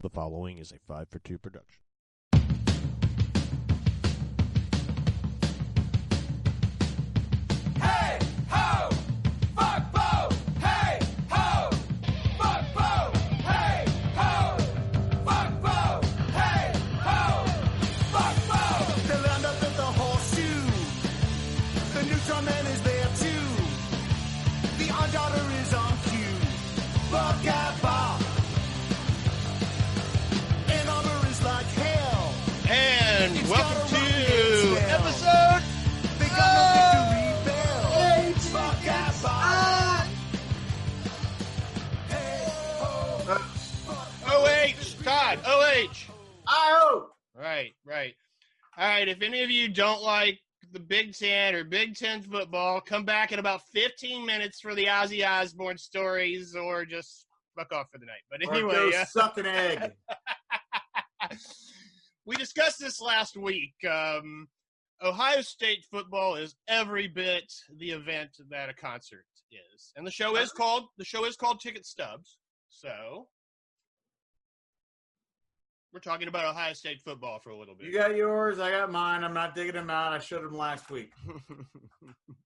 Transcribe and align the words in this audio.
The 0.00 0.10
following 0.10 0.58
is 0.58 0.72
a 0.72 0.78
5 0.86 1.08
for 1.08 1.18
2 1.20 1.38
production. 1.38 1.85
Right. 47.96 48.14
All 48.76 48.86
right, 48.86 49.08
if 49.08 49.22
any 49.22 49.42
of 49.42 49.50
you 49.50 49.68
don't 49.68 50.02
like 50.02 50.38
the 50.70 50.80
Big 50.80 51.16
Ten 51.16 51.54
or 51.54 51.64
Big 51.64 51.94
Ten 51.94 52.20
football, 52.20 52.78
come 52.82 53.06
back 53.06 53.32
in 53.32 53.38
about 53.38 53.62
15 53.72 54.26
minutes 54.26 54.60
for 54.60 54.74
the 54.74 54.84
Ozzy 54.84 55.26
Osbourne 55.26 55.78
stories 55.78 56.54
or 56.54 56.84
just 56.84 57.24
fuck 57.56 57.72
off 57.72 57.86
for 57.90 57.96
the 57.96 58.04
night. 58.04 58.20
But 58.30 58.42
anyway, 58.46 58.92
uh, 58.94 59.06
suck 59.06 59.38
an 59.38 59.46
egg. 59.46 59.92
we 62.26 62.36
discussed 62.36 62.78
this 62.78 63.00
last 63.00 63.34
week. 63.34 63.72
Um, 63.88 64.46
Ohio 65.02 65.40
State 65.40 65.86
football 65.90 66.34
is 66.34 66.54
every 66.68 67.08
bit 67.08 67.50
the 67.78 67.92
event 67.92 68.36
that 68.50 68.68
a 68.68 68.74
concert 68.74 69.24
is, 69.50 69.92
and 69.96 70.06
the 70.06 70.10
show 70.10 70.36
is 70.36 70.52
called 70.52 70.84
the 70.98 71.04
show 71.04 71.24
is 71.24 71.36
called 71.36 71.60
Ticket 71.60 71.86
Stubs. 71.86 72.36
So 72.68 73.28
we're 75.96 76.00
talking 76.00 76.28
about 76.28 76.44
Ohio 76.44 76.74
State 76.74 77.00
football 77.00 77.38
for 77.38 77.48
a 77.48 77.56
little 77.56 77.74
bit. 77.74 77.86
You 77.86 77.92
got 77.94 78.14
yours, 78.14 78.58
I 78.58 78.70
got 78.70 78.92
mine. 78.92 79.24
I'm 79.24 79.32
not 79.32 79.54
digging 79.54 79.72
them 79.72 79.88
out. 79.88 80.12
I 80.12 80.18
showed 80.18 80.44
them 80.44 80.54
last 80.56 80.90
week. 80.90 81.12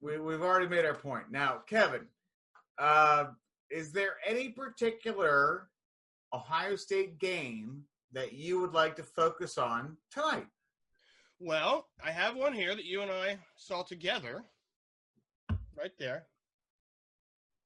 We, 0.03 0.19
we've 0.19 0.41
already 0.41 0.67
made 0.67 0.87
our 0.87 0.95
point. 0.95 1.25
Now, 1.31 1.59
Kevin, 1.67 2.07
uh, 2.79 3.27
is 3.70 3.92
there 3.92 4.15
any 4.27 4.48
particular 4.48 5.69
Ohio 6.33 6.77
State 6.77 7.19
game 7.19 7.83
that 8.12 8.33
you 8.33 8.61
would 8.61 8.73
like 8.73 8.97
to 8.97 9.03
focus 9.03 9.59
on 9.59 9.98
tonight? 10.11 10.47
well, 11.39 11.89
I 12.03 12.12
have 12.12 12.35
one 12.35 12.55
here 12.55 12.75
that 12.75 12.87
you 12.87 13.03
and 13.03 13.11
I 13.11 13.37
saw 13.57 13.83
together, 13.83 14.42
right 15.77 15.92
there. 15.98 16.25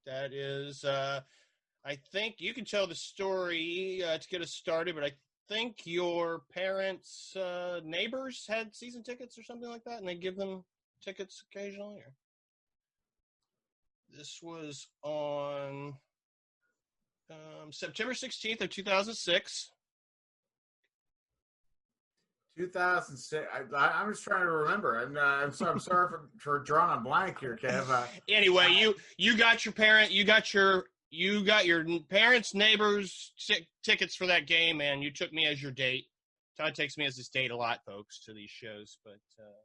That 0.07 0.33
is, 0.33 0.83
uh, 0.85 1.21
I 1.85 1.97
think 2.11 2.37
you 2.39 2.53
can 2.53 2.65
tell 2.65 2.89
the 2.89 2.97
story 2.97 4.03
uh, 4.05 4.19
to 4.19 4.29
get 4.29 4.43
us 4.43 4.51
started, 4.51 4.97
but 4.97 5.05
I 5.05 5.13
think 5.49 5.83
your 5.85 6.43
parents' 6.53 7.37
uh, 7.37 7.81
neighbors 7.85 8.47
had 8.49 8.75
season 8.75 9.03
tickets 9.03 9.39
or 9.39 9.43
something 9.43 9.69
like 9.69 9.85
that, 9.85 9.99
and 9.99 10.09
they 10.09 10.15
give 10.15 10.37
them 10.37 10.65
tickets 11.03 11.45
occasionally. 11.51 11.97
Or... 11.97 12.13
This 14.17 14.41
was 14.43 14.89
on 15.03 15.95
um, 17.31 17.73
September 17.73 18.15
sixteenth 18.15 18.61
of 18.61 18.71
two 18.71 18.83
thousand 18.83 19.15
six. 19.15 19.71
2006. 22.57 23.47
I, 23.53 23.77
I, 23.77 24.01
I'm 24.01 24.13
just 24.13 24.23
trying 24.23 24.43
to 24.43 24.51
remember. 24.51 25.01
I'm, 25.01 25.17
uh, 25.17 25.21
I'm, 25.21 25.53
so, 25.53 25.67
I'm 25.67 25.79
sorry 25.81 26.09
for, 26.09 26.29
for 26.39 26.59
drawing 26.61 26.99
a 26.99 27.01
blank 27.01 27.41
here, 27.41 27.59
Kev. 27.61 27.91
Uh, 27.91 28.05
Anyway, 28.29 28.69
you 28.71 28.95
you 29.19 29.37
got 29.37 29.65
your 29.65 29.73
parent, 29.73 30.13
you 30.13 30.25
got 30.25 30.55
your 30.55 30.85
you 31.15 31.45
got 31.45 31.67
your 31.67 31.85
parents' 32.09 32.55
neighbors 32.55 33.33
t- 33.39 33.69
tickets 33.83 34.15
for 34.15 34.27
that 34.27 34.47
game, 34.47 34.81
and 34.81 35.03
you 35.03 35.11
took 35.11 35.33
me 35.33 35.47
as 35.47 35.63
your 35.63 35.73
date. 35.73 36.07
Todd 36.57 36.75
takes 36.75 36.97
me 36.97 37.07
as 37.07 37.17
his 37.17 37.29
date 37.29 37.51
a 37.51 37.57
lot, 37.57 37.81
folks, 37.85 38.21
to 38.27 38.33
these 38.33 38.51
shows, 38.51 38.99
but 39.05 39.21
uh, 39.39 39.65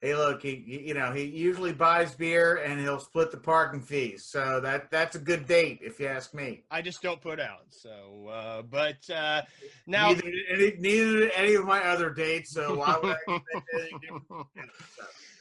hey, 0.00 0.14
look, 0.14 0.42
he, 0.42 0.82
you 0.86 0.94
know, 0.94 1.12
he 1.12 1.24
usually 1.24 1.72
buys 1.72 2.14
beer 2.14 2.56
and 2.56 2.80
he'll 2.80 3.00
split 3.00 3.30
the 3.30 3.36
parking 3.36 3.80
fees. 3.80 4.24
So 4.24 4.60
that 4.60 4.90
that's 4.90 5.16
a 5.16 5.18
good 5.18 5.46
date, 5.46 5.80
if 5.82 5.98
you 5.98 6.06
ask 6.06 6.34
me. 6.34 6.64
I 6.70 6.82
just 6.82 7.02
don't 7.02 7.20
put 7.20 7.40
out. 7.40 7.66
So, 7.70 8.28
uh, 8.28 8.62
but 8.62 9.08
uh, 9.10 9.42
now 9.86 10.08
neither, 10.08 10.22
any, 10.50 10.72
neither 10.78 11.18
did 11.18 11.32
any 11.34 11.54
of 11.54 11.64
my 11.64 11.84
other 11.84 12.10
dates. 12.10 12.52
So 12.52 12.76
why 12.76 12.98
would 13.02 13.16
I 13.16 13.34
expect 13.34 13.68
anything 13.74 14.00
different? 14.00 14.46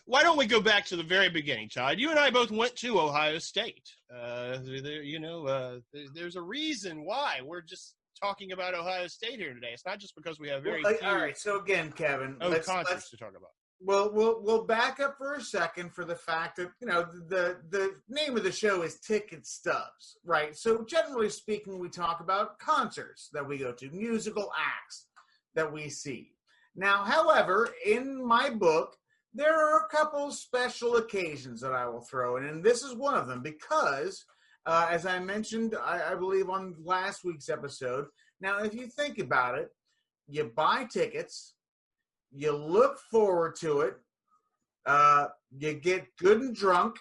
Why 0.05 0.21
don't 0.21 0.37
we 0.37 0.45
go 0.45 0.61
back 0.61 0.85
to 0.87 0.95
the 0.95 1.03
very 1.03 1.29
beginning, 1.29 1.69
Todd? 1.69 1.99
You 1.99 2.11
and 2.11 2.19
I 2.19 2.29
both 2.29 2.51
went 2.51 2.75
to 2.77 2.99
Ohio 2.99 3.39
State. 3.39 3.89
Uh, 4.13 4.59
there, 4.63 5.01
you 5.01 5.19
know, 5.19 5.47
uh, 5.47 5.79
there, 5.91 6.05
there's 6.13 6.35
a 6.35 6.41
reason 6.41 7.03
why 7.03 7.39
we're 7.43 7.61
just 7.61 7.95
talking 8.21 8.51
about 8.51 8.75
Ohio 8.75 9.07
State 9.07 9.39
here 9.39 9.53
today. 9.53 9.71
It's 9.73 9.85
not 9.85 9.99
just 9.99 10.15
because 10.15 10.39
we 10.39 10.47
have 10.49 10.63
very 10.63 10.83
well, 10.83 10.93
few 10.93 11.07
all 11.07 11.15
right. 11.15 11.35
So 11.35 11.59
again, 11.59 11.91
Kevin, 11.91 12.37
oh, 12.39 12.49
let's, 12.49 12.67
concerts 12.67 12.91
let's 12.91 13.09
to 13.09 13.17
talk 13.17 13.31
about. 13.31 13.49
Well, 13.81 14.11
we'll 14.13 14.41
we'll 14.43 14.63
back 14.63 14.99
up 14.99 15.17
for 15.17 15.33
a 15.33 15.41
second 15.41 15.93
for 15.93 16.05
the 16.05 16.15
fact 16.15 16.57
that 16.57 16.69
you 16.79 16.87
know 16.87 17.07
the 17.27 17.57
the 17.69 17.95
name 18.07 18.37
of 18.37 18.43
the 18.43 18.51
show 18.51 18.83
is 18.83 18.99
Ticket 18.99 19.45
Stubs, 19.45 20.17
right? 20.23 20.55
So 20.55 20.85
generally 20.87 21.29
speaking, 21.29 21.79
we 21.79 21.89
talk 21.89 22.19
about 22.19 22.59
concerts 22.59 23.29
that 23.33 23.45
we 23.45 23.57
go 23.57 23.71
to, 23.73 23.89
musical 23.89 24.51
acts 24.57 25.07
that 25.55 25.71
we 25.71 25.89
see. 25.89 26.31
Now, 26.75 27.03
however, 27.03 27.69
in 27.85 28.25
my 28.25 28.49
book, 28.49 28.95
there 29.35 29.53
are 29.53 29.85
a 29.85 29.95
couple 29.95 30.31
special 30.31 30.95
occasions 30.97 31.61
that 31.61 31.73
I 31.73 31.87
will 31.87 32.01
throw 32.01 32.37
in, 32.37 32.45
and 32.45 32.63
this 32.63 32.81
is 32.83 32.95
one 32.95 33.15
of 33.15 33.27
them 33.27 33.41
because, 33.41 34.25
uh, 34.65 34.87
as 34.89 35.05
I 35.05 35.19
mentioned, 35.19 35.75
I, 35.75 36.13
I 36.13 36.15
believe 36.15 36.49
on 36.49 36.75
last 36.83 37.23
week's 37.23 37.49
episode. 37.49 38.05
Now, 38.41 38.63
if 38.63 38.73
you 38.73 38.87
think 38.87 39.19
about 39.19 39.57
it, 39.57 39.69
you 40.27 40.51
buy 40.55 40.85
tickets 40.91 41.55
you 42.35 42.51
look 42.51 42.99
forward 43.11 43.55
to 43.61 43.81
it. 43.81 43.95
Uh, 44.85 45.27
you 45.57 45.73
get 45.73 46.15
good 46.17 46.41
and 46.41 46.55
drunk. 46.55 46.97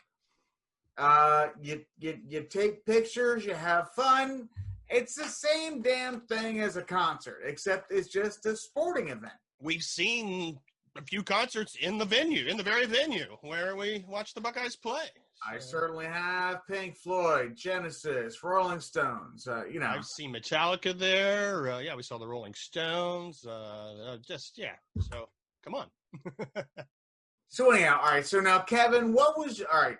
Uh, 0.96 1.48
you, 1.60 1.82
you 1.98 2.18
you 2.26 2.42
take 2.42 2.86
pictures. 2.86 3.44
You 3.44 3.54
have 3.54 3.90
fun. 3.96 4.48
It's 4.88 5.16
the 5.16 5.24
same 5.24 5.82
damn 5.82 6.20
thing 6.20 6.60
as 6.60 6.76
a 6.76 6.82
concert, 6.82 7.40
except 7.44 7.90
it's 7.90 8.08
just 8.08 8.46
a 8.46 8.56
sporting 8.56 9.08
event. 9.08 9.32
we've 9.60 9.82
seen 9.82 10.58
a 10.96 11.02
few 11.02 11.22
concerts 11.22 11.76
in 11.76 11.98
the 11.98 12.04
venue, 12.04 12.46
in 12.46 12.56
the 12.56 12.62
very 12.62 12.86
venue 12.86 13.36
where 13.42 13.76
we 13.76 14.04
watch 14.08 14.34
the 14.34 14.40
Buckeyes 14.40 14.76
play. 14.76 15.06
I 15.46 15.58
certainly 15.58 16.06
have 16.06 16.66
Pink 16.66 16.96
Floyd, 16.96 17.54
Genesis, 17.54 18.42
Rolling 18.42 18.80
Stones. 18.80 19.46
Uh, 19.46 19.64
you 19.70 19.78
know, 19.78 19.86
I've 19.86 20.06
seen 20.06 20.32
Metallica 20.32 20.96
there. 20.96 21.72
Uh, 21.72 21.78
yeah, 21.80 21.94
we 21.94 22.02
saw 22.02 22.18
the 22.18 22.26
Rolling 22.26 22.54
Stones. 22.54 23.44
Uh, 23.46 23.94
uh, 24.06 24.16
just 24.26 24.56
yeah. 24.56 24.76
So 25.00 25.28
come 25.62 25.74
on. 25.74 25.86
so 27.48 27.70
anyhow, 27.72 28.00
all 28.02 28.10
right. 28.12 28.26
So 28.26 28.40
now, 28.40 28.60
Kevin, 28.60 29.12
what 29.12 29.38
was 29.38 29.60
all 29.60 29.82
right? 29.82 29.98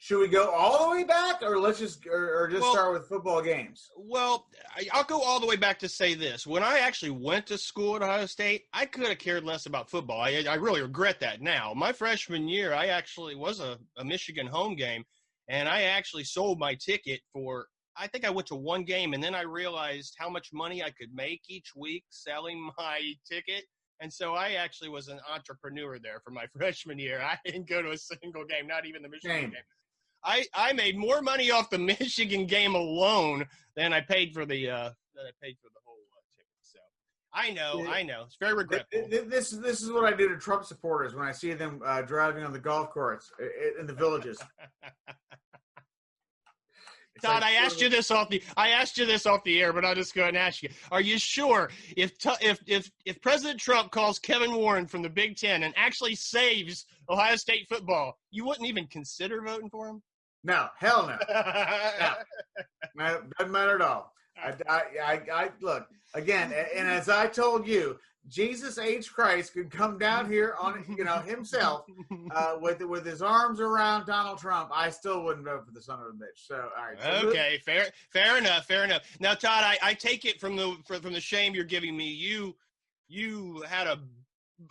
Should 0.00 0.20
we 0.20 0.28
go 0.28 0.50
all 0.52 0.88
the 0.88 0.96
way 0.96 1.02
back, 1.02 1.42
or 1.42 1.58
let's 1.58 1.80
just 1.80 2.06
or, 2.06 2.42
or 2.42 2.48
just 2.48 2.62
Well- 2.62 2.72
start 2.72 2.92
with 2.92 3.08
football 3.08 3.42
games? 3.42 3.90
Well, 3.96 4.46
I'll 4.92 5.02
go 5.02 5.20
all 5.20 5.40
the 5.40 5.46
way 5.46 5.56
back 5.56 5.80
to 5.80 5.88
say 5.88 6.14
this. 6.14 6.46
When 6.46 6.62
I 6.62 6.78
actually 6.78 7.10
went 7.10 7.48
to 7.48 7.58
school 7.58 7.96
at 7.96 8.02
Ohio 8.02 8.26
State, 8.26 8.66
I 8.72 8.86
could 8.86 9.08
have 9.08 9.18
cared 9.18 9.42
less 9.44 9.66
about 9.66 9.90
football. 9.90 10.20
I, 10.20 10.44
I 10.48 10.54
really 10.54 10.82
regret 10.82 11.18
that 11.20 11.42
now. 11.42 11.72
My 11.74 11.92
freshman 11.92 12.48
year, 12.48 12.72
I 12.74 12.86
actually 12.86 13.34
was 13.34 13.58
a, 13.58 13.76
a 13.96 14.04
Michigan 14.04 14.46
home 14.46 14.76
game, 14.76 15.04
and 15.48 15.68
I 15.68 15.82
actually 15.82 16.24
sold 16.24 16.60
my 16.60 16.76
ticket 16.76 17.20
for, 17.32 17.66
I 17.96 18.06
think 18.06 18.24
I 18.24 18.30
went 18.30 18.46
to 18.48 18.54
one 18.54 18.84
game, 18.84 19.14
and 19.14 19.22
then 19.22 19.34
I 19.34 19.42
realized 19.42 20.14
how 20.16 20.30
much 20.30 20.50
money 20.52 20.80
I 20.80 20.90
could 20.90 21.12
make 21.12 21.42
each 21.48 21.72
week 21.74 22.04
selling 22.10 22.70
my 22.78 23.14
ticket. 23.28 23.64
And 24.00 24.12
so 24.12 24.34
I 24.34 24.52
actually 24.52 24.90
was 24.90 25.08
an 25.08 25.18
entrepreneur 25.28 25.98
there 25.98 26.20
for 26.24 26.30
my 26.30 26.46
freshman 26.56 27.00
year. 27.00 27.20
I 27.20 27.36
didn't 27.44 27.68
go 27.68 27.82
to 27.82 27.90
a 27.90 27.98
single 27.98 28.44
game, 28.44 28.68
not 28.68 28.86
even 28.86 29.02
the 29.02 29.08
Michigan 29.08 29.50
game. 29.50 29.62
I, 30.24 30.44
I 30.54 30.72
made 30.72 30.96
more 30.96 31.22
money 31.22 31.50
off 31.50 31.70
the 31.70 31.78
Michigan 32.00 32.46
game 32.46 32.74
alone 32.74 33.46
than 33.76 33.92
I 33.92 34.00
paid 34.00 34.32
for 34.34 34.44
the 34.44 34.68
uh, 34.70 34.90
than 35.14 35.26
I 35.26 35.30
paid 35.42 35.56
for 35.62 35.68
the 35.72 35.80
whole 35.84 35.96
uh, 36.12 36.20
ticket. 36.36 36.46
So 36.62 36.78
I 37.32 37.50
know, 37.50 37.82
Yeah. 37.84 37.90
I 37.90 38.02
know, 38.02 38.22
it's 38.24 38.36
very 38.40 38.54
regretful. 38.54 39.08
th- 39.08 39.24
This 39.28 39.50
this 39.50 39.82
is 39.82 39.90
what 39.92 40.04
I 40.12 40.16
do 40.16 40.28
to 40.28 40.36
Trump 40.36 40.64
supporters 40.64 41.14
when 41.14 41.26
I 41.26 41.32
see 41.32 41.52
them 41.54 41.80
uh, 41.84 42.02
driving 42.02 42.44
on 42.44 42.52
the 42.52 42.58
golf 42.58 42.90
course 42.90 43.30
in 43.78 43.86
the 43.86 43.94
villages. 43.94 44.38
Todd, 47.20 47.42
I 47.42 47.54
asked 47.54 47.80
you 47.80 47.88
this 47.88 48.12
off 48.12 48.28
the 48.28 48.40
I 48.56 48.68
asked 48.68 48.96
you 48.96 49.04
this 49.04 49.26
off 49.26 49.42
the 49.42 49.60
air, 49.60 49.72
but 49.72 49.84
I'll 49.84 49.94
just 49.96 50.14
go 50.14 50.20
ahead 50.22 50.34
and 50.34 50.38
ask 50.38 50.62
you: 50.62 50.68
Are 50.92 51.00
you 51.00 51.18
sure 51.18 51.68
if 51.96 52.12
if 52.40 52.60
if 52.68 52.92
if 53.06 53.20
President 53.20 53.58
Trump 53.58 53.90
calls 53.90 54.20
Kevin 54.20 54.54
Warren 54.54 54.86
from 54.86 55.02
the 55.02 55.08
Big 55.10 55.36
Ten 55.36 55.64
and 55.64 55.74
actually 55.76 56.14
saves 56.14 56.86
Ohio 57.10 57.34
State 57.34 57.66
football, 57.68 58.16
you 58.30 58.44
wouldn't 58.46 58.68
even 58.68 58.86
consider 58.86 59.42
voting 59.42 59.68
for 59.68 59.88
him? 59.88 60.00
No, 60.44 60.68
hell 60.76 61.06
no. 61.30 62.12
No, 62.96 63.22
doesn't 63.38 63.52
matter 63.52 63.76
at 63.76 63.82
all. 63.82 64.12
I, 64.36 64.54
I, 64.68 64.82
I, 65.04 65.20
I 65.32 65.50
look 65.60 65.86
again, 66.14 66.52
and 66.52 66.88
as 66.88 67.08
I 67.08 67.26
told 67.26 67.66
you, 67.66 67.98
Jesus 68.28 68.78
H. 68.78 69.12
Christ 69.12 69.54
could 69.54 69.70
come 69.70 69.98
down 69.98 70.30
here 70.30 70.54
on 70.60 70.84
you 70.96 71.04
know 71.04 71.18
himself 71.18 71.86
uh, 72.34 72.56
with 72.60 72.80
with 72.82 73.06
his 73.06 73.22
arms 73.22 73.60
around 73.60 74.06
Donald 74.06 74.38
Trump. 74.38 74.70
I 74.72 74.90
still 74.90 75.24
wouldn't 75.24 75.46
vote 75.46 75.64
for 75.64 75.72
the 75.72 75.80
son 75.80 76.00
of 76.00 76.06
a 76.06 76.10
bitch. 76.10 76.46
So 76.46 76.68
all 76.76 76.84
right, 76.84 77.24
okay, 77.24 77.60
fair, 77.64 77.86
fair 78.12 78.38
enough, 78.38 78.66
fair 78.66 78.84
enough. 78.84 79.02
Now, 79.18 79.34
Todd, 79.34 79.64
I, 79.64 79.78
I 79.82 79.94
take 79.94 80.24
it 80.24 80.40
from 80.40 80.56
the 80.56 80.76
from, 80.86 81.00
from 81.00 81.12
the 81.12 81.20
shame 81.20 81.54
you're 81.54 81.64
giving 81.64 81.96
me. 81.96 82.08
You 82.08 82.54
you 83.08 83.62
had 83.62 83.86
a, 83.86 83.98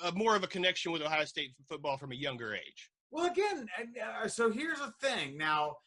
a 0.05 0.11
more 0.11 0.35
of 0.35 0.43
a 0.43 0.47
connection 0.47 0.91
with 0.91 1.01
Ohio 1.01 1.25
State 1.25 1.51
football 1.67 1.97
from 1.97 2.11
a 2.11 2.15
younger 2.15 2.53
age. 2.55 2.91
Well, 3.12 3.25
again, 3.25 3.68
uh, 4.24 4.27
so 4.27 4.51
here's 4.51 4.80
the 4.80 4.94
thing. 5.01 5.38
Now, 5.38 5.77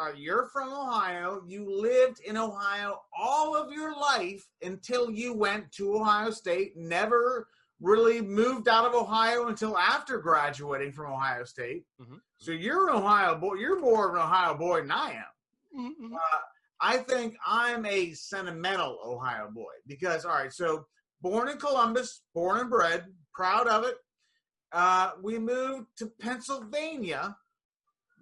uh, 0.00 0.12
you're 0.16 0.46
from 0.46 0.72
Ohio. 0.72 1.42
You 1.46 1.70
lived 1.70 2.20
in 2.20 2.36
Ohio 2.36 3.00
all 3.16 3.56
of 3.56 3.72
your 3.72 3.94
life 3.96 4.46
until 4.62 5.10
you 5.10 5.32
went 5.32 5.70
to 5.72 5.96
Ohio 5.96 6.30
State. 6.30 6.76
Never 6.76 7.48
really 7.80 8.20
moved 8.20 8.68
out 8.68 8.84
of 8.84 8.94
Ohio 8.94 9.46
until 9.48 9.78
after 9.78 10.18
graduating 10.18 10.92
from 10.92 11.12
Ohio 11.12 11.44
State. 11.44 11.86
Mhm. 12.00 12.20
So 12.38 12.50
you're 12.50 12.90
an 12.90 12.96
Ohio 12.96 13.36
boy. 13.36 13.54
You're 13.54 13.80
more 13.80 14.08
of 14.08 14.14
an 14.14 14.20
Ohio 14.20 14.54
boy 14.54 14.82
than 14.82 14.90
I 14.90 15.12
am. 15.12 15.24
Mm-hmm. 15.78 16.14
Uh, 16.14 16.38
I 16.80 16.98
think 16.98 17.36
I'm 17.46 17.86
a 17.86 18.12
sentimental 18.12 18.98
Ohio 19.02 19.50
boy 19.50 19.72
because, 19.86 20.24
all 20.24 20.32
right, 20.32 20.52
so 20.52 20.86
born 21.20 21.48
in 21.48 21.58
Columbus, 21.58 22.22
born 22.34 22.58
and 22.60 22.70
bred, 22.70 23.06
proud 23.34 23.66
of 23.68 23.84
it. 23.84 23.96
Uh, 24.72 25.12
we 25.22 25.38
moved 25.38 25.86
to 25.98 26.10
Pennsylvania 26.20 27.36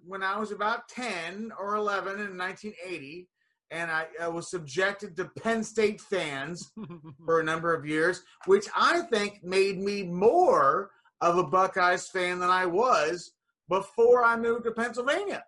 when 0.05 0.23
I 0.23 0.37
was 0.39 0.51
about 0.51 0.89
10 0.89 1.51
or 1.59 1.75
11 1.75 2.13
in 2.13 2.37
1980, 2.37 3.27
and 3.71 3.91
I, 3.91 4.07
I 4.21 4.27
was 4.29 4.49
subjected 4.49 5.15
to 5.17 5.25
Penn 5.41 5.63
State 5.63 6.01
fans 6.01 6.71
for 7.25 7.39
a 7.39 7.43
number 7.43 7.73
of 7.73 7.85
years, 7.85 8.23
which 8.45 8.65
I 8.75 9.01
think 9.11 9.43
made 9.43 9.79
me 9.79 10.03
more 10.03 10.89
of 11.21 11.37
a 11.37 11.43
Buckeyes 11.43 12.07
fan 12.07 12.39
than 12.39 12.49
I 12.49 12.65
was 12.65 13.31
before 13.67 14.23
I 14.23 14.35
moved 14.37 14.63
to 14.63 14.71
Pennsylvania. 14.71 15.43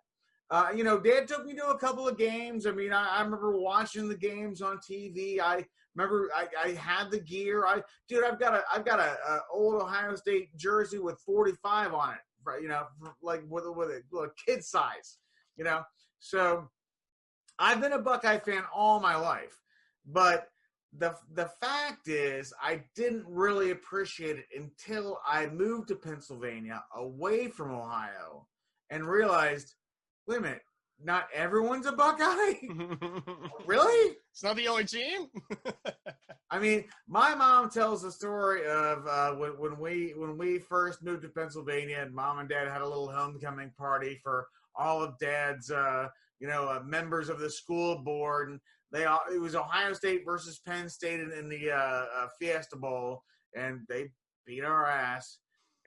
Uh, 0.50 0.68
you 0.76 0.84
know, 0.84 1.00
Dad 1.00 1.26
took 1.26 1.46
me 1.46 1.54
to 1.54 1.68
a 1.68 1.78
couple 1.78 2.06
of 2.06 2.18
games. 2.18 2.66
I 2.66 2.72
mean, 2.72 2.92
I, 2.92 3.16
I 3.16 3.22
remember 3.22 3.58
watching 3.58 4.06
the 4.06 4.16
games 4.16 4.60
on 4.60 4.78
TV. 4.78 5.40
I 5.40 5.64
remember 5.94 6.28
I, 6.34 6.46
I 6.64 6.72
had 6.72 7.10
the 7.10 7.20
gear. 7.20 7.66
I, 7.66 7.82
dude, 8.08 8.24
I've 8.24 8.38
got 8.38 8.54
a, 8.54 8.62
I've 8.72 8.84
got 8.84 9.00
a, 9.00 9.16
a 9.28 9.40
old 9.52 9.80
Ohio 9.80 10.14
State 10.16 10.56
jersey 10.56 10.98
with 10.98 11.18
45 11.20 11.94
on 11.94 12.12
it. 12.12 12.20
right, 12.44 12.62
You 12.62 12.68
know, 12.68 12.86
like 13.22 13.42
with 13.48 13.64
a, 13.64 13.72
with 13.72 13.90
a, 13.90 14.02
with 14.10 14.30
a 14.30 14.32
kid 14.46 14.64
size. 14.64 15.18
You 15.56 15.64
know, 15.64 15.82
so 16.18 16.68
I've 17.58 17.80
been 17.80 17.92
a 17.92 17.98
Buckeye 17.98 18.38
fan 18.38 18.62
all 18.74 19.00
my 19.00 19.16
life, 19.16 19.60
but 20.06 20.48
the 20.98 21.14
the 21.34 21.50
fact 21.60 22.08
is, 22.08 22.52
I 22.62 22.82
didn't 22.94 23.24
really 23.26 23.70
appreciate 23.70 24.36
it 24.36 24.46
until 24.56 25.18
I 25.26 25.46
moved 25.46 25.88
to 25.88 25.96
Pennsylvania, 25.96 26.82
away 26.94 27.48
from 27.48 27.72
Ohio, 27.74 28.46
and 28.90 29.06
realized, 29.06 29.74
wait 30.26 30.38
a 30.38 30.40
minute, 30.40 30.62
not 31.02 31.28
everyone's 31.34 31.86
a 31.86 31.92
Buckeye. 31.92 32.54
really? 33.66 34.16
It's 34.32 34.42
not 34.42 34.56
the 34.56 34.68
only 34.68 34.84
team. 34.84 35.26
I 36.50 36.58
mean, 36.58 36.84
my 37.06 37.34
mom 37.34 37.70
tells 37.70 38.02
the 38.02 38.12
story 38.12 38.66
of 38.66 39.06
uh, 39.06 39.32
when, 39.32 39.52
when 39.52 39.78
we 39.78 40.14
when 40.16 40.36
we 40.36 40.58
first 40.58 41.02
moved 41.02 41.22
to 41.22 41.28
Pennsylvania, 41.28 41.98
and 42.00 42.14
mom 42.14 42.38
and 42.38 42.48
dad 42.48 42.68
had 42.68 42.82
a 42.82 42.88
little 42.88 43.10
homecoming 43.10 43.72
party 43.78 44.20
for 44.22 44.46
all 44.74 45.02
of 45.02 45.18
dad's 45.18 45.70
uh, 45.70 46.08
you 46.40 46.48
know 46.48 46.68
uh, 46.68 46.80
members 46.84 47.28
of 47.28 47.40
the 47.40 47.50
school 47.50 48.02
board, 48.02 48.50
and 48.50 48.60
they 48.90 49.04
all 49.04 49.20
it 49.34 49.40
was 49.40 49.54
Ohio 49.54 49.92
State 49.92 50.22
versus 50.26 50.60
Penn 50.66 50.88
State 50.88 51.20
in, 51.20 51.32
in 51.32 51.48
the 51.48 51.70
uh, 51.70 52.04
uh, 52.16 52.28
Fiesta 52.38 52.76
Bowl, 52.76 53.22
and 53.54 53.80
they 53.88 54.10
beat 54.46 54.64
our 54.64 54.86
ass, 54.86 55.38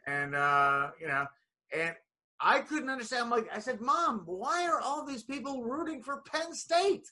and 0.08 0.36
uh, 0.36 0.90
you 1.00 1.08
know, 1.08 1.26
and 1.76 1.94
I 2.42 2.60
couldn't 2.62 2.90
understand. 2.90 3.24
I'm 3.26 3.30
like, 3.30 3.48
I 3.54 3.60
said, 3.60 3.82
Mom, 3.82 4.24
why 4.26 4.68
are 4.68 4.82
all 4.82 5.06
these 5.06 5.24
people 5.24 5.64
rooting 5.64 6.04
for 6.04 6.22
Penn 6.32 6.54
State? 6.54 7.06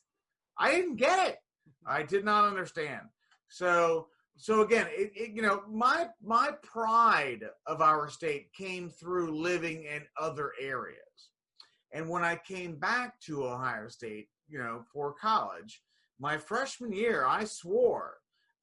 I 0.57 0.71
didn't 0.71 0.97
get 0.97 1.29
it. 1.29 1.37
I 1.85 2.03
did 2.03 2.23
not 2.25 2.45
understand. 2.45 3.01
So 3.49 4.07
so 4.35 4.61
again, 4.61 4.87
it, 4.89 5.11
it, 5.15 5.31
you 5.31 5.41
know, 5.41 5.63
my 5.69 6.07
my 6.21 6.51
pride 6.63 7.43
of 7.67 7.81
our 7.81 8.09
state 8.09 8.51
came 8.53 8.89
through 8.89 9.39
living 9.39 9.83
in 9.83 10.03
other 10.19 10.51
areas. 10.59 10.99
And 11.93 12.09
when 12.09 12.23
I 12.23 12.35
came 12.35 12.77
back 12.77 13.19
to 13.21 13.45
Ohio 13.45 13.87
State, 13.87 14.27
you 14.47 14.57
know, 14.57 14.83
for 14.91 15.13
college, 15.13 15.81
my 16.19 16.37
freshman 16.37 16.91
year, 16.91 17.25
I 17.25 17.43
swore 17.43 18.15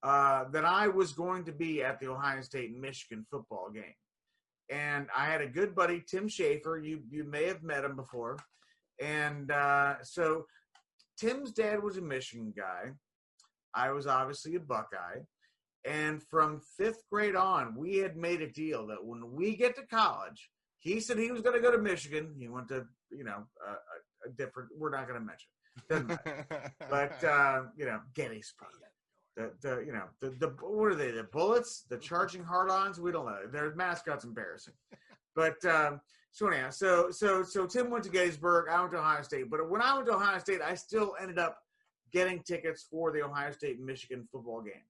uh, 0.02 0.44
that 0.50 0.64
I 0.64 0.88
was 0.88 1.12
going 1.12 1.44
to 1.44 1.52
be 1.52 1.82
at 1.82 2.00
the 2.00 2.08
Ohio 2.08 2.40
State 2.40 2.76
Michigan 2.76 3.24
football 3.30 3.70
game. 3.72 3.94
And 4.70 5.06
I 5.16 5.26
had 5.26 5.40
a 5.40 5.46
good 5.46 5.74
buddy, 5.74 6.02
Tim 6.06 6.28
Schaefer. 6.28 6.78
You 6.78 7.02
you 7.08 7.24
may 7.24 7.44
have 7.46 7.62
met 7.62 7.84
him 7.84 7.96
before. 7.96 8.38
And 9.00 9.50
uh, 9.50 10.02
so 10.02 10.46
Tim's 11.20 11.52
dad 11.52 11.82
was 11.82 11.96
a 11.96 12.02
Michigan 12.02 12.52
guy. 12.56 12.92
I 13.74 13.90
was 13.90 14.06
obviously 14.06 14.54
a 14.56 14.60
Buckeye. 14.60 15.20
And 15.86 16.22
from 16.22 16.60
fifth 16.76 17.02
grade 17.10 17.36
on, 17.36 17.74
we 17.76 17.96
had 17.96 18.16
made 18.16 18.42
a 18.42 18.50
deal 18.50 18.86
that 18.88 19.04
when 19.04 19.32
we 19.32 19.56
get 19.56 19.76
to 19.76 19.82
college, 19.86 20.50
he 20.78 21.00
said 21.00 21.18
he 21.18 21.32
was 21.32 21.42
going 21.42 21.56
to 21.56 21.62
go 21.62 21.70
to 21.70 21.78
Michigan. 21.78 22.34
He 22.38 22.48
went 22.48 22.68
to, 22.68 22.84
you 23.10 23.24
know, 23.24 23.44
a, 23.66 23.70
a, 23.70 24.28
a 24.28 24.32
different, 24.36 24.70
we're 24.76 24.90
not 24.90 25.06
going 25.08 25.20
to 25.20 25.26
mention. 25.26 25.48
Doesn't 25.88 26.08
matter. 26.08 26.72
but, 26.90 27.24
uh, 27.24 27.62
you 27.76 27.86
know, 27.86 28.00
Gettysburg. 28.14 28.68
The, 29.36 29.52
the, 29.62 29.84
you 29.86 29.92
know, 29.92 30.04
the, 30.20 30.30
the, 30.30 30.48
what 30.60 30.92
are 30.92 30.94
they? 30.94 31.12
The 31.12 31.24
Bullets? 31.24 31.84
The 31.88 31.96
Charging 31.96 32.42
Hard-Ons? 32.42 33.00
We 33.00 33.12
don't 33.12 33.26
know. 33.26 33.46
Their 33.50 33.74
mascot's 33.74 34.24
embarrassing. 34.24 34.74
But, 35.34 35.64
um, 35.64 36.00
so 36.32 36.46
anyhow, 36.48 36.70
so 36.70 37.10
so 37.10 37.42
so 37.42 37.66
Tim 37.66 37.90
went 37.90 38.04
to 38.04 38.10
Gettysburg. 38.10 38.68
I 38.70 38.80
went 38.80 38.92
to 38.92 38.98
Ohio 38.98 39.22
State. 39.22 39.50
But 39.50 39.68
when 39.68 39.82
I 39.82 39.94
went 39.94 40.06
to 40.06 40.14
Ohio 40.14 40.38
State, 40.38 40.60
I 40.62 40.74
still 40.74 41.14
ended 41.20 41.38
up 41.38 41.58
getting 42.12 42.42
tickets 42.42 42.86
for 42.90 43.12
the 43.12 43.22
Ohio 43.22 43.50
State 43.52 43.80
Michigan 43.80 44.28
football 44.30 44.62
game, 44.62 44.86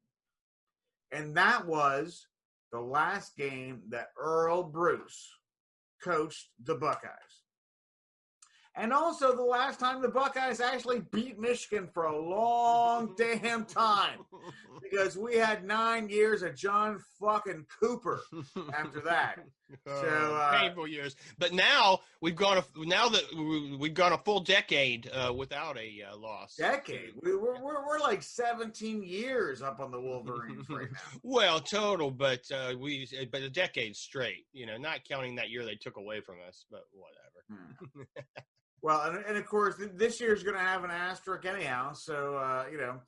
and 1.13 1.37
that 1.37 1.67
was 1.67 2.27
the 2.73 2.81
last 2.81 3.37
game 3.37 3.83
that 3.89 4.09
Earle 4.19 4.63
Bruce 4.63 5.29
coached 6.03 6.49
the 6.65 6.75
Buckeyes, 6.75 7.40
and 8.77 8.93
also 8.93 9.35
the 9.35 9.43
last 9.43 9.81
time 9.81 10.01
the 10.01 10.09
Buckeyes 10.09 10.61
actually 10.61 11.01
beat 11.11 11.39
Michigan 11.39 11.89
for 11.93 12.05
a 12.05 12.19
long 12.19 13.15
damn 13.19 13.65
time 13.65 14.21
because 14.83 15.17
we 15.17 15.37
had 15.37 15.65
nine 15.65 16.09
years 16.09 16.43
of 16.43 16.55
John 16.55 16.99
fucking 17.21 17.67
Cooper 17.81 18.21
after 18.75 19.01
that. 19.01 19.37
So, 19.87 19.93
uh, 19.95 20.59
painful 20.59 20.89
years. 20.89 21.15
But 21.39 21.53
now 21.53 22.01
we've 22.21 22.35
gone 22.35 22.59
a, 22.59 22.65
now 22.87 23.09
that 23.09 23.23
we- 23.37 23.77
we've 23.77 23.95
gone 23.95 24.13
a 24.13 24.19
full 24.19 24.41
decade 24.41 25.09
uh, 25.15 25.33
without 25.33 25.79
a 25.79 26.03
uh, 26.11 26.17
loss. 26.17 26.57
decade. 26.57 27.13
We, 27.23 27.37
we're, 27.37 27.63
we're, 27.63 27.87
we're 27.87 28.01
like 28.01 28.21
17 28.21 29.05
years 29.05 29.63
up 29.63 29.79
on 29.79 29.93
the 29.93 30.01
Wolverines 30.01 30.69
right 30.69 30.89
now. 30.93 30.99
Well, 31.23 31.61
total, 31.61 32.11
but 32.11 32.41
uh, 32.51 32.75
we 32.81 33.07
but 33.31 33.43
a 33.43 33.49
decade 33.49 33.95
straight. 33.95 34.45
You 34.53 34.67
know, 34.67 34.77
not 34.77 35.05
counting 35.09 35.37
that 35.37 35.51
year 35.51 35.65
they 35.65 35.77
took 35.77 35.97
away 35.99 36.21
from 36.21 36.39
us, 36.49 36.65
but 36.69 36.83
whatever. 36.91 38.09
Well, 38.83 39.03
and, 39.03 39.25
and 39.27 39.37
of 39.37 39.47
course, 39.47 39.77
th- 39.77 39.91
this 39.95 40.21
year's 40.21 40.43
going 40.43 40.57
to 40.57 40.63
have 40.63 40.85
an 40.85 40.91
asterisk 40.91 41.45
anyhow. 41.45 41.93
So, 41.93 42.37
uh, 42.37 42.65
you 42.71 42.79
know, 42.79 43.01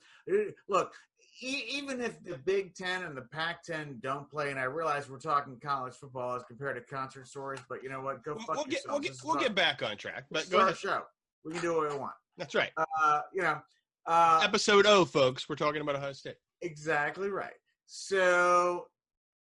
look, 0.67 0.93
e- 1.41 1.63
even 1.71 1.99
if 2.01 2.23
the 2.23 2.37
Big 2.37 2.75
Ten 2.75 3.03
and 3.03 3.17
the 3.17 3.23
Pac 3.23 3.63
10 3.63 3.99
don't 4.01 4.29
play, 4.29 4.51
and 4.51 4.59
I 4.59 4.63
realize 4.63 5.09
we're 5.09 5.17
talking 5.19 5.59
college 5.59 5.93
football 5.93 6.35
as 6.35 6.43
compared 6.43 6.75
to 6.75 6.81
concert 6.93 7.27
stories, 7.27 7.61
but 7.67 7.81
you 7.83 7.89
know 7.89 8.01
what? 8.01 8.23
Go 8.23 8.37
fuck 8.37 8.55
we'll 8.55 8.65
get 8.65 8.81
we'll 8.87 8.99
get 8.99 9.17
we'll 9.23 9.35
get 9.35 9.55
back 9.55 9.81
on 9.81 9.97
track. 9.97 10.25
But 10.29 10.49
go 10.49 10.59
ahead. 10.59 10.77
show. 10.77 11.01
We 11.43 11.53
can 11.53 11.61
do 11.61 11.75
what 11.75 11.89
we 11.91 11.97
want. 11.97 12.13
That's 12.37 12.55
right. 12.55 12.71
Uh, 12.77 13.21
you 13.33 13.41
know, 13.41 13.59
uh, 14.05 14.41
Episode 14.43 14.85
O, 14.85 15.05
folks. 15.05 15.47
We're 15.49 15.55
talking 15.55 15.81
about 15.81 15.95
Ohio 15.95 16.13
State. 16.13 16.35
Exactly 16.61 17.29
right. 17.29 17.53
So 17.85 18.87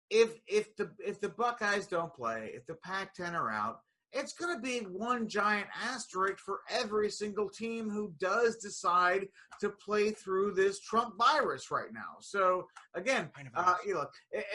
if 0.10 0.40
if 0.48 0.76
the 0.76 0.92
if 1.00 1.20
the 1.20 1.30
Buckeyes 1.30 1.88
don't 1.88 2.14
play, 2.14 2.52
if 2.54 2.66
the 2.66 2.76
Pac-10 2.76 3.34
are 3.34 3.50
out, 3.50 3.80
it's 4.16 4.34
going 4.34 4.56
to 4.56 4.62
be 4.62 4.80
one 4.80 5.28
giant 5.28 5.68
asterisk 5.84 6.40
for 6.40 6.62
every 6.70 7.10
single 7.10 7.50
team 7.50 7.90
who 7.90 8.14
does 8.18 8.56
decide 8.58 9.28
to 9.60 9.70
play 9.70 10.12
through 10.12 10.54
this 10.54 10.80
Trump 10.80 11.16
virus 11.18 11.70
right 11.70 11.94
now. 11.94 12.16
So 12.22 12.68
again, 12.94 13.30
uh, 13.56 13.76
you 13.86 13.94
know, 13.94 14.06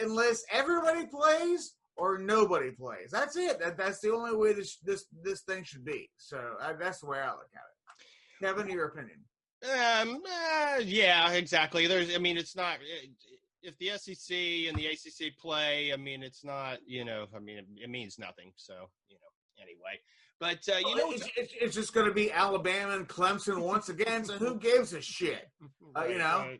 unless 0.01 0.43
everybody 0.51 1.05
plays 1.05 1.75
or 1.95 2.17
nobody 2.17 2.71
plays, 2.71 3.11
that's 3.11 3.37
it. 3.37 3.59
That, 3.59 3.77
that's 3.77 3.99
the 3.99 4.11
only 4.11 4.35
way 4.35 4.53
this 4.53 4.77
this 4.77 5.05
this 5.23 5.41
thing 5.41 5.63
should 5.63 5.85
be. 5.85 6.09
So 6.17 6.39
uh, 6.59 6.73
that's 6.79 6.99
the 6.99 7.07
way 7.07 7.19
I 7.19 7.31
look 7.31 7.49
at 7.53 7.61
it. 7.61 8.45
Kevin, 8.45 8.69
your 8.69 8.87
opinion? 8.87 9.19
Um, 9.63 10.23
uh, 10.25 10.79
yeah, 10.83 11.31
exactly. 11.33 11.85
There's, 11.85 12.15
I 12.15 12.17
mean, 12.17 12.35
it's 12.35 12.55
not 12.55 12.77
if 13.61 13.77
the 13.77 13.91
SEC 13.97 14.35
and 14.67 14.75
the 14.75 14.87
ACC 14.87 15.37
play. 15.37 15.93
I 15.93 15.97
mean, 15.97 16.23
it's 16.23 16.43
not, 16.43 16.79
you 16.85 17.05
know, 17.05 17.27
I 17.35 17.39
mean, 17.39 17.59
it, 17.59 17.65
it 17.83 17.89
means 17.89 18.17
nothing. 18.17 18.51
So, 18.55 18.73
you 19.07 19.15
know, 19.15 19.30
anyway. 19.61 19.99
But 20.39 20.67
uh, 20.73 20.79
you 20.79 20.85
Well, 20.85 21.09
know, 21.09 21.11
it's, 21.13 21.29
it's, 21.37 21.53
it's 21.59 21.75
just 21.75 21.93
going 21.93 22.07
to 22.07 22.13
be 22.13 22.31
Alabama 22.31 22.95
and 22.95 23.07
Clemson 23.07 23.61
once 23.61 23.89
again. 23.89 24.25
So 24.25 24.33
who 24.33 24.55
gives 24.57 24.93
a 24.93 25.01
shit? 25.01 25.47
uh, 25.95 26.05
you 26.05 26.17
know? 26.17 26.57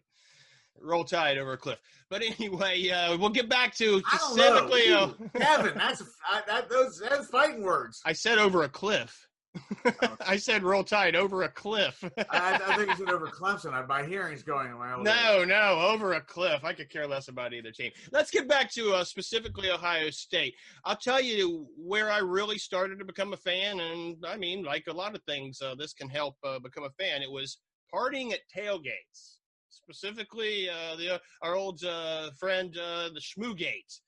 roll 0.80 1.04
tide 1.04 1.38
over 1.38 1.54
a 1.54 1.58
cliff. 1.58 1.80
But 2.10 2.24
anyway, 2.24 2.90
uh, 2.90 3.18
we'll 3.18 3.30
get 3.30 3.50
back 3.50 3.76
to 3.76 4.02
specifically. 4.08 4.90
know. 4.90 5.16
Uh, 5.36 5.40
Kevin, 5.40 5.74
that's 5.78 6.04
I, 6.30 6.42
that 6.48 6.70
those 6.70 7.00
that's 7.00 7.28
fighting 7.28 7.64
words. 7.64 8.02
I 8.06 8.14
said 8.14 8.38
over 8.38 8.64
a 8.64 8.70
cliff. 8.70 9.28
I 10.26 10.38
said 10.38 10.64
roll 10.64 10.84
tide 10.84 11.16
over 11.16 11.44
a 11.44 11.50
cliff. 11.50 12.04
I, 12.30 12.60
I 12.66 12.78
think 12.78 12.90
you 12.90 12.96
said 12.96 13.10
over 13.10 13.28
Clemson. 13.28 13.74
I, 13.74 13.86
my 13.86 14.04
hearing's 14.04 14.44
going 14.44 14.68
around. 14.68 15.04
No, 15.04 15.44
no, 15.44 15.80
over 15.80 16.14
a 16.14 16.22
cliff. 16.22 16.64
I 16.64 16.74
could 16.74 16.90
care 16.90 17.08
less 17.08 17.28
about 17.28 17.54
either 17.54 17.72
team. 17.72 17.92
Let's 18.12 18.32
get 18.32 18.48
back 18.48 18.72
to 18.74 18.94
uh, 18.94 19.04
specifically 19.04 19.70
Ohio 19.70 20.10
State. 20.10 20.56
I'll 20.86 20.96
tell 20.96 21.22
you 21.22 21.68
where 21.78 22.10
I 22.10 22.20
really 22.20 22.58
started 22.58 23.00
to 23.00 23.06
become 23.06 23.34
a 23.34 23.38
fan, 23.38 23.80
and 23.80 24.24
I 24.26 24.38
mean, 24.38 24.64
like 24.64 24.86
a 24.88 24.94
lot 24.94 25.16
of 25.16 25.22
things, 25.24 25.62
uh, 25.62 25.76
this 25.76 25.94
can 25.94 26.10
help 26.10 26.36
uh, 26.44 26.60
become 26.60 26.86
a 26.86 27.04
fan. 27.04 27.22
It 27.22 27.32
was 27.32 27.58
partying 27.94 28.32
at 28.32 28.40
tailgates, 28.56 29.38
specifically 29.70 30.70
uh, 30.70 30.96
the 30.96 31.22
our 31.42 31.56
old 31.56 31.84
uh, 31.84 32.30
friend, 32.40 32.76
uh, 32.78 33.10
the 33.10 33.22
Schmoogate. 33.22 34.00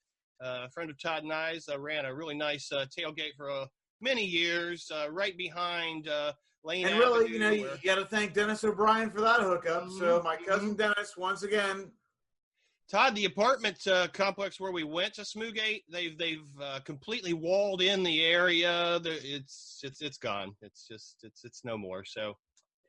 Uh, 0.43 0.65
a 0.65 0.69
friend 0.71 0.89
of 0.89 1.01
Todd 1.01 1.23
and 1.23 1.31
I's 1.31 1.69
uh, 1.71 1.79
ran 1.79 2.05
a 2.05 2.13
really 2.13 2.35
nice 2.35 2.69
uh, 2.71 2.85
tailgate 2.97 3.35
for 3.37 3.49
uh, 3.49 3.65
many 4.03 4.25
years, 4.25 4.91
uh, 4.93 5.09
right 5.09 5.35
behind 5.37 6.07
uh, 6.07 6.33
Lane 6.63 6.87
And 6.87 6.99
really, 6.99 7.25
Avenue, 7.25 7.33
you 7.33 7.39
know, 7.39 7.49
you 7.51 7.77
got 7.83 7.95
to 7.95 8.05
thank 8.05 8.33
Dennis 8.33 8.63
O'Brien 8.63 9.09
for 9.09 9.21
that 9.21 9.39
hookup. 9.39 9.89
So 9.89 10.19
Mhm, 10.19 10.23
my 10.23 10.35
cousin 10.37 10.75
Dennis, 10.75 11.17
once 11.17 11.43
again, 11.43 11.91
Todd, 12.89 13.15
the 13.15 13.25
apartment 13.25 13.87
uh, 13.87 14.07
complex 14.09 14.59
where 14.59 14.71
we 14.71 14.83
went 14.83 15.13
to 15.15 15.21
Smoogate, 15.21 15.83
they've 15.89 16.17
they've 16.17 16.45
uh, 16.61 16.79
completely 16.81 17.33
walled 17.33 17.81
in 17.81 18.03
the 18.03 18.23
area. 18.23 18.99
It's 19.03 19.79
it's 19.83 20.01
it's 20.01 20.17
gone. 20.17 20.55
It's 20.61 20.85
just 20.87 21.23
it's 21.23 21.43
it's 21.43 21.63
no 21.63 21.77
more. 21.77 22.03
So 22.03 22.37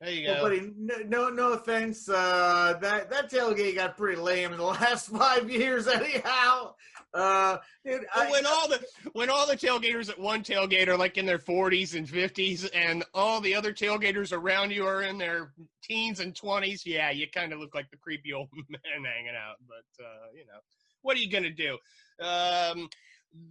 there 0.01 0.11
you 0.11 0.29
well, 0.29 0.37
go. 0.37 0.43
buddy, 0.43 0.73
no, 0.77 0.95
no, 1.07 1.29
no 1.29 1.53
offense. 1.53 2.09
Uh, 2.09 2.77
that 2.81 3.11
that 3.11 3.31
tailgate 3.31 3.77
got 3.77 3.97
pretty 3.97 4.21
lame 4.21 4.53
in 4.53 4.59
the 4.59 4.65
last 4.65 5.09
five 5.09 5.51
years, 5.51 5.87
anyhow. 5.87 6.75
Uh, 7.15 7.59
dude, 7.85 8.05
I, 8.13 8.29
when 8.29 8.45
all 8.45 8.69
the 8.69 8.85
when 9.13 9.31
all 9.31 9.47
the 9.47 9.57
tailgaters 9.57 10.11
at 10.11 10.19
one 10.19 10.43
tailgate 10.43 10.89
are 10.89 10.97
like 10.97 11.17
in 11.17 11.25
their 11.25 11.39
40s 11.39 11.95
and 11.95 12.09
50s, 12.09 12.69
and 12.75 13.05
all 13.15 13.41
the 13.41 13.55
other 13.55 13.73
tailgaters 13.73 14.33
around 14.33 14.73
you 14.73 14.85
are 14.85 15.03
in 15.03 15.17
their 15.17 15.53
teens 15.83 16.19
and 16.19 16.35
20s, 16.35 16.83
yeah, 16.85 17.11
you 17.11 17.29
kind 17.33 17.53
of 17.53 17.61
look 17.61 17.75
like 17.75 17.89
the 17.91 17.97
creepy 17.97 18.33
old 18.33 18.49
man 18.69 18.81
hanging 19.05 19.37
out. 19.37 19.57
But 19.69 20.05
uh, 20.05 20.27
you 20.35 20.45
know, 20.45 20.59
what 21.03 21.17
are 21.17 21.21
you 21.21 21.31
gonna 21.31 21.51
do? 21.51 21.79
Um, 22.21 22.89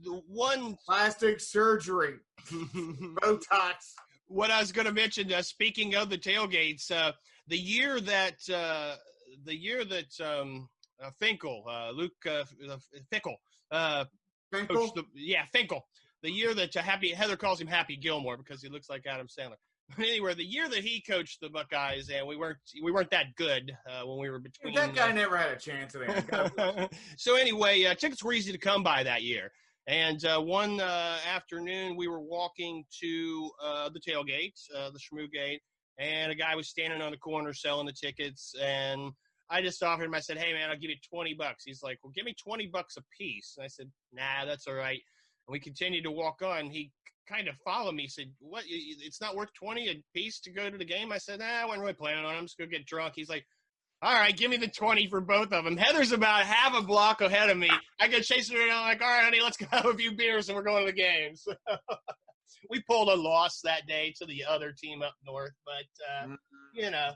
the 0.03 0.21
one 0.27 0.77
plastic 0.85 1.39
surgery, 1.39 2.15
Botox. 2.51 3.95
What 4.27 4.51
I 4.51 4.59
was 4.59 4.71
going 4.71 4.87
to 4.87 4.93
mention, 4.93 5.31
uh, 5.31 5.41
speaking 5.41 5.95
of 5.95 6.09
the 6.09 6.17
tailgates, 6.17 6.91
uh, 6.91 7.11
the 7.47 7.57
year 7.57 7.99
that 8.01 8.49
uh, 8.49 8.95
the 9.45 9.55
year 9.55 9.83
that 9.85 10.19
um, 10.21 10.69
uh, 11.03 11.11
Finkel, 11.19 11.63
uh, 11.69 11.91
Luke 11.91 12.13
uh, 12.25 12.43
Fickell, 13.11 13.35
uh, 13.71 14.05
Finkel? 14.51 14.91
the 14.95 15.03
yeah 15.13 15.45
Finkel, 15.51 15.85
the 16.21 16.31
year 16.31 16.53
that 16.53 16.75
uh, 16.75 16.81
Happy 16.81 17.09
Heather 17.09 17.37
calls 17.37 17.59
him 17.59 17.67
Happy 17.67 17.95
Gilmore 17.95 18.37
because 18.37 18.61
he 18.61 18.69
looks 18.69 18.89
like 18.89 19.05
Adam 19.05 19.27
Sandler. 19.27 19.57
But 19.97 19.99
anyway, 20.07 20.33
the 20.33 20.45
year 20.45 20.69
that 20.69 20.79
he 20.79 21.01
coached 21.01 21.41
the 21.41 21.49
Buckeyes, 21.49 22.09
and 22.09 22.27
we 22.27 22.37
weren't 22.37 22.57
we 22.81 22.91
weren't 22.91 23.11
that 23.11 23.35
good 23.35 23.75
uh, 23.87 24.05
when 24.05 24.19
we 24.19 24.29
were 24.29 24.39
between. 24.39 24.73
That 24.73 24.95
guy 24.95 25.09
uh, 25.09 25.13
never 25.13 25.37
had 25.37 25.51
a 25.51 25.57
chance 25.57 25.95
it. 25.95 26.93
So 27.17 27.35
anyway, 27.35 27.85
uh, 27.85 27.95
tickets 27.95 28.23
were 28.23 28.33
easy 28.33 28.51
to 28.51 28.57
come 28.57 28.83
by 28.83 29.03
that 29.03 29.23
year. 29.23 29.51
And 29.87 30.23
uh, 30.25 30.39
one 30.39 30.79
uh, 30.79 31.17
afternoon, 31.27 31.97
we 31.97 32.07
were 32.07 32.21
walking 32.21 32.85
to 33.01 33.51
uh, 33.61 33.89
the 33.89 33.99
tailgate, 33.99 34.53
uh, 34.75 34.91
the 34.91 34.99
Shmoo 34.99 35.29
Gate, 35.29 35.61
and 35.99 36.31
a 36.31 36.35
guy 36.35 36.55
was 36.55 36.69
standing 36.69 37.01
on 37.01 37.11
the 37.11 37.17
corner 37.17 37.53
selling 37.53 37.85
the 37.85 37.91
tickets. 37.93 38.55
And 38.61 39.11
I 39.49 39.61
just 39.61 39.83
offered 39.83 40.05
him. 40.05 40.15
I 40.15 40.21
said, 40.21 40.37
"Hey, 40.37 40.53
man, 40.53 40.69
I'll 40.69 40.77
give 40.77 40.89
you 40.89 40.95
twenty 41.07 41.33
bucks." 41.33 41.65
He's 41.65 41.83
like, 41.83 41.99
"Well, 42.01 42.13
give 42.15 42.23
me 42.25 42.33
twenty 42.41 42.67
bucks 42.67 42.95
a 42.97 43.03
piece." 43.17 43.55
And 43.57 43.65
I 43.65 43.67
said, 43.67 43.91
"Nah, 44.13 44.45
that's 44.45 44.67
all 44.67 44.73
right." 44.75 45.01
And 45.47 45.51
we 45.51 45.59
continued 45.59 46.05
to 46.05 46.11
walk 46.11 46.41
on. 46.41 46.69
He 46.69 46.91
kind 47.27 47.49
of 47.49 47.55
followed 47.63 47.95
me. 47.95 48.03
he 48.03 48.09
Said, 48.09 48.31
"What? 48.39 48.63
It's 48.67 49.19
not 49.19 49.35
worth 49.35 49.53
twenty 49.53 49.89
a 49.89 50.01
piece 50.15 50.39
to 50.41 50.51
go 50.51 50.69
to 50.69 50.77
the 50.77 50.85
game?" 50.85 51.11
I 51.11 51.17
said, 51.17 51.39
"Nah, 51.39 51.45
I 51.45 51.65
wasn't 51.65 51.81
really 51.81 51.93
planning 51.93 52.23
on. 52.23 52.33
it. 52.33 52.37
I'm 52.37 52.45
just 52.45 52.57
gonna 52.57 52.69
get 52.71 52.85
drunk." 52.85 53.13
He's 53.15 53.29
like. 53.29 53.45
All 54.03 54.13
right, 54.13 54.35
give 54.35 54.51
me 54.51 54.57
the 54.57 54.67
20 54.67 55.07
for 55.07 55.21
both 55.21 55.53
of 55.53 55.63
them. 55.63 55.77
Heather's 55.77 56.11
about 56.11 56.43
half 56.43 56.75
a 56.75 56.85
block 56.85 57.21
ahead 57.21 57.49
of 57.49 57.57
me. 57.57 57.69
I 58.01 58.09
go 58.09 58.19
chasing 58.19 58.57
her 58.57 58.67
down, 58.67 58.83
like, 58.83 59.01
all 59.01 59.07
right, 59.07 59.23
honey, 59.23 59.39
let's 59.41 59.55
go 59.57 59.65
have 59.71 59.85
a 59.85 59.93
few 59.93 60.11
beers 60.11 60.49
and 60.49 60.57
we're 60.57 60.63
going 60.63 60.85
to 60.85 60.91
the 60.91 60.97
game. 60.97 61.37
So 61.37 61.53
we 62.69 62.81
pulled 62.81 63.07
a 63.07 63.15
loss 63.15 63.61
that 63.63 63.87
day 63.87 64.13
to 64.17 64.25
the 64.25 64.43
other 64.43 64.73
team 64.77 65.01
up 65.01 65.13
north, 65.25 65.53
but, 65.65 65.85
uh, 66.27 66.35
you 66.73 66.91
know, 66.91 67.11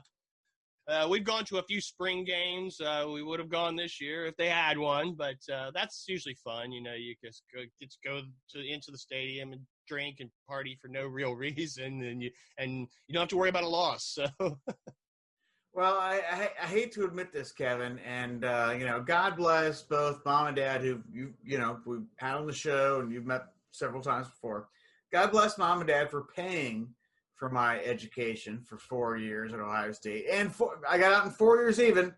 uh, 0.88 1.06
we've 1.10 1.24
gone 1.24 1.44
to 1.44 1.58
a 1.58 1.62
few 1.64 1.82
spring 1.82 2.24
games. 2.24 2.80
Uh, 2.80 3.04
we 3.12 3.22
would 3.22 3.38
have 3.38 3.50
gone 3.50 3.76
this 3.76 4.00
year 4.00 4.24
if 4.24 4.34
they 4.38 4.48
had 4.48 4.78
one, 4.78 5.14
but 5.14 5.36
uh, 5.52 5.70
that's 5.74 6.06
usually 6.08 6.36
fun. 6.42 6.72
You 6.72 6.82
know, 6.82 6.94
you 6.94 7.14
just 7.22 7.42
go, 7.54 7.60
just 7.82 7.98
go 8.02 8.22
to 8.52 8.66
into 8.66 8.90
the 8.90 8.96
stadium 8.96 9.52
and 9.52 9.60
drink 9.86 10.16
and 10.20 10.30
party 10.48 10.78
for 10.80 10.88
no 10.88 11.04
real 11.04 11.34
reason, 11.36 12.02
and 12.02 12.22
you 12.22 12.30
and 12.56 12.88
you 13.06 13.12
don't 13.12 13.20
have 13.20 13.28
to 13.28 13.36
worry 13.36 13.50
about 13.50 13.64
a 13.64 13.68
loss. 13.68 14.16
So 14.16 14.58
Well, 15.74 15.94
I, 15.94 16.20
I 16.30 16.50
I 16.62 16.66
hate 16.66 16.92
to 16.92 17.04
admit 17.04 17.32
this, 17.32 17.52
Kevin, 17.52 17.98
and 18.00 18.44
uh, 18.44 18.74
you 18.76 18.84
know, 18.86 19.00
God 19.00 19.36
bless 19.36 19.82
both 19.82 20.24
mom 20.24 20.48
and 20.48 20.56
dad 20.56 20.80
who 20.80 21.00
you 21.12 21.32
you 21.44 21.58
know 21.58 21.78
we've 21.84 22.02
had 22.16 22.34
on 22.34 22.46
the 22.46 22.52
show 22.52 23.00
and 23.00 23.12
you've 23.12 23.26
met 23.26 23.42
several 23.70 24.02
times 24.02 24.26
before. 24.28 24.68
God 25.12 25.30
bless 25.30 25.56
mom 25.58 25.78
and 25.80 25.88
dad 25.88 26.10
for 26.10 26.24
paying 26.34 26.88
for 27.36 27.48
my 27.48 27.78
education 27.84 28.60
for 28.68 28.76
four 28.78 29.16
years 29.16 29.52
at 29.52 29.60
Ohio 29.60 29.92
State, 29.92 30.24
and 30.32 30.52
four, 30.52 30.80
I 30.88 30.98
got 30.98 31.12
out 31.12 31.26
in 31.26 31.30
four 31.30 31.56
years 31.58 31.78
even. 31.80 32.12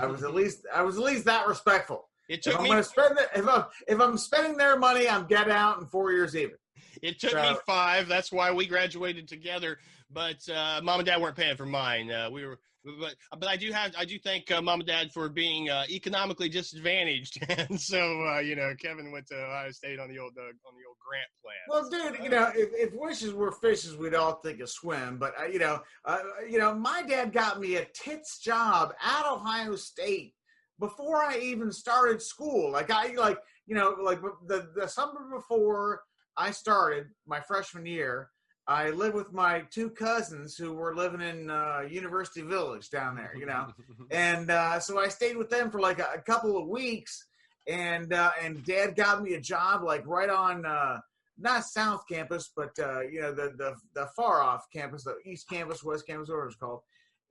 I 0.00 0.06
was 0.06 0.24
at 0.24 0.34
least 0.34 0.66
I 0.74 0.82
was 0.82 0.96
at 0.96 1.04
least 1.04 1.26
that 1.26 1.46
respectful. 1.46 2.08
it 2.28 2.38
If 2.38 2.40
took 2.42 2.56
I'm 2.56 2.62
me 2.64 2.70
going 2.70 2.82
to 2.82 2.88
spend 2.88 3.18
it, 3.18 3.28
if 3.36 3.46
I'm 3.48 3.64
if 3.86 4.00
I'm 4.00 4.18
spending 4.18 4.56
their 4.56 4.76
money, 4.78 5.08
I'm 5.08 5.26
get 5.26 5.48
out 5.50 5.78
in 5.78 5.86
four 5.86 6.10
years 6.10 6.34
even. 6.34 6.56
It 7.02 7.20
took 7.20 7.30
So- 7.32 7.42
me 7.52 7.56
five. 7.66 8.08
That's 8.08 8.32
why 8.32 8.50
we 8.50 8.66
graduated 8.66 9.28
together. 9.28 9.78
But 10.10 10.48
uh, 10.48 10.80
mom 10.82 11.00
and 11.00 11.06
dad 11.06 11.20
weren't 11.20 11.36
paying 11.36 11.56
for 11.56 11.66
mine. 11.66 12.10
Uh, 12.10 12.30
we 12.30 12.44
were, 12.46 12.58
but 12.84 13.14
but 13.38 13.48
I 13.48 13.56
do 13.56 13.72
have 13.72 13.92
I 13.98 14.04
do 14.04 14.18
thank 14.18 14.50
uh, 14.50 14.60
mom 14.60 14.80
and 14.80 14.86
dad 14.86 15.12
for 15.12 15.28
being 15.28 15.70
uh, 15.70 15.84
economically 15.90 16.48
disadvantaged, 16.48 17.38
and 17.48 17.80
so 17.80 18.26
uh, 18.26 18.40
you 18.40 18.56
know 18.56 18.72
Kevin 18.80 19.10
went 19.10 19.26
to 19.28 19.36
Ohio 19.36 19.70
State 19.70 19.98
on 19.98 20.08
the 20.08 20.18
old 20.18 20.32
uh, 20.38 20.42
on 20.42 20.74
the 20.74 20.86
old 20.86 20.96
grant 21.06 21.28
plan. 21.42 21.54
Well, 21.68 21.88
dude, 21.90 22.22
you 22.22 22.30
know, 22.30 22.50
if, 22.54 22.68
if 22.72 22.94
wishes 22.94 23.32
were 23.32 23.52
fishes, 23.52 23.96
we'd 23.96 24.14
all 24.14 24.34
think 24.34 24.60
of 24.60 24.68
swim. 24.68 25.18
But 25.18 25.34
uh, 25.40 25.46
you 25.46 25.58
know, 25.58 25.80
uh, 26.04 26.18
you 26.48 26.58
know, 26.58 26.74
my 26.74 27.02
dad 27.02 27.32
got 27.32 27.60
me 27.60 27.76
a 27.76 27.86
tits 27.94 28.38
job 28.38 28.94
at 29.02 29.26
Ohio 29.26 29.76
State 29.76 30.34
before 30.78 31.22
I 31.22 31.38
even 31.38 31.72
started 31.72 32.20
school. 32.20 32.70
Like 32.70 32.90
I, 32.90 33.14
like 33.14 33.38
you 33.66 33.74
know, 33.74 33.96
like 34.02 34.20
the 34.46 34.68
the 34.74 34.88
summer 34.88 35.28
before 35.34 36.02
I 36.36 36.50
started 36.50 37.06
my 37.26 37.40
freshman 37.40 37.86
year, 37.86 38.30
I 38.66 38.90
lived 38.90 39.14
with 39.14 39.32
my 39.32 39.64
two 39.70 39.90
cousins 39.90 40.56
who 40.56 40.72
were 40.72 40.96
living 40.96 41.20
in 41.20 41.50
uh, 41.50 41.82
University 41.88 42.42
Village 42.42 42.90
down 42.90 43.16
there. 43.16 43.34
You 43.36 43.46
know, 43.46 43.66
and 44.10 44.50
uh, 44.50 44.80
so 44.80 44.98
I 44.98 45.08
stayed 45.08 45.36
with 45.36 45.50
them 45.50 45.70
for 45.70 45.80
like 45.80 45.98
a, 45.98 46.08
a 46.16 46.20
couple 46.20 46.56
of 46.56 46.68
weeks, 46.68 47.26
and 47.68 48.12
uh, 48.12 48.30
and 48.42 48.64
Dad 48.64 48.96
got 48.96 49.22
me 49.22 49.34
a 49.34 49.40
job 49.40 49.82
like 49.82 50.06
right 50.06 50.30
on 50.30 50.64
uh, 50.64 50.98
not 51.38 51.64
South 51.64 52.04
Campus, 52.10 52.50
but 52.54 52.70
uh, 52.78 53.00
you 53.02 53.20
know 53.20 53.32
the 53.32 53.52
the 53.56 53.74
the 53.94 54.08
far 54.16 54.42
off 54.42 54.66
campus, 54.72 55.04
the 55.04 55.16
East 55.24 55.48
Campus, 55.48 55.84
West 55.84 56.06
Campus, 56.06 56.28
whatever 56.28 56.46
it's 56.46 56.56
called. 56.56 56.80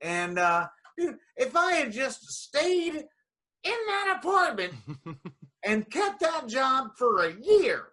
And 0.00 0.38
uh, 0.38 0.68
dude, 0.96 1.16
if 1.36 1.56
I 1.56 1.74
had 1.74 1.92
just 1.92 2.22
stayed 2.30 2.94
in 2.94 3.04
that 3.86 4.16
apartment 4.18 4.74
and 5.64 5.90
kept 5.90 6.20
that 6.20 6.46
job 6.48 6.90
for 6.98 7.24
a 7.24 7.32
year, 7.32 7.88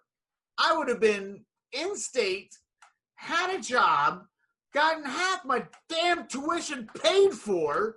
I 0.58 0.76
would 0.76 0.88
have 0.88 1.00
been 1.00 1.44
in 1.72 1.96
state, 1.96 2.54
had 3.22 3.54
a 3.54 3.60
job, 3.60 4.24
gotten 4.74 5.04
half 5.04 5.44
my 5.44 5.64
damn 5.88 6.26
tuition 6.26 6.88
paid 7.02 7.32
for, 7.32 7.96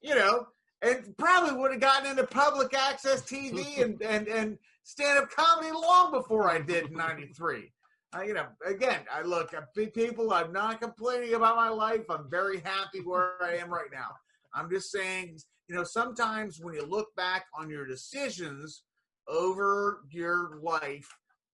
you 0.00 0.14
know, 0.16 0.46
and 0.82 1.16
probably 1.18 1.56
would 1.56 1.70
have 1.70 1.80
gotten 1.80 2.10
into 2.10 2.24
public 2.24 2.74
access 2.74 3.22
TV 3.22 3.80
and 3.82 4.02
and 4.02 4.26
and 4.26 4.58
stand 4.82 5.18
up 5.18 5.30
comedy 5.30 5.70
long 5.72 6.10
before 6.10 6.50
I 6.50 6.60
did 6.60 6.90
in 6.90 6.96
'93. 6.96 7.72
Uh, 8.12 8.22
you 8.22 8.34
know, 8.34 8.46
again, 8.66 9.00
I 9.12 9.22
look 9.22 9.54
at 9.54 9.72
big 9.72 9.94
people. 9.94 10.32
I'm 10.32 10.52
not 10.52 10.80
complaining 10.80 11.34
about 11.34 11.54
my 11.54 11.68
life. 11.68 12.10
I'm 12.10 12.28
very 12.28 12.58
happy 12.58 12.98
where 13.04 13.40
I 13.40 13.54
am 13.54 13.70
right 13.70 13.90
now. 13.92 14.08
I'm 14.52 14.68
just 14.68 14.90
saying, 14.90 15.38
you 15.68 15.76
know, 15.76 15.84
sometimes 15.84 16.58
when 16.60 16.74
you 16.74 16.84
look 16.84 17.14
back 17.14 17.44
on 17.56 17.70
your 17.70 17.86
decisions 17.86 18.82
over 19.28 20.00
your 20.10 20.58
life, 20.60 21.08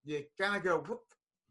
you 0.07 0.25
kind 0.41 0.57
of 0.57 0.63
go, 0.63 0.79
"Whoop, 0.79 1.03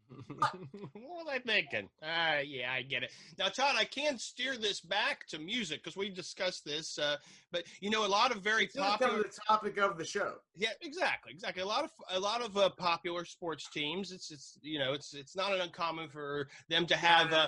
what 0.38 0.94
was 0.94 1.26
I 1.30 1.38
thinking? 1.38 1.88
Ah, 2.02 2.38
yeah, 2.38 2.72
I 2.72 2.82
get 2.82 3.02
it. 3.02 3.10
Now, 3.38 3.48
Todd, 3.48 3.74
I 3.76 3.84
can 3.84 4.18
steer 4.18 4.56
this 4.56 4.80
back 4.80 5.26
to 5.28 5.38
music 5.38 5.82
because 5.82 5.96
we 5.96 6.08
discussed 6.10 6.64
this. 6.64 6.98
Uh, 6.98 7.16
but 7.50 7.64
you 7.80 7.90
know, 7.90 8.06
a 8.06 8.08
lot 8.08 8.30
of 8.30 8.42
very 8.42 8.64
It's 8.64 8.76
popular. 8.76 9.22
the 9.22 9.40
topic 9.48 9.78
of 9.78 9.98
the 9.98 10.04
show. 10.04 10.34
Yeah, 10.54 10.70
exactly, 10.82 11.32
exactly. 11.32 11.62
A 11.62 11.66
lot 11.66 11.84
of 11.84 11.90
a 12.10 12.20
lot 12.20 12.42
of 12.42 12.56
uh, 12.56 12.70
popular 12.70 13.24
sports 13.24 13.68
teams. 13.70 14.12
It's 14.12 14.30
it's 14.30 14.58
you 14.62 14.78
know 14.78 14.92
it's 14.92 15.14
it's 15.14 15.36
not 15.36 15.58
uncommon 15.58 16.08
for 16.08 16.48
them 16.68 16.86
to 16.86 16.96
have 16.96 17.32
uh, 17.32 17.46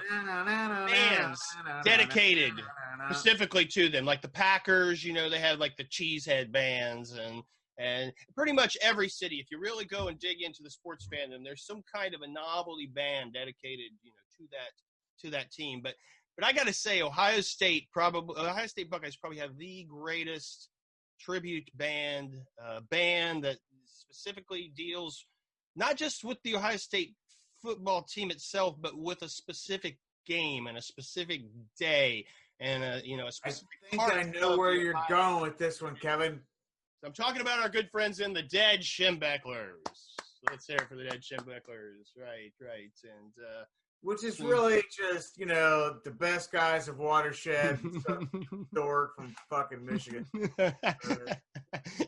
bands 0.86 1.40
dedicated 1.84 2.52
specifically 3.10 3.64
to 3.66 3.88
them, 3.88 4.04
like 4.04 4.22
the 4.22 4.28
Packers. 4.28 5.04
You 5.04 5.12
know, 5.12 5.28
they 5.30 5.38
have 5.38 5.58
like 5.58 5.76
the 5.76 5.84
cheesehead 5.84 6.52
bands 6.52 7.12
and. 7.12 7.42
And 7.78 8.12
pretty 8.34 8.52
much 8.52 8.76
every 8.82 9.08
city, 9.08 9.36
if 9.36 9.50
you 9.52 9.60
really 9.60 9.84
go 9.84 10.08
and 10.08 10.18
dig 10.18 10.42
into 10.42 10.62
the 10.64 10.70
sports 10.70 11.06
fandom, 11.12 11.44
there's 11.44 11.64
some 11.64 11.82
kind 11.94 12.12
of 12.14 12.22
a 12.22 12.26
novelty 12.26 12.86
band 12.92 13.34
dedicated, 13.34 13.92
you 14.02 14.10
know, 14.10 14.24
to 14.38 14.48
that 14.50 14.72
to 15.24 15.30
that 15.30 15.52
team. 15.52 15.80
But 15.82 15.94
but 16.36 16.44
I 16.46 16.52
got 16.52 16.66
to 16.66 16.72
say, 16.72 17.02
Ohio 17.02 17.40
State 17.40 17.88
probably 17.92 18.36
Ohio 18.40 18.66
State 18.66 18.90
Buckeyes 18.90 19.16
probably 19.16 19.38
have 19.38 19.56
the 19.56 19.86
greatest 19.88 20.70
tribute 21.20 21.68
band 21.76 22.34
uh, 22.64 22.80
band 22.90 23.44
that 23.44 23.58
specifically 23.86 24.72
deals 24.76 25.24
not 25.76 25.96
just 25.96 26.24
with 26.24 26.38
the 26.42 26.56
Ohio 26.56 26.76
State 26.76 27.14
football 27.62 28.02
team 28.02 28.30
itself, 28.30 28.76
but 28.80 28.96
with 28.98 29.22
a 29.22 29.28
specific 29.28 29.98
game 30.26 30.66
and 30.66 30.76
a 30.76 30.82
specific 30.82 31.42
day 31.78 32.24
and 32.60 32.82
a 32.82 33.00
you 33.04 33.16
know 33.16 33.24
a 33.24 33.28
I 33.28 33.30
specific. 33.30 33.68
think 33.90 34.02
part 34.02 34.14
I 34.14 34.22
know 34.24 34.56
where 34.58 34.74
you're 34.74 34.96
Ohio- 34.96 35.08
going 35.08 35.42
with 35.42 35.58
this 35.58 35.80
one, 35.80 35.94
Kevin. 35.96 36.40
I'm 37.04 37.12
talking 37.12 37.40
about 37.40 37.60
our 37.60 37.68
good 37.68 37.88
friends 37.90 38.20
in 38.20 38.32
the 38.32 38.42
Dead 38.42 38.80
Schembechlers. 38.80 39.76
Let's 40.50 40.66
hear 40.66 40.76
it 40.78 40.88
for 40.88 40.96
the 40.96 41.04
Dead 41.04 41.20
Schembechlers. 41.22 42.10
Right, 42.16 42.52
right, 42.60 42.90
and. 43.04 43.32
uh 43.38 43.64
Which 44.02 44.22
is 44.24 44.38
Hmm. 44.38 44.46
really 44.46 44.82
just, 44.96 45.38
you 45.38 45.46
know, 45.46 45.96
the 46.04 46.10
best 46.10 46.52
guys 46.52 46.86
of 46.88 46.98
Watershed. 46.98 47.78
dork 48.74 49.14
from 49.16 49.34
fucking 49.50 49.84
Michigan. 49.84 50.24
and 50.58 50.72
he 50.76 50.78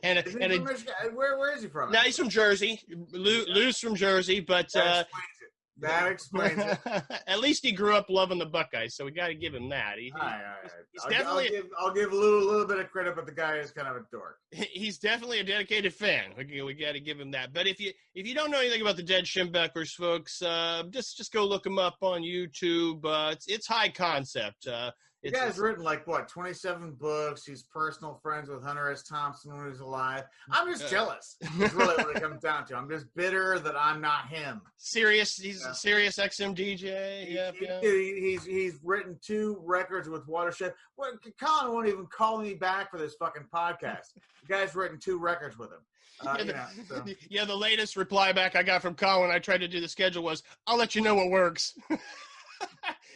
and 0.02 0.24
from 0.24 0.64
Michigan? 0.64 0.94
Where, 1.14 1.38
where 1.38 1.56
is 1.56 1.62
he 1.62 1.68
from? 1.68 1.90
now 1.92 2.00
he's 2.02 2.16
from 2.16 2.28
Jersey, 2.28 2.80
Lou, 3.12 3.44
Lou's 3.46 3.78
from 3.78 3.94
Jersey, 3.96 4.40
but 4.40 4.74
uh, 4.76 5.04
explains 5.04 5.38
it. 5.42 5.52
That 5.80 6.12
explains 6.12 6.58
it. 6.58 6.78
at 7.26 7.40
least 7.40 7.64
he 7.64 7.72
grew 7.72 7.94
up 7.94 8.06
loving 8.08 8.38
the 8.38 8.46
Buckeyes, 8.46 8.94
so 8.94 9.04
we 9.04 9.10
got 9.10 9.28
to 9.28 9.34
give 9.34 9.54
him 9.54 9.68
that. 9.70 9.98
He, 9.98 10.12
All 10.12 10.20
right, 10.20 10.34
all 10.34 10.40
right. 10.62 10.70
he's 10.92 11.02
I'll, 11.04 11.10
definitely- 11.10 11.44
I'll 11.46 11.50
give, 11.62 11.70
I'll 11.78 11.94
give 11.94 12.12
Lou 12.12 12.42
a 12.42 12.46
little 12.50 12.66
bit 12.66 12.78
of 12.78 12.90
credit, 12.90 13.16
but 13.16 13.26
the 13.26 13.32
guy 13.32 13.56
is 13.56 13.70
kind 13.70 13.88
of 13.88 13.96
a 13.96 14.00
dork. 14.12 14.36
he's 14.52 14.98
definitely 14.98 15.40
a 15.40 15.44
dedicated 15.44 15.94
fan. 15.94 16.30
We, 16.36 16.62
we 16.62 16.74
got 16.74 16.92
to 16.92 17.00
give 17.00 17.18
him 17.18 17.30
that. 17.32 17.52
But 17.52 17.66
if 17.66 17.80
you 17.80 17.92
if 18.14 18.26
you 18.26 18.34
don't 18.34 18.50
know 18.50 18.60
anything 18.60 18.82
about 18.82 18.96
the 18.96 19.02
Dead 19.02 19.24
Schembechlers, 19.24 19.92
folks, 19.92 20.42
uh, 20.42 20.84
just 20.90 21.16
just 21.16 21.32
go 21.32 21.46
look 21.46 21.62
them 21.64 21.78
up 21.78 21.96
on 22.02 22.22
YouTube. 22.22 23.04
Uh, 23.04 23.30
it's 23.32 23.46
it's 23.46 23.66
high 23.66 23.88
concept. 23.88 24.66
Uh, 24.66 24.90
The 25.22 25.28
it's, 25.28 25.38
guy's 25.38 25.58
written 25.58 25.84
like 25.84 26.06
what, 26.06 26.28
27 26.28 26.92
books. 26.92 27.44
He's 27.44 27.62
personal 27.64 28.18
friends 28.22 28.48
with 28.48 28.62
Hunter 28.62 28.90
S. 28.90 29.02
Thompson 29.02 29.52
when 29.54 29.64
he 29.64 29.70
was 29.70 29.80
alive. 29.80 30.24
I'm 30.50 30.66
just 30.70 30.84
Yeah. 30.84 30.88
jealous. 30.90 31.36
It's 31.58 31.74
really 31.74 31.94
what 32.02 32.16
it 32.16 32.22
comes 32.22 32.40
down 32.40 32.64
to. 32.68 32.76
I'm 32.76 32.88
just 32.88 33.04
bitter 33.14 33.58
that 33.58 33.76
I'm 33.76 34.00
not 34.00 34.28
him. 34.28 34.62
serious. 34.78 35.36
He's 35.36 35.60
Yeah. 35.62 35.72
a 35.72 35.74
serious 35.74 36.16
XM 36.18 36.54
DJ. 36.54 37.26
He- 37.26 37.34
Yep, 37.34 37.54
he- 37.56 37.64
yeah. 37.66 37.80
he- 37.82 38.20
he's 38.30 38.44
he's 38.46 38.78
written 38.82 39.18
two 39.22 39.60
records 39.62 40.08
with 40.08 40.26
Watershed. 40.26 40.72
Well, 40.96 41.12
Colin 41.38 41.72
won't 41.74 41.88
even 41.88 42.06
call 42.06 42.38
me 42.38 42.54
back 42.54 42.90
for 42.90 42.96
this 42.98 43.14
fucking 43.18 43.48
podcast. 43.54 44.06
The 44.42 44.54
guy's 44.56 44.74
written 44.74 44.98
two 44.98 45.18
records 45.18 45.58
with 45.58 45.70
him. 45.70 45.80
Uh, 46.26 46.34
yeah, 46.38 46.44
the, 46.44 46.52
know, 46.54 46.66
so. 46.88 47.04
yeah, 47.28 47.44
the 47.44 47.54
latest 47.54 47.94
reply 47.94 48.32
back 48.32 48.56
I 48.56 48.62
got 48.62 48.80
from 48.80 48.94
Colin 48.94 49.30
I 49.30 49.38
tried 49.38 49.58
to 49.58 49.68
do 49.68 49.80
the 49.80 49.88
schedule 49.88 50.22
was, 50.22 50.42
"I'll 50.66 50.78
let 50.78 50.94
you 50.94 51.02
know 51.02 51.14
what 51.14 51.28
works." 51.30 51.76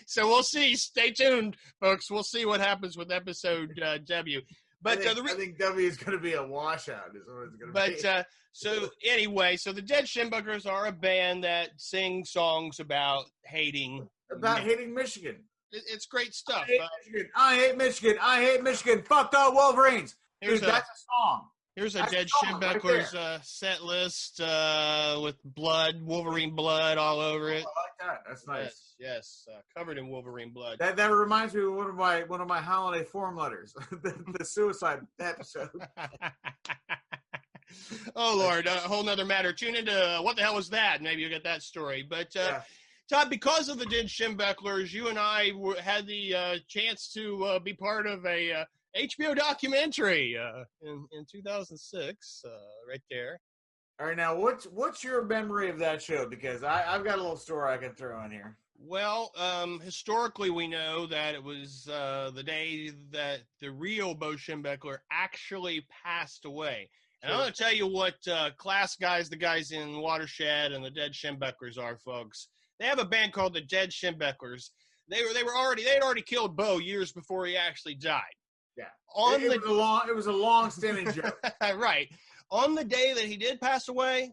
So 0.06 0.26
we'll 0.26 0.42
see. 0.42 0.74
Stay 0.76 1.10
tuned, 1.10 1.56
folks. 1.80 2.10
We'll 2.10 2.22
see 2.22 2.44
what 2.46 2.60
happens 2.60 2.96
with 2.96 3.10
episode 3.10 3.80
uh, 3.80 3.98
W. 4.06 4.40
But 4.82 4.98
I 4.98 5.02
think, 5.02 5.10
uh, 5.10 5.14
the 5.14 5.22
re- 5.22 5.30
I 5.32 5.34
think 5.34 5.58
W 5.58 5.86
is 5.86 5.96
going 5.96 6.16
to 6.16 6.22
be 6.22 6.34
a 6.34 6.42
washout. 6.46 7.14
Is 7.16 7.22
what 7.26 7.44
it's 7.44 7.56
going 7.56 7.68
to 7.68 7.72
but 7.72 8.02
be. 8.02 8.08
uh, 8.08 8.22
so 8.52 8.88
anyway, 9.04 9.56
so 9.56 9.72
the 9.72 9.80
Dead 9.82 10.04
Schembechlers 10.04 10.66
are 10.66 10.86
a 10.86 10.92
band 10.92 11.42
that 11.44 11.70
sing 11.76 12.24
songs 12.24 12.80
about 12.80 13.24
hating. 13.44 14.06
About 14.30 14.58
men. 14.58 14.68
hating 14.68 14.94
Michigan. 14.94 15.36
It- 15.72 15.84
It's 15.88 16.06
great 16.06 16.28
I 16.28 16.30
stuff. 16.32 16.66
hate 16.66 16.80
Uh, 16.80 16.86
Michigan. 17.06 17.30
I 17.34 17.54
hate 17.56 17.76
Michigan. 17.76 18.18
I 18.20 18.42
hate 18.42 18.62
Michigan. 18.62 19.02
Fuck 19.02 19.30
the 19.30 19.50
Wolverines. 19.52 20.16
here's 20.40 20.60
Dude, 20.60 20.68
a 20.68 20.72
that's 20.72 20.88
a 20.88 20.98
song. 21.22 21.48
Here's 21.76 21.96
a 21.96 21.98
that's 21.98 22.12
Dead 22.12 22.28
song 22.30 22.60
right 22.60 23.14
uh, 23.14 23.40
set 23.42 23.82
list 23.82 24.40
uh, 24.40 25.18
with 25.20 25.34
blood, 25.44 26.00
Wolverine 26.00 26.54
blood 26.54 26.98
all 26.98 27.18
over 27.18 27.50
it. 27.50 27.56
I 27.56 27.58
it. 27.58 27.64
like 27.64 27.98
that. 28.00 28.22
That's 28.28 28.46
nice. 28.46 28.94
Yes, 28.98 29.46
yes, 29.48 29.48
uh, 29.52 29.60
covered 29.76 29.98
in 29.98 30.08
Wolverine 30.08 30.52
blood. 30.52 30.78
That 30.78 30.94
that 30.96 31.10
reminds 31.10 31.52
me 31.52 31.64
of 31.64 31.74
one 31.74 31.88
of 31.88 31.96
my 31.96 32.22
one 32.22 32.40
of 32.40 32.46
my 32.46 32.60
holiday 32.60 33.04
form 33.04 33.36
letters, 33.36 33.74
the, 33.90 34.14
the 34.38 34.44
suicide 34.44 35.00
episode. 35.18 35.68
oh 38.16 38.36
Lord, 38.38 38.66
a 38.66 38.70
whole 38.70 39.02
nother 39.02 39.24
matter. 39.24 39.52
Tune 39.52 39.74
into 39.74 39.92
uh, 39.92 40.22
what 40.22 40.36
the 40.36 40.42
hell 40.42 40.54
was 40.54 40.70
that? 40.70 41.02
Maybe 41.02 41.22
you'll 41.22 41.30
get 41.30 41.44
that 41.44 41.62
story. 41.62 42.06
But 42.08 42.36
uh, 42.36 42.40
Yeah. 42.50 42.62
Todd, 43.10 43.28
because 43.28 43.68
of 43.68 43.78
the 43.78 43.84
Dead 43.84 44.06
Schembechlers, 44.06 44.90
you 44.90 45.08
and 45.08 45.18
I 45.18 45.50
had 45.78 46.06
the 46.06 46.34
uh, 46.34 46.56
chance 46.68 47.12
to 47.12 47.44
uh, 47.44 47.58
be 47.58 47.74
part 47.74 48.06
of 48.06 48.24
a 48.24 48.52
uh, 48.52 48.64
HBO 48.96 49.36
documentary 49.36 50.36
uh, 50.38 50.64
in 50.82 51.06
in 51.12 51.24
2006, 51.30 52.42
uh, 52.44 52.50
right 52.88 53.02
there. 53.10 53.40
All 54.00 54.08
right, 54.08 54.16
now 54.16 54.36
what's 54.36 54.64
what's 54.64 55.04
your 55.04 55.24
memory 55.24 55.68
of 55.68 55.78
that 55.78 56.02
show? 56.02 56.28
Because 56.28 56.62
I, 56.62 56.84
I've 56.86 57.04
got 57.04 57.18
a 57.18 57.22
little 57.22 57.36
story 57.36 57.72
I 57.72 57.76
can 57.76 57.94
throw 57.94 58.24
in 58.24 58.30
here. 58.30 58.56
Well, 58.76 59.30
um, 59.36 59.80
historically, 59.80 60.50
we 60.50 60.66
know 60.66 61.06
that 61.06 61.34
it 61.34 61.42
was 61.42 61.88
uh, 61.88 62.30
the 62.34 62.42
day 62.42 62.90
that 63.12 63.42
the 63.60 63.70
real 63.70 64.14
Bo 64.14 64.32
Schembechler 64.32 64.98
actually 65.12 65.86
passed 66.04 66.44
away. 66.44 66.90
And 67.22 67.32
I'm 67.32 67.38
going 67.38 67.52
to 67.52 67.56
tell 67.56 67.72
you 67.72 67.86
what 67.86 68.16
uh, 68.30 68.50
class 68.58 68.96
guys, 68.96 69.30
the 69.30 69.36
guys 69.36 69.70
in 69.70 69.98
Watershed 69.98 70.72
and 70.72 70.84
the 70.84 70.90
Dead 70.90 71.12
Schembechlers 71.12 71.78
are, 71.78 71.96
folks. 71.96 72.48
They 72.78 72.84
have 72.84 72.98
a 72.98 73.04
band 73.04 73.32
called 73.32 73.54
the 73.54 73.62
Dead 73.62 73.90
Schembechlers. 73.90 74.70
They 75.08 75.22
were 75.22 75.32
they 75.32 75.42
were 75.42 75.56
already 75.56 75.84
they 75.84 75.94
had 75.94 76.02
already 76.02 76.22
killed 76.22 76.56
Bo 76.56 76.78
years 76.78 77.12
before 77.12 77.46
he 77.46 77.56
actually 77.56 77.94
died. 77.94 78.22
Yeah. 78.76 78.84
On 79.14 79.40
it, 79.40 79.44
it 79.44 79.50
the 79.50 79.58
was 79.58 79.68
a 79.68 79.72
long 79.72 80.02
it 80.08 80.14
was 80.14 80.26
a 80.26 80.32
long 80.32 80.70
standing 80.70 81.10
joke. 81.12 81.38
right. 81.76 82.08
On 82.50 82.74
the 82.74 82.84
day 82.84 83.12
that 83.14 83.24
he 83.24 83.36
did 83.36 83.60
pass 83.60 83.88
away, 83.88 84.32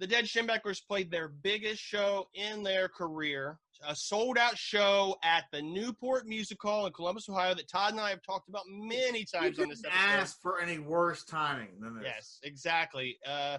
the 0.00 0.06
Dead 0.06 0.24
Schembechlers 0.24 0.80
played 0.86 1.10
their 1.10 1.28
biggest 1.28 1.80
show 1.80 2.28
in 2.34 2.62
their 2.62 2.88
career, 2.88 3.58
a 3.86 3.94
sold 3.94 4.38
out 4.38 4.56
show 4.56 5.16
at 5.22 5.44
the 5.52 5.60
Newport 5.60 6.26
Music 6.26 6.58
Hall 6.60 6.86
in 6.86 6.92
Columbus, 6.92 7.28
Ohio, 7.28 7.54
that 7.54 7.68
Todd 7.68 7.92
and 7.92 8.00
I 8.00 8.10
have 8.10 8.22
talked 8.22 8.48
about 8.48 8.64
many 8.66 9.24
times 9.24 9.58
on 9.58 9.68
this 9.68 9.84
episode. 9.84 9.98
ask 9.98 10.40
for 10.40 10.60
any 10.60 10.78
worse 10.78 11.24
timing 11.24 11.80
than 11.80 11.96
this. 11.96 12.04
Yes, 12.06 12.38
exactly. 12.42 13.18
Uh, 13.28 13.58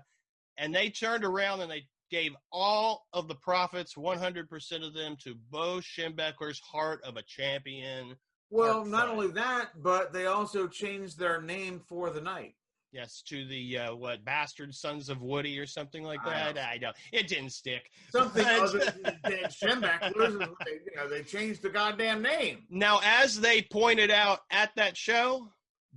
and 0.57 0.73
they 0.73 0.89
turned 0.89 1.23
around 1.23 1.61
and 1.61 1.71
they 1.71 1.85
gave 2.09 2.35
all 2.51 3.05
of 3.13 3.27
the 3.27 3.35
profits, 3.35 3.93
100% 3.95 4.85
of 4.85 4.93
them, 4.93 5.15
to 5.23 5.35
Bo 5.49 5.79
Schembechler's 5.79 6.59
Heart 6.59 7.03
of 7.03 7.17
a 7.17 7.21
Champion. 7.21 8.15
Well, 8.51 8.85
not 8.85 9.07
only 9.07 9.27
that, 9.29 9.69
but 9.81 10.11
they 10.13 10.25
also 10.25 10.67
changed 10.67 11.17
their 11.17 11.41
name 11.41 11.79
for 11.87 12.09
the 12.09 12.21
night. 12.21 12.53
Yes, 12.91 13.21
to 13.27 13.45
the 13.47 13.77
uh, 13.77 13.95
what 13.95 14.25
bastard 14.25 14.75
sons 14.75 15.07
of 15.07 15.21
Woody 15.21 15.57
or 15.57 15.65
something 15.65 16.03
like 16.03 16.19
I 16.25 16.51
that. 16.51 16.55
know. 16.55 16.61
I 16.61 16.77
know 16.77 16.91
it 17.13 17.29
didn't 17.29 17.51
stick. 17.51 17.89
Something 18.11 18.43
But- 18.43 18.59
other 18.59 18.79
than 19.03 19.17
they, 19.25 20.71
you 20.85 20.95
know, 20.97 21.07
they 21.09 21.23
changed 21.23 21.61
the 21.61 21.69
goddamn 21.69 22.21
name. 22.21 22.65
Now, 22.69 22.99
as 23.01 23.39
they 23.39 23.61
pointed 23.61 24.11
out 24.11 24.39
at 24.51 24.75
that 24.75 24.97
show, 24.97 25.47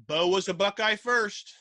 Bo 0.06 0.28
was 0.28 0.48
a 0.48 0.54
Buckeye 0.54 0.94
first. 0.94 1.52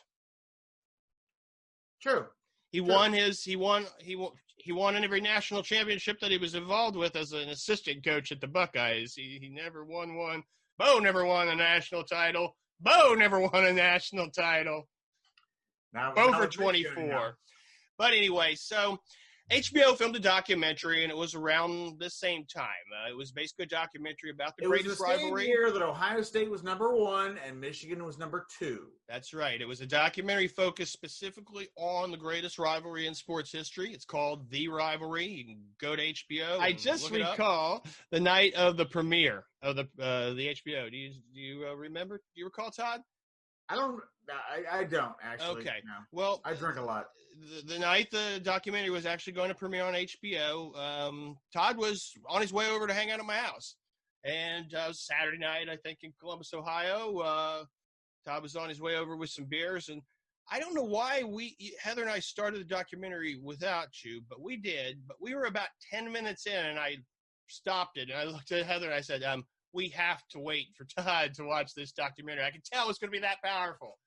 True. 1.99 2.25
He 2.71 2.79
Sure. 2.79 2.87
won 2.87 3.13
his. 3.13 3.41
He 3.43 3.55
won. 3.55 3.85
He 3.99 4.15
won. 4.15 4.31
He 4.57 4.71
won 4.71 4.95
in 4.95 5.03
every 5.03 5.19
national 5.19 5.61
championship 5.63 6.19
that 6.21 6.31
he 6.31 6.37
was 6.37 6.55
involved 6.55 6.95
with 6.95 7.15
as 7.17 7.33
an 7.33 7.49
assistant 7.49 8.03
coach 8.05 8.31
at 8.31 8.39
the 8.39 8.47
Buckeyes. 8.47 9.13
He, 9.13 9.37
he 9.41 9.49
never 9.49 9.83
won 9.83 10.15
one. 10.15 10.43
Bo 10.83 10.99
never 10.99 11.25
won 11.25 11.47
a 11.47 11.55
national 11.55 12.03
title. 12.03 12.55
Bo 12.81 13.13
never 13.13 13.39
won 13.39 13.65
a 13.65 13.71
national 13.71 14.29
title. 14.29 14.89
Now, 15.93 16.13
Bo 16.13 16.33
for 16.33 16.43
it's 16.43 16.57
Michigan 16.57 17.07
now. 17.07 17.13
24. 17.13 17.37
But 17.97 18.13
anyway, 18.13 18.55
so 18.55 18.99
HBO 19.53 19.95
filmed 19.95 20.15
a 20.15 20.19
documentary, 20.19 21.03
and 21.03 21.11
it 21.11 21.17
was 21.17 21.35
around 21.35 21.99
the 21.99 22.09
same 22.09 22.45
time. 22.45 22.65
Uh, 22.91 23.09
it 23.09 23.15
was 23.15 23.31
basically 23.31 23.65
a 23.65 23.67
documentary 23.67 24.31
about 24.31 24.57
the 24.57 24.63
It 24.63 24.67
was 24.67 24.79
the 24.79 24.83
greatest 24.83 25.01
same 25.01 25.09
rivalry. 25.25 25.47
year 25.47 25.71
that 25.71 25.81
Ohio 25.83 26.21
State 26.23 26.49
was 26.49 26.63
number 26.63 26.95
one 26.95 27.37
and 27.45 27.59
Michigan 27.61 28.03
was 28.03 28.17
number 28.17 28.47
two. 28.57 28.87
That's 29.07 29.33
right. 29.33 29.61
It 29.61 29.67
was 29.67 29.81
a 29.81 29.85
documentary 29.85 30.47
focused 30.47 30.91
specifically 30.91 31.67
on 31.77 32.09
the 32.09 32.17
greatest 32.17 32.57
rivalry 32.57 33.05
in 33.05 33.13
sports 33.13 33.51
history. 33.51 33.93
It's 33.93 34.05
called 34.05 34.49
The 34.49 34.69
Rivalry. 34.69 35.27
You 35.27 35.45
can 35.45 35.59
go 35.79 35.95
to 35.95 36.01
HBO. 36.01 36.59
I 36.59 36.71
just 36.71 37.11
look 37.11 37.19
it 37.19 37.21
up. 37.21 37.37
recall 37.37 37.85
the 38.11 38.19
night 38.19 38.55
of 38.55 38.75
the 38.75 38.85
premiere 38.85 39.43
of 39.61 39.75
the 39.75 39.83
uh, 40.01 40.33
the 40.33 40.55
HBO. 40.55 40.89
Do 40.89 40.97
you 40.97 41.11
do 41.33 41.39
you 41.39 41.67
uh, 41.67 41.75
remember? 41.75 42.17
Do 42.17 42.39
you 42.39 42.45
recall, 42.45 42.71
Todd? 42.71 43.01
I 43.73 43.75
don't. 43.75 44.01
I, 44.29 44.79
I 44.79 44.83
don't 44.85 45.15
actually. 45.21 45.61
Okay. 45.61 45.81
No. 45.85 45.93
Well, 46.11 46.41
I 46.45 46.53
drink 46.53 46.77
a 46.77 46.81
lot. 46.81 47.07
the, 47.39 47.73
the 47.73 47.79
night 47.79 48.09
the 48.11 48.39
documentary 48.43 48.89
was 48.89 49.05
actually 49.05 49.33
going 49.33 49.49
to 49.49 49.55
premiere 49.55 49.83
on 49.83 49.93
HBO, 49.93 50.77
um, 50.77 51.37
Todd 51.51 51.77
was 51.77 52.13
on 52.27 52.41
his 52.41 52.53
way 52.53 52.69
over 52.69 52.87
to 52.87 52.93
hang 52.93 53.11
out 53.11 53.19
at 53.19 53.25
my 53.25 53.35
house. 53.35 53.75
And 54.25 54.73
uh, 54.73 54.93
Saturday 54.93 55.37
night, 55.37 55.67
I 55.69 55.75
think, 55.75 55.99
in 56.03 56.13
Columbus, 56.19 56.53
Ohio. 56.53 57.17
Uh, 57.17 57.63
Todd 58.25 58.41
was 58.41 58.55
on 58.55 58.69
his 58.69 58.81
way 58.81 58.95
over 58.95 59.17
with 59.17 59.29
some 59.29 59.45
beers. 59.45 59.89
And 59.89 60.01
I 60.49 60.59
don't 60.59 60.73
know 60.73 60.83
why 60.83 61.23
we, 61.23 61.57
Heather 61.81 62.03
and 62.03 62.11
I 62.11 62.19
started 62.19 62.61
the 62.61 62.65
documentary 62.65 63.37
without 63.41 64.03
you, 64.03 64.21
but 64.29 64.41
we 64.41 64.55
did. 64.55 65.01
But 65.07 65.17
we 65.19 65.35
were 65.35 65.45
about 65.45 65.67
10 65.91 66.09
minutes 66.09 66.47
in, 66.47 66.65
and 66.65 66.79
I 66.79 66.97
stopped 67.47 67.97
it. 67.97 68.09
And 68.09 68.17
I 68.17 68.23
looked 68.23 68.51
at 68.53 68.65
Heather 68.65 68.85
and 68.85 68.95
I 68.95 69.01
said, 69.01 69.23
um, 69.23 69.43
we 69.73 69.89
have 69.89 70.25
to 70.29 70.39
wait 70.39 70.67
for 70.75 70.85
Todd 70.97 71.33
to 71.35 71.43
watch 71.43 71.73
this 71.73 71.91
documentary. 71.91 72.43
I 72.43 72.51
can 72.51 72.61
tell 72.61 72.89
it's 72.89 72.99
going 72.99 73.11
to 73.11 73.17
be 73.17 73.21
that 73.21 73.41
powerful. 73.43 73.97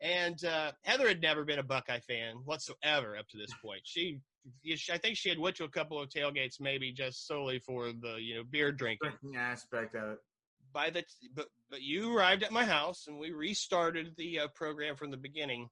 And 0.00 0.44
uh, 0.44 0.72
Heather 0.82 1.06
had 1.06 1.22
never 1.22 1.44
been 1.44 1.60
a 1.60 1.62
Buckeye 1.62 2.00
fan 2.00 2.36
whatsoever 2.44 3.16
up 3.16 3.28
to 3.28 3.36
this 3.36 3.52
point. 3.64 3.82
She, 3.84 4.20
I 4.92 4.98
think 4.98 5.16
she 5.16 5.28
had 5.28 5.38
went 5.38 5.56
to 5.56 5.64
a 5.64 5.68
couple 5.68 6.00
of 6.00 6.08
tailgates, 6.08 6.60
maybe 6.60 6.92
just 6.92 7.28
solely 7.28 7.60
for 7.60 7.92
the 7.92 8.16
you 8.20 8.36
know 8.36 8.42
beer 8.42 8.72
drinking. 8.72 9.12
Aspect 9.36 9.94
of 9.94 10.12
it. 10.12 10.18
By 10.72 10.90
the 10.90 11.04
but 11.36 11.46
but 11.70 11.82
you 11.82 12.16
arrived 12.16 12.42
at 12.42 12.50
my 12.50 12.64
house 12.64 13.04
and 13.06 13.16
we 13.16 13.30
restarted 13.30 14.14
the 14.16 14.40
uh, 14.40 14.48
program 14.56 14.96
from 14.96 15.12
the 15.12 15.16
beginning. 15.16 15.68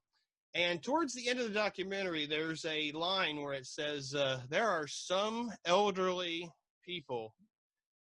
And 0.53 0.81
towards 0.81 1.13
the 1.13 1.29
end 1.29 1.39
of 1.39 1.47
the 1.47 1.53
documentary, 1.53 2.25
there's 2.25 2.63
a 2.65 2.91
line 2.91 3.41
where 3.41 3.53
it 3.53 3.65
says, 3.65 4.15
uh, 4.15 4.41
"There 4.49 4.69
are 4.69 4.87
some 4.87 5.51
elderly 5.65 6.49
people 6.85 7.33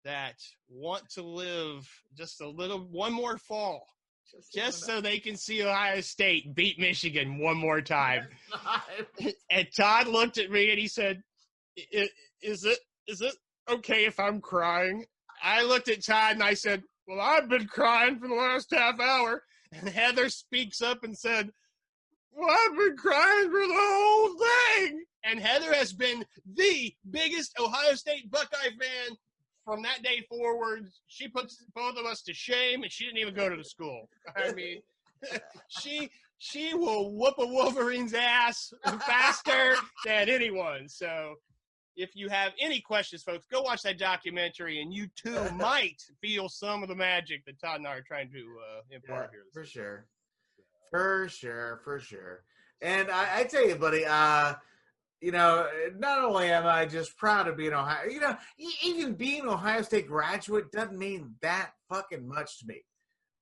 that 0.04 0.34
want 0.68 1.08
to 1.10 1.22
live 1.22 1.88
just 2.16 2.40
a 2.40 2.48
little 2.48 2.80
one 2.80 3.12
more 3.12 3.38
fall." 3.38 3.86
just 4.54 4.84
so 4.86 4.98
they 5.00 5.18
can 5.18 5.36
see 5.36 5.62
Ohio 5.62 6.00
State 6.00 6.54
beat 6.54 6.78
Michigan 6.78 7.38
one 7.38 7.56
more 7.58 7.82
time. 7.98 8.26
and 9.50 9.66
Todd 9.76 10.06
looked 10.08 10.38
at 10.38 10.50
me 10.50 10.70
and 10.70 10.78
he 10.78 10.88
said, 10.88 11.22
"I- 11.94 12.08
"Is 12.40 12.64
it 12.64 12.78
is 13.06 13.20
it 13.20 13.34
okay 13.68 14.04
if 14.06 14.18
I'm 14.18 14.40
crying?" 14.40 15.04
I 15.42 15.62
looked 15.64 15.88
at 15.88 16.04
Todd 16.04 16.34
and 16.34 16.42
I 16.42 16.54
said, 16.54 16.82
"Well, 17.06 17.20
I've 17.20 17.48
been 17.48 17.66
crying 17.66 18.18
for 18.18 18.28
the 18.28 18.34
last 18.34 18.70
half 18.72 18.98
hour." 19.00 19.42
And 19.72 19.88
Heather 19.88 20.28
speaks 20.28 20.80
up 20.80 21.04
and 21.04 21.16
said, 21.16 21.50
"Well, 22.30 22.50
I've 22.50 22.76
been 22.76 22.96
crying 22.96 23.50
for 23.50 23.66
the 23.66 23.74
whole 23.76 24.38
thing." 24.38 25.04
And 25.24 25.40
Heather 25.40 25.72
has 25.74 25.92
been 25.92 26.24
the 26.46 26.94
biggest 27.10 27.52
Ohio 27.58 27.94
State 27.94 28.30
Buckeye 28.30 28.70
fan 28.80 29.16
from 29.64 29.82
that 29.82 30.02
day 30.02 30.24
forward, 30.28 30.88
she 31.06 31.28
puts 31.28 31.64
both 31.74 31.96
of 31.96 32.04
us 32.06 32.22
to 32.22 32.34
shame, 32.34 32.82
and 32.82 32.90
she 32.92 33.04
didn't 33.04 33.18
even 33.18 33.34
go 33.34 33.48
to 33.48 33.56
the 33.56 33.64
school. 33.64 34.08
I 34.36 34.52
mean, 34.52 34.80
she 35.68 36.10
she 36.38 36.74
will 36.74 37.12
whoop 37.14 37.34
a 37.38 37.46
Wolverine's 37.46 38.14
ass 38.14 38.72
faster 39.06 39.76
than 40.04 40.28
anyone. 40.28 40.88
So, 40.88 41.34
if 41.94 42.16
you 42.16 42.28
have 42.28 42.52
any 42.60 42.80
questions, 42.80 43.22
folks, 43.22 43.46
go 43.46 43.62
watch 43.62 43.82
that 43.82 43.98
documentary, 43.98 44.80
and 44.82 44.92
you 44.92 45.06
too 45.14 45.48
might 45.54 46.02
feel 46.20 46.48
some 46.48 46.82
of 46.82 46.88
the 46.88 46.96
magic 46.96 47.44
that 47.46 47.60
Todd 47.60 47.76
and 47.78 47.86
I 47.86 47.92
are 47.96 48.02
trying 48.02 48.30
to 48.30 48.38
uh, 48.38 48.80
Yeah, 48.90 48.96
impart 48.96 49.30
here. 49.32 49.44
for 49.52 49.64
sure. 49.64 50.06
For 50.90 51.28
sure, 51.28 51.80
for 51.84 52.00
sure. 52.00 52.42
And 52.82 53.10
I, 53.10 53.40
I 53.40 53.44
tell 53.44 53.66
you, 53.66 53.76
buddy, 53.76 54.04
uh, 54.04 54.54
you 55.22 55.30
know, 55.30 55.68
not 55.96 56.24
only 56.24 56.50
am 56.50 56.66
I 56.66 56.84
just 56.84 57.16
proud 57.16 57.46
of 57.46 57.56
being 57.56 57.72
Ohio, 57.72 58.08
you 58.10 58.20
know, 58.20 58.36
even 58.82 59.14
being 59.14 59.48
Ohio 59.48 59.80
State 59.82 60.08
graduate 60.08 60.72
doesn't 60.72 60.98
mean 60.98 61.36
that 61.42 61.70
fucking 61.88 62.26
much 62.26 62.58
to 62.58 62.66
me. 62.66 62.82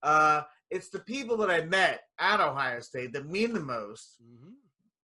Uh, 0.02 0.42
it's 0.70 0.90
the 0.90 1.00
people 1.00 1.38
that 1.38 1.50
I 1.50 1.62
met 1.62 2.02
at 2.18 2.38
Ohio 2.40 2.80
State 2.80 3.14
that 3.14 3.26
mean 3.26 3.54
the 3.54 3.60
most. 3.60 4.16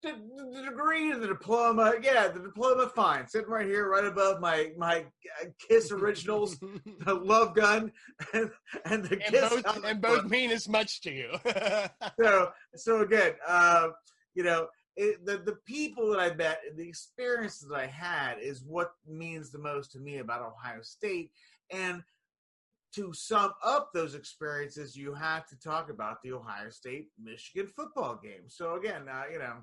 The, 0.04 0.12
the 0.54 0.62
degree, 0.70 1.12
the 1.14 1.28
diploma, 1.28 1.94
yeah, 2.04 2.28
the 2.28 2.40
diploma, 2.42 2.90
fine, 2.90 3.28
sitting 3.28 3.50
right 3.50 3.66
here, 3.66 3.90
right 3.90 4.06
above 4.06 4.40
my 4.40 4.72
my 4.78 5.06
uh, 5.42 5.46
Kiss 5.68 5.92
originals, 5.92 6.60
the 7.06 7.14
Love 7.16 7.56
Gun, 7.56 7.92
and, 8.34 8.52
and 8.86 9.04
the 9.04 9.14
and 9.14 9.34
Kiss 9.34 9.62
both 9.64 9.84
and 9.84 10.02
both 10.02 10.26
mean 10.26 10.52
as 10.52 10.70
much 10.70 11.02
to 11.02 11.12
you. 11.12 11.32
so 12.22 12.52
so 12.76 13.02
again, 13.02 13.32
uh, 13.48 13.88
you 14.36 14.44
know, 14.44 14.68
it, 14.96 15.26
the 15.26 15.38
the 15.38 15.58
people 15.66 16.10
that 16.12 16.20
I 16.20 16.34
met, 16.34 16.62
the 16.76 16.88
experiences 16.88 17.68
that 17.70 17.80
I 17.80 17.88
had, 17.88 18.40
is 18.40 18.64
what 18.64 18.94
means 19.08 19.52
the 19.52 19.60
most 19.60 19.92
to 19.94 20.00
me 20.00 20.20
about 20.20 20.42
Ohio 20.42 20.82
State. 20.82 21.32
And 21.72 22.04
to 22.94 23.12
sum 23.14 23.52
up 23.64 23.92
those 23.94 24.16
experiences, 24.16 24.96
you 24.96 25.14
have 25.14 25.46
to 25.48 25.60
talk 25.60 25.90
about 25.90 26.22
the 26.24 26.32
Ohio 26.32 26.70
State 26.70 27.10
Michigan 27.22 27.68
football 27.68 28.20
game. 28.24 28.48
So 28.48 28.76
again, 28.76 29.10
uh, 29.10 29.24
you 29.32 29.40
know, 29.40 29.56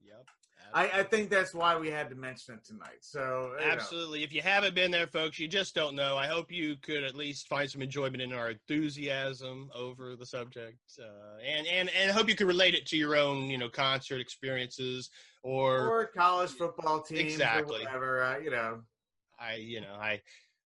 yep. 0.00 0.26
I, 0.74 1.00
I 1.00 1.02
think 1.02 1.30
that's 1.30 1.54
why 1.54 1.76
we 1.76 1.88
had 1.88 2.10
to 2.10 2.16
mention 2.16 2.54
it 2.54 2.64
tonight. 2.64 2.98
So 3.00 3.52
you 3.58 3.66
know, 3.66 3.72
Absolutely. 3.72 4.22
If 4.22 4.32
you 4.32 4.42
haven't 4.42 4.74
been 4.74 4.90
there, 4.90 5.06
folks, 5.06 5.38
you 5.38 5.48
just 5.48 5.74
don't 5.74 5.94
know. 5.94 6.16
I 6.16 6.26
hope 6.26 6.50
you 6.50 6.76
could 6.82 7.04
at 7.04 7.14
least 7.14 7.48
find 7.48 7.70
some 7.70 7.82
enjoyment 7.82 8.22
in 8.22 8.32
our 8.32 8.50
enthusiasm 8.50 9.70
over 9.74 10.16
the 10.16 10.26
subject, 10.26 10.78
uh, 11.00 11.38
and 11.46 11.66
and 11.66 11.90
and 11.90 12.10
hope 12.10 12.28
you 12.28 12.34
could 12.34 12.46
relate 12.46 12.74
it 12.74 12.86
to 12.86 12.96
your 12.96 13.16
own, 13.16 13.50
you 13.50 13.58
know, 13.58 13.68
concert 13.68 14.20
experiences 14.20 15.10
or, 15.42 15.88
or 15.88 16.06
college 16.06 16.50
football 16.50 17.00
teams, 17.00 17.32
Exactly. 17.32 17.76
or 17.76 17.84
whatever. 17.84 18.22
Uh, 18.22 18.38
you 18.38 18.50
know, 18.50 18.80
I, 19.40 19.54
you 19.54 19.80
know, 19.80 19.94
I, 19.98 20.20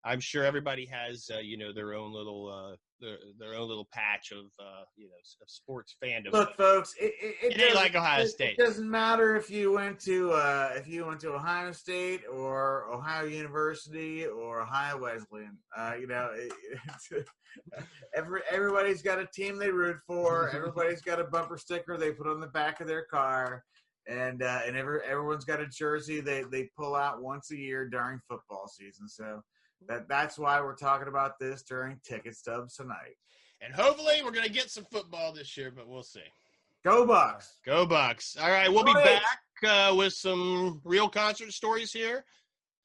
I'm 0.03 0.19
sure 0.19 0.43
everybody 0.43 0.87
has, 0.87 1.29
uh, 1.31 1.39
you 1.39 1.57
know, 1.57 1.71
their 1.71 1.93
own 1.93 2.11
little, 2.11 2.47
uh, 2.47 2.75
their 2.99 3.17
their 3.39 3.55
own 3.55 3.67
little 3.67 3.87
patch 3.93 4.31
of, 4.31 4.45
uh, 4.59 4.83
you 4.95 5.05
know, 5.05 5.13
of 5.41 5.49
sports 5.49 5.95
fandom. 6.03 6.31
Look, 6.31 6.55
folks, 6.57 6.95
it, 6.99 7.13
it, 7.21 7.53
It 7.53 7.61
ain't 7.61 7.75
like 7.75 7.95
Ohio 7.95 8.25
State. 8.25 8.57
It 8.57 8.65
doesn't 8.65 8.89
matter 8.89 9.35
if 9.35 9.51
you 9.51 9.71
went 9.71 9.99
to 10.01 10.31
uh, 10.31 10.71
if 10.75 10.87
you 10.87 11.05
went 11.05 11.19
to 11.21 11.33
Ohio 11.33 11.71
State 11.71 12.21
or 12.31 12.91
Ohio 12.91 13.25
University 13.25 14.25
or 14.25 14.61
Ohio 14.61 14.97
Wesleyan. 14.97 15.57
Uh, 15.77 15.93
you 15.99 16.07
know, 16.07 16.31
every 18.15 18.41
everybody's 18.51 19.03
got 19.03 19.19
a 19.19 19.27
team 19.27 19.59
they 19.59 19.69
root 19.69 19.97
for. 20.07 20.49
Everybody's 20.49 21.01
got 21.01 21.19
a 21.19 21.25
bumper 21.25 21.59
sticker 21.59 21.95
they 21.95 22.11
put 22.11 22.27
on 22.27 22.39
the 22.39 22.47
back 22.47 22.81
of 22.81 22.87
their 22.87 23.05
car, 23.05 23.63
and 24.07 24.41
uh, 24.41 24.61
and 24.65 24.75
every, 24.75 25.01
everyone's 25.07 25.45
got 25.45 25.61
a 25.61 25.67
jersey 25.67 26.21
they 26.21 26.43
they 26.51 26.69
pull 26.75 26.95
out 26.95 27.21
once 27.21 27.51
a 27.51 27.57
year 27.57 27.87
during 27.87 28.19
football 28.27 28.67
season. 28.67 29.07
So. 29.07 29.41
That, 29.87 30.07
that's 30.07 30.37
why 30.37 30.61
we're 30.61 30.75
talking 30.75 31.07
about 31.07 31.39
this 31.39 31.63
during 31.63 31.99
ticket 32.03 32.35
stubs 32.35 32.75
tonight. 32.75 33.15
and 33.61 33.73
hopefully 33.73 34.15
we're 34.23 34.31
gonna 34.31 34.49
get 34.49 34.69
some 34.69 34.85
football 34.91 35.33
this 35.33 35.55
year, 35.57 35.71
but 35.75 35.87
we'll 35.87 36.03
see. 36.03 36.21
Go 36.83 37.05
Bucks! 37.05 37.59
Go 37.65 37.85
Bucks! 37.85 38.35
All 38.41 38.49
right, 38.49 38.71
we'll 38.71 38.83
be 38.83 38.93
back 38.93 39.21
uh, 39.67 39.93
with 39.95 40.13
some 40.13 40.81
real 40.83 41.07
concert 41.09 41.51
stories 41.51 41.91
here 41.93 42.25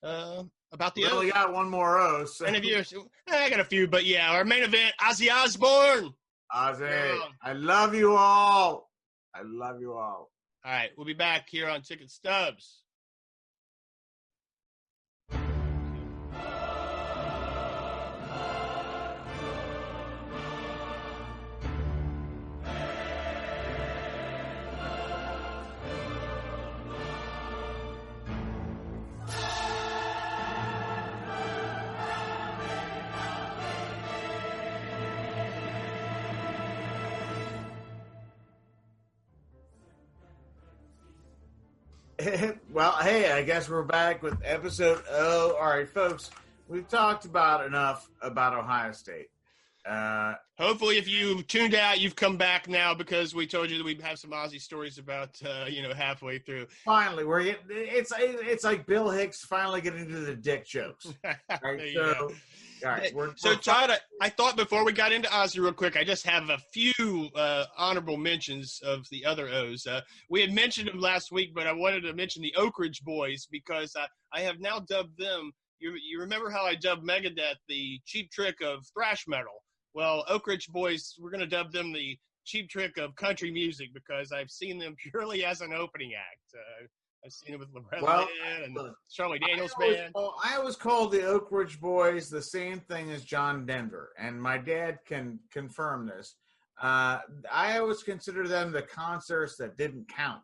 uh, 0.03 0.43
about 0.73 0.95
the 0.95 1.03
We 1.03 1.09
only 1.09 1.31
got 1.31 1.53
one 1.53 1.71
more 1.71 1.99
O. 1.99 2.25
So. 2.27 2.45
And 2.45 2.55
if 2.57 2.65
you, 2.65 2.83
I 3.29 3.49
got 3.49 3.61
a 3.61 3.65
few, 3.65 3.87
but 3.87 4.05
yeah, 4.05 4.31
our 4.33 4.45
main 4.45 4.63
event, 4.65 4.95
Ozzy 5.01 5.31
Osbourne. 5.33 6.13
Ozzy, 6.55 6.81
Yeah. 6.81 7.19
I 7.43 7.55
love 7.55 7.95
you 7.95 8.15
all. 8.17 8.91
I 9.35 9.41
love 9.45 9.81
you 9.81 9.93
all. 9.95 10.31
All 10.65 10.73
right, 10.73 10.91
we'll 10.97 11.07
be 11.07 11.15
back 11.15 11.49
here 11.49 11.69
on 11.69 11.81
Ticket 11.83 12.11
Stubs. 12.11 12.83
well, 42.73 42.93
hey, 42.93 43.31
I 43.33 43.43
guess 43.43 43.69
we're 43.69 43.83
back 43.83 44.23
with 44.23 44.37
episode 44.45 45.03
O. 45.11 45.57
All 45.61 45.69
right, 45.69 45.89
folks, 45.89 46.31
we've 46.69 46.89
talked 46.89 47.25
about 47.25 47.67
enough 47.67 48.09
about 48.21 48.55
Ohio 48.55 48.93
State. 48.93 49.29
Uh, 49.85 50.35
Hopefully, 50.59 50.99
if 50.99 51.09
you 51.09 51.43
tuned 51.43 51.75
out, 51.75 52.01
you've 52.01 52.17
come 52.17 52.37
back 52.37 52.69
now 52.69 52.95
because 52.95 53.35
we 53.35 53.47
told 53.47 53.71
you 53.71 53.79
that 53.79 53.85
we'd 53.85 54.01
have 54.01 54.19
some 54.19 54.31
Ozzy 54.31 54.61
stories 54.61 54.99
about, 54.99 55.41
uh, 55.45 55.67
you 55.69 55.83
know, 55.83 55.95
halfway 55.95 56.39
through. 56.39 56.67
finally, 56.85 57.25
we're 57.25 57.45
getting, 57.45 57.65
it's 57.69 58.13
it's 58.17 58.65
like 58.65 58.87
Bill 58.87 59.11
Hicks 59.11 59.45
finally 59.45 59.81
getting 59.81 60.09
to 60.09 60.21
the 60.21 60.35
dick 60.35 60.67
jokes. 60.67 61.07
Right, 61.63 61.95
so. 61.95 62.33
All 62.87 62.93
right, 62.93 63.15
we're, 63.15 63.33
So, 63.37 63.51
we're 63.51 63.57
Todd, 63.57 63.91
I, 63.91 63.99
I 64.21 64.29
thought 64.29 64.57
before 64.57 64.85
we 64.85 64.93
got 64.93 65.13
into 65.13 65.29
Ozzy 65.29 65.61
real 65.61 65.73
quick, 65.73 65.97
I 65.97 66.05
just 66.05 66.27
have 66.27 66.51
a 66.51 66.59
few 66.73 67.29
uh, 67.35 67.65
honorable 67.77 68.17
mentions 68.17 68.81
of 68.85 69.07
the 69.11 69.25
other 69.25 69.49
O's. 69.49 69.87
Uh, 69.87 70.01
we 70.31 70.41
had 70.41 70.53
mentioned 70.53 70.89
them 70.89 71.01
last 71.01 71.33
week, 71.33 71.53
but 71.55 71.67
I 71.67 71.73
wanted 71.73 72.03
to 72.03 72.13
mention 72.13 72.43
the 72.43 72.55
Oak 72.57 72.79
Ridge 72.79 73.03
Boys 73.03 73.47
because 73.51 73.95
I, 73.97 74.07
I 74.33 74.43
have 74.43 74.61
now 74.61 74.81
dubbed 74.81 75.19
them. 75.19 75.53
You, 75.79 75.95
you 75.95 76.21
remember 76.21 76.51
how 76.51 76.65
I 76.65 76.75
dubbed 76.75 77.07
Megadeth 77.07 77.57
the 77.69 78.01
cheap 78.07 78.31
trick 78.31 78.57
of 78.63 78.85
thrash 78.95 79.25
metal? 79.27 79.65
Well, 79.95 80.25
Oak 80.29 80.47
Ridge 80.47 80.69
Boys, 80.69 81.15
we're 81.19 81.31
going 81.31 81.41
to 81.41 81.47
dub 81.47 81.73
them 81.73 81.93
the 81.93 82.17
cheap 82.45 82.71
trick 82.71 82.97
of 82.97 83.15
country 83.17 83.51
music 83.51 83.89
because 83.93 84.33
I've 84.33 84.51
seen 84.51 84.79
them 84.79 84.95
purely 85.11 85.45
as 85.45 85.61
an 85.61 85.73
opening 85.75 86.13
act. 86.15 86.55
Uh, 86.55 86.87
I've 87.27 87.33
seen 87.33 87.55
it 87.55 87.59
with 87.59 87.69
Loretta 87.75 88.05
Well, 88.05 88.29
and 88.65 88.79
Charlie 89.11 89.41
Daniels 89.41 89.73
I 89.81 89.83
always, 89.83 89.97
band. 89.99 90.15
call, 90.15 90.37
I 90.45 90.57
always 90.57 90.77
call 90.77 91.09
the 91.09 91.25
Oak 91.25 91.49
Ridge 91.51 91.81
Boys 91.81 92.29
the 92.31 92.41
same 92.43 92.79
thing 92.81 93.11
as 93.11 93.25
John 93.25 93.67
Denver, 93.67 94.13
and 94.17 94.41
my 94.41 94.59
dad 94.59 94.99
can 95.05 95.41
confirm 95.51 96.07
this. 96.07 96.37
Uh, 96.81 97.19
I 97.53 97.79
always 97.79 98.05
consider 98.05 98.47
them 98.47 98.71
the 98.71 98.83
concerts 98.83 99.57
that 99.57 99.77
didn't 99.77 100.09
count. 100.09 100.43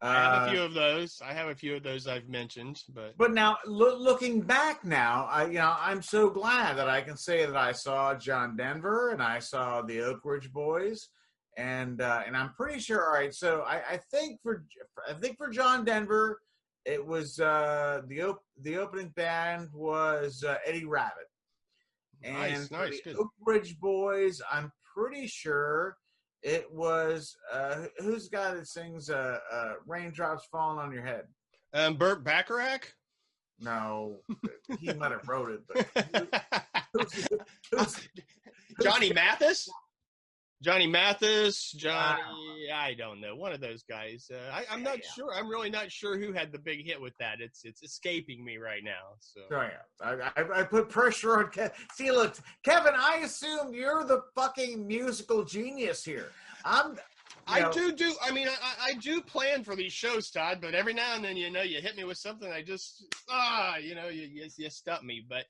I 0.00 0.12
have 0.14 0.42
Uh, 0.42 0.46
a 0.46 0.50
few 0.52 0.62
of 0.62 0.74
those. 0.74 1.20
I 1.24 1.32
have 1.32 1.48
a 1.48 1.54
few 1.56 1.74
of 1.74 1.82
those 1.82 2.06
I've 2.06 2.28
mentioned, 2.28 2.80
but 2.94 3.16
But 3.18 3.32
now, 3.32 3.56
loo- 3.66 3.96
looking 3.96 4.40
back 4.40 4.84
now, 4.84 5.24
I 5.24 5.46
you 5.46 5.54
know 5.54 5.74
I'm 5.80 6.00
so 6.02 6.30
glad 6.30 6.76
that 6.78 6.88
I 6.88 7.00
can 7.00 7.16
say 7.16 7.44
that 7.44 7.56
I 7.56 7.72
saw 7.72 8.14
John 8.14 8.56
Denver 8.56 9.10
and 9.10 9.20
I 9.20 9.40
saw 9.40 9.82
the 9.82 10.00
Oak 10.02 10.20
Ridge 10.24 10.52
Boys, 10.52 11.08
and 11.58 12.00
uh, 12.00 12.22
and 12.24 12.36
I'm 12.36 12.54
pretty 12.54 12.78
sure. 12.78 13.04
All 13.04 13.12
right, 13.12 13.34
so 13.34 13.64
I, 13.66 13.82
I 13.90 14.00
think 14.10 14.40
for 14.42 14.64
I 15.08 15.12
think 15.12 15.36
for 15.36 15.50
John 15.50 15.84
Denver, 15.84 16.40
it 16.86 17.04
was 17.04 17.40
uh, 17.40 18.02
the 18.06 18.22
op- 18.22 18.44
the 18.62 18.78
opening 18.78 19.12
band 19.16 19.68
was 19.74 20.44
uh, 20.46 20.56
Eddie 20.64 20.86
Rabbitt, 20.86 21.28
and 22.22 22.36
nice, 22.36 22.68
for 22.68 22.74
nice, 22.74 23.00
the 23.04 23.10
good. 23.10 23.18
Oak 23.18 23.30
Ridge 23.44 23.78
Boys, 23.80 24.40
I'm 24.50 24.72
pretty 24.94 25.26
sure 25.26 25.96
it 26.42 26.72
was 26.72 27.36
uh, 27.52 27.86
who's 27.98 28.28
the 28.28 28.36
guy 28.36 28.54
that 28.54 28.68
sings 28.68 29.10
uh, 29.10 29.38
uh, 29.52 29.72
"Raindrops 29.84 30.46
Falling 30.50 30.78
on 30.78 30.92
Your 30.92 31.04
Head." 31.04 31.24
Um, 31.74 31.96
Burt 31.96 32.24
Bacharach. 32.24 32.94
No, 33.60 34.20
he 34.78 34.92
might 34.92 35.10
have 35.10 35.26
wrote 35.28 35.50
it, 35.50 35.60
but 35.66 36.64
who's, 36.92 37.28
who's, 37.72 38.08
Johnny 38.80 39.12
Mathis. 39.12 39.68
Johnny 40.60 40.88
Mathis, 40.88 41.70
Johnny, 41.70 42.20
I 42.74 42.94
don't 42.94 43.20
know, 43.20 43.36
one 43.36 43.52
of 43.52 43.60
those 43.60 43.84
guys. 43.84 44.28
Uh, 44.32 44.38
I, 44.52 44.64
I'm 44.70 44.82
not 44.82 44.98
Yeah. 44.98 45.10
sure. 45.14 45.34
I'm 45.34 45.48
really 45.48 45.70
not 45.70 45.90
sure 45.92 46.18
who 46.18 46.32
had 46.32 46.50
the 46.50 46.58
big 46.58 46.84
hit 46.84 47.00
with 47.00 47.16
that. 47.18 47.40
It's 47.40 47.64
it's 47.64 47.82
escaping 47.82 48.44
me 48.44 48.56
right 48.58 48.82
now. 48.82 49.14
So 49.20 49.42
Oh 49.52 49.62
yeah, 49.62 50.30
I, 50.36 50.42
I, 50.42 50.60
I 50.60 50.62
put 50.64 50.88
pressure 50.88 51.38
on 51.38 51.50
Kevin. 51.50 51.70
See, 51.94 52.10
look, 52.10 52.36
Kevin, 52.64 52.94
I 52.96 53.18
assumed 53.18 53.74
you're 53.74 54.04
the 54.04 54.22
fucking 54.34 54.84
musical 54.86 55.44
genius 55.44 56.04
here. 56.04 56.30
I'm. 56.64 56.92
you 56.94 56.98
I 57.46 57.60
know, 57.60 57.72
do 57.72 57.92
do. 57.92 58.12
I 58.22 58.32
mean, 58.32 58.48
I, 58.48 58.52
I- 58.62 58.90
I 58.90 58.94
do 58.94 59.20
plan 59.20 59.62
for 59.62 59.76
these 59.76 59.92
shows, 59.92 60.28
Todd. 60.30 60.58
But 60.60 60.74
every 60.74 60.92
now 60.92 61.14
and 61.14 61.24
then, 61.24 61.36
you 61.36 61.50
know, 61.50 61.62
you 61.62 61.80
hit 61.80 61.96
me 61.96 62.02
with 62.04 62.18
something. 62.18 62.50
I 62.50 62.62
just 62.62 63.04
ah, 63.30 63.76
you 63.76 63.94
know, 63.94 64.08
you 64.08 64.22
you, 64.26 64.48
you 64.56 64.70
stump 64.70 65.04
me. 65.04 65.24
But 65.28 65.44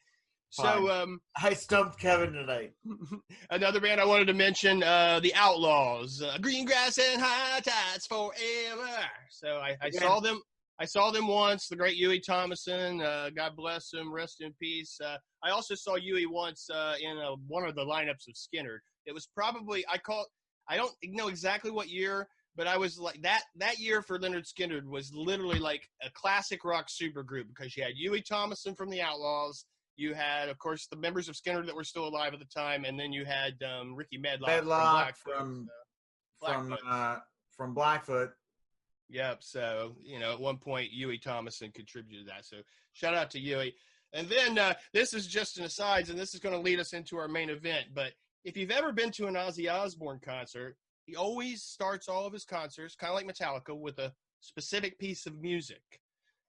so 0.50 0.90
um, 0.90 1.20
I 1.40 1.54
stumped 1.54 1.98
Kevin 2.00 2.32
tonight. 2.32 2.72
another 3.50 3.80
band 3.80 4.00
I 4.00 4.04
wanted 4.06 4.26
to 4.26 4.34
mention, 4.34 4.82
uh, 4.82 5.20
the 5.20 5.34
Outlaws, 5.34 6.22
uh, 6.22 6.38
Green 6.40 6.64
Grass 6.64 6.98
and 6.98 7.20
High 7.20 7.60
Tides 7.60 8.06
Forever. 8.06 8.98
So 9.30 9.48
I, 9.56 9.76
I 9.82 9.88
Again. 9.88 10.00
saw 10.02 10.20
them. 10.20 10.40
I 10.80 10.84
saw 10.84 11.10
them 11.10 11.26
once. 11.26 11.66
The 11.68 11.74
great 11.76 11.96
Hughie 11.96 12.20
Thomasson. 12.20 13.02
Uh, 13.02 13.30
God 13.34 13.56
bless 13.56 13.92
him. 13.92 14.12
Rest 14.12 14.40
in 14.40 14.52
peace. 14.60 14.96
Uh, 15.04 15.16
I 15.42 15.50
also 15.50 15.74
saw 15.74 15.96
Hughie 15.96 16.26
once 16.26 16.68
uh, 16.70 16.94
in 17.00 17.18
uh 17.18 17.32
one 17.48 17.64
of 17.68 17.74
the 17.74 17.84
lineups 17.84 18.28
of 18.28 18.34
Skynyrd. 18.34 18.78
It 19.06 19.12
was 19.12 19.28
probably 19.34 19.84
I 19.92 19.98
call. 19.98 20.26
I 20.70 20.76
don't 20.76 20.92
know 21.02 21.28
exactly 21.28 21.70
what 21.70 21.88
year, 21.88 22.28
but 22.56 22.66
I 22.66 22.76
was 22.76 22.98
like 22.98 23.20
that. 23.22 23.42
That 23.56 23.78
year 23.78 24.02
for 24.02 24.18
Lynyrd 24.18 24.44
Skynyrd 24.46 24.84
was 24.84 25.10
literally 25.12 25.58
like 25.58 25.82
a 26.02 26.10
classic 26.14 26.64
rock 26.64 26.86
supergroup 26.88 27.48
because 27.48 27.76
you 27.76 27.82
had 27.82 27.94
Hughie 27.96 28.22
Thomasson 28.22 28.74
from 28.74 28.90
the 28.90 29.00
Outlaws. 29.00 29.64
You 29.98 30.14
had, 30.14 30.48
of 30.48 30.58
course, 30.58 30.86
the 30.86 30.96
members 30.96 31.28
of 31.28 31.34
Skynyrd 31.34 31.66
that 31.66 31.74
were 31.74 31.84
still 31.84 32.06
alive 32.06 32.32
at 32.32 32.38
the 32.38 32.46
time, 32.46 32.84
and 32.84 32.98
then 32.98 33.12
you 33.12 33.24
had 33.24 33.54
um, 33.62 33.94
Rickey 33.94 34.16
Medlocke, 34.16 34.62
Medlocke 34.62 35.16
from 35.16 35.34
Blackfoot. 35.34 35.36
from 35.36 35.68
So, 36.40 36.46
from 36.52 36.68
Blackfoot. 36.68 36.88
uh, 36.88 37.18
from 37.56 37.74
Blackfoot. 37.74 38.30
Yep. 39.10 39.38
So, 39.42 39.96
you 40.02 40.20
know, 40.20 40.32
at 40.32 40.40
one 40.40 40.58
point, 40.58 40.90
Hughie 40.92 41.18
Thomasson 41.18 41.72
contributed 41.72 42.26
to 42.26 42.32
that. 42.32 42.44
So, 42.44 42.58
shout 42.92 43.14
out 43.14 43.30
to 43.32 43.40
Hughie. 43.40 43.74
And 44.12 44.28
then 44.28 44.56
uh, 44.56 44.74
this 44.92 45.12
is 45.14 45.26
just 45.26 45.58
an 45.58 45.64
aside, 45.64 46.08
and 46.08 46.18
this 46.18 46.32
is 46.32 46.40
going 46.40 46.54
to 46.54 46.60
lead 46.60 46.78
us 46.78 46.92
into 46.92 47.16
our 47.18 47.28
main 47.28 47.50
event. 47.50 47.86
But 47.92 48.12
if 48.44 48.56
you've 48.56 48.70
ever 48.70 48.92
been 48.92 49.10
to 49.12 49.26
an 49.26 49.34
Ozzy 49.34 49.70
Osbourne 49.70 50.20
concert, 50.24 50.76
he 51.06 51.16
always 51.16 51.62
starts 51.62 52.08
all 52.08 52.24
of 52.26 52.32
his 52.32 52.44
concerts, 52.44 52.94
kind 52.94 53.10
of 53.10 53.16
like 53.16 53.26
Metallica, 53.26 53.76
with 53.76 53.98
a 53.98 54.12
specific 54.40 54.98
piece 54.98 55.26
of 55.26 55.40
music. 55.40 56.00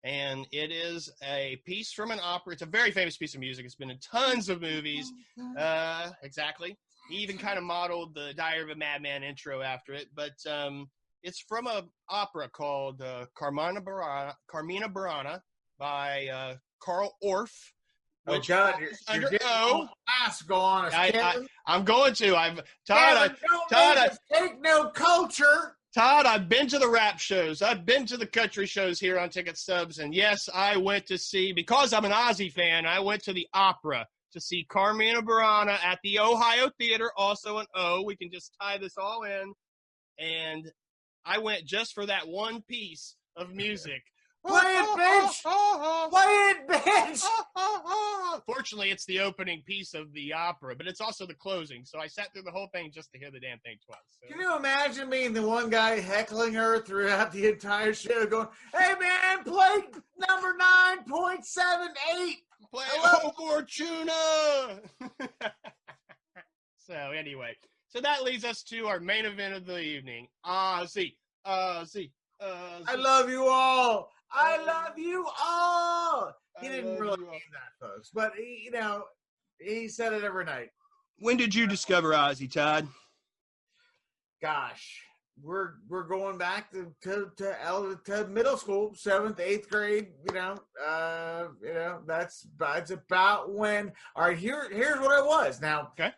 And 0.04 0.48
it 0.52 0.72
is 0.72 1.10
a 1.24 1.62
piece 1.66 1.92
from 1.92 2.12
an 2.12 2.20
opera. 2.24 2.54
It's 2.54 2.62
a 2.62 2.66
very 2.68 2.92
famous 2.92 3.18
piece 3.18 3.34
of 3.34 3.42
music. 3.42 3.66
It's 3.66 3.76
been 3.76 3.90
in 3.90 4.00
tons 4.00 4.48
of 4.48 4.62
movies. 4.62 5.12
Uh, 5.58 6.12
exactly. 6.24 6.78
He 7.10 7.18
even 7.18 7.38
kind 7.38 7.58
of 7.58 7.64
modeled 7.64 8.14
the 8.14 8.34
Diary 8.36 8.64
of 8.64 8.70
a 8.70 8.76
Madman 8.76 9.24
intro 9.24 9.62
after 9.62 9.94
it, 9.94 10.08
but 10.16 10.34
um, 10.50 10.90
it's 11.24 11.40
from 11.40 11.68
a 11.68 11.84
opera 12.08 12.48
called 12.50 13.02
uh, 13.02 13.26
Carmina 13.36 13.82
Burana, 13.82 14.34
Carmina 14.48 14.88
Burana 14.88 15.42
by 15.80 16.28
uh, 16.28 16.56
Carl 16.80 17.18
Orff. 17.24 17.52
Oh 18.28 18.34
which 18.34 18.48
God, 18.50 18.76
you're, 18.80 18.90
under 19.08 19.22
you're 19.22 19.32
getting 19.32 19.48
O. 19.50 19.72
all 19.74 19.90
classical 20.08 20.60
on 20.62 20.86
I, 20.94 21.12
I, 21.16 21.46
I'm 21.66 21.84
going 21.84 22.14
to. 22.16 22.36
I'm 22.36 22.58
Todd. 22.58 22.64
I, 22.98 23.28
Kevin, 23.30 23.38
don't 23.50 23.70
Todd, 23.70 23.98
I- 23.98 24.38
take 24.38 24.62
no 24.62 24.90
culture. 24.90 25.76
Todd, 25.94 26.28
I've 26.28 26.48
been 26.48 26.68
to 26.68 26.78
the 26.78 26.90
rap 26.90 27.20
shows. 27.20 27.64
I've 27.64 27.84
been 27.84 28.06
to 28.08 28.18
the 28.18 28.28
country 28.28 28.68
shows 28.68 29.00
here 29.00 29.18
on 29.18 29.30
Ticket 29.30 29.58
Stubs, 29.58 29.98
and 29.98 30.14
yes, 30.14 30.48
I 30.54 30.78
went 30.78 31.08
to 31.08 31.18
see 31.18 31.52
because 31.52 31.94
I'm 31.94 32.06
an 32.06 32.12
Ozzy 32.12 32.52
fan. 32.52 32.86
I 32.86 33.00
went 33.00 33.24
to 33.24 33.34
the 33.34 33.48
opera 33.56 34.06
to 34.34 34.40
see 34.40 34.68
Carmina 34.70 35.24
Burana 35.24 35.84
at 35.84 35.98
the 36.04 36.20
Ohio 36.20 36.70
Theater, 36.78 37.12
also 37.18 37.58
an 37.58 37.66
O. 37.74 38.04
We 38.04 38.16
can 38.16 38.30
just 38.32 38.56
tie 38.62 38.78
this 38.78 38.98
all 39.00 39.24
in, 39.24 39.54
and 40.20 40.72
I 41.26 41.40
went 41.40 41.66
just 41.66 41.96
for 41.96 42.06
that 42.06 42.28
one 42.28 42.62
piece 42.62 43.16
of 43.36 43.56
music. 43.56 44.04
Play 44.50 44.62
it, 44.66 44.90
bitch! 44.98 45.42
Play 46.10 46.24
it, 46.50 46.68
bitch. 46.68 47.24
Fortunately, 48.46 48.90
it's 48.90 49.06
the 49.06 49.20
opening 49.20 49.62
piece 49.66 49.94
of 49.94 50.12
the 50.14 50.34
opera, 50.34 50.76
but 50.76 50.88
it's 50.88 51.02
also 51.02 51.26
the 51.28 51.36
closing. 51.36 51.86
So 51.86 52.00
I 52.00 52.08
sat 52.08 52.34
through 52.34 52.44
the 52.44 52.52
whole 52.52 52.70
thing 52.74 52.92
just 52.92 53.12
to 53.12 53.20
hear 53.20 53.30
the 53.32 53.40
damn 53.40 53.60
thing 53.60 53.78
twice. 53.86 54.00
So- 54.10 54.28
Can 54.28 54.40
you 54.40 54.56
imagine 54.58 55.10
me 55.10 55.20
being 55.20 55.34
the 55.34 55.46
one 55.46 55.70
guy 55.70 56.00
heckling 56.00 56.54
her 56.54 56.80
throughout 56.82 57.34
the 57.34 57.48
entire 57.50 57.94
show, 57.94 58.26
going, 58.26 58.48
"Hey 58.74 58.94
man, 59.00 59.44
play 59.44 59.84
number 60.18 60.56
nine 60.58 61.04
point 61.04 61.46
seven 61.46 61.90
eight. 62.16 62.38
Play 62.72 62.86
Hello? 62.88 63.32
Fortuna. 63.38 64.80
so 66.78 66.94
anyway, 66.94 67.58
so 67.90 68.00
that 68.00 68.24
leads 68.24 68.46
us 68.46 68.64
to 68.64 68.88
our 68.88 69.02
main 69.02 69.26
event 69.26 69.56
of 69.56 69.66
the 69.66 69.80
evening. 69.80 70.28
Ozzy, 70.46 71.18
Ozzy, 71.46 72.12
Ozzy. 72.42 72.42
I 72.42 72.46
ah, 72.46 72.82
ah, 72.88 72.96
love 72.96 73.30
you 73.30 73.46
all. 73.46 74.12
I 74.32 74.64
love 74.64 74.98
you 74.98 75.28
all." 75.44 76.34
He 76.62 76.68
I 76.68 76.72
didn't 76.72 77.00
really 77.00 77.20
mean 77.20 77.42
that, 77.54 77.86
folks, 77.88 78.10
but 78.14 78.34
he, 78.36 78.62
you 78.66 78.72
know, 78.72 79.04
he 79.60 79.88
said 79.88 80.14
it 80.14 80.24
every 80.24 80.46
night. 80.46 80.70
When 81.20 81.38
did 81.38 81.54
you 81.56 81.68
discover 81.68 82.10
Ozzy, 82.12 82.52
Todd? 82.52 82.88
Gosh, 84.42 85.02
we're 85.42 85.74
we're 85.90 86.04
going 86.08 86.38
back 86.38 86.72
to 86.72 86.94
to 87.04 87.32
to, 87.38 87.64
ele- 87.66 88.00
to 88.06 88.28
middle 88.28 88.58
school, 88.58 88.94
seventh, 88.96 89.40
eighth 89.40 89.70
grade. 89.70 90.08
You 90.28 90.34
know, 90.34 90.56
uh, 90.86 91.48
you 91.62 91.74
know 91.74 92.02
that's 92.06 92.48
that's 92.58 92.92
about 92.92 93.54
when. 93.54 93.92
All 94.16 94.24
right, 94.28 94.38
here 94.38 94.70
here's 94.72 95.00
what 95.00 95.18
it 95.20 95.26
was. 95.26 95.60
Now, 95.62 95.92
Okay. 96.00 96.14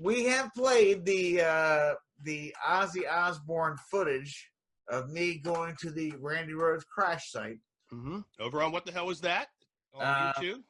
we 0.00 0.24
have 0.24 0.52
played 0.54 1.04
the 1.04 1.42
uh, 1.42 1.94
the 2.22 2.54
Ozzy 2.66 3.02
Osbourne 3.10 3.76
footage 3.90 4.50
of 4.88 5.10
me 5.10 5.38
going 5.38 5.76
to 5.80 5.90
the 5.90 6.12
Randy 6.20 6.52
Rhoads 6.52 6.86
crash 6.86 7.30
site, 7.30 7.58
Mm-hmm. 7.92 8.20
Over 8.40 8.62
on 8.62 8.72
what 8.72 8.86
the 8.86 8.92
hell 8.92 9.06
was 9.06 9.20
that 9.20 9.48
on 9.94 10.02
Uh, 10.02 10.32
YouTube? 10.38 10.62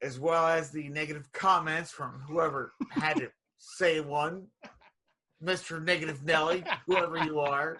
as 0.00 0.18
well 0.18 0.46
as 0.48 0.70
the 0.70 0.88
negative 0.88 1.30
comments 1.32 1.90
from 1.92 2.20
whoever 2.26 2.72
had 2.90 3.18
to 3.18 3.30
say 3.58 4.00
one, 4.00 4.46
Mister 5.40 5.80
Negative 5.80 6.22
Nelly, 6.24 6.64
whoever 6.86 7.18
you 7.18 7.40
are. 7.40 7.76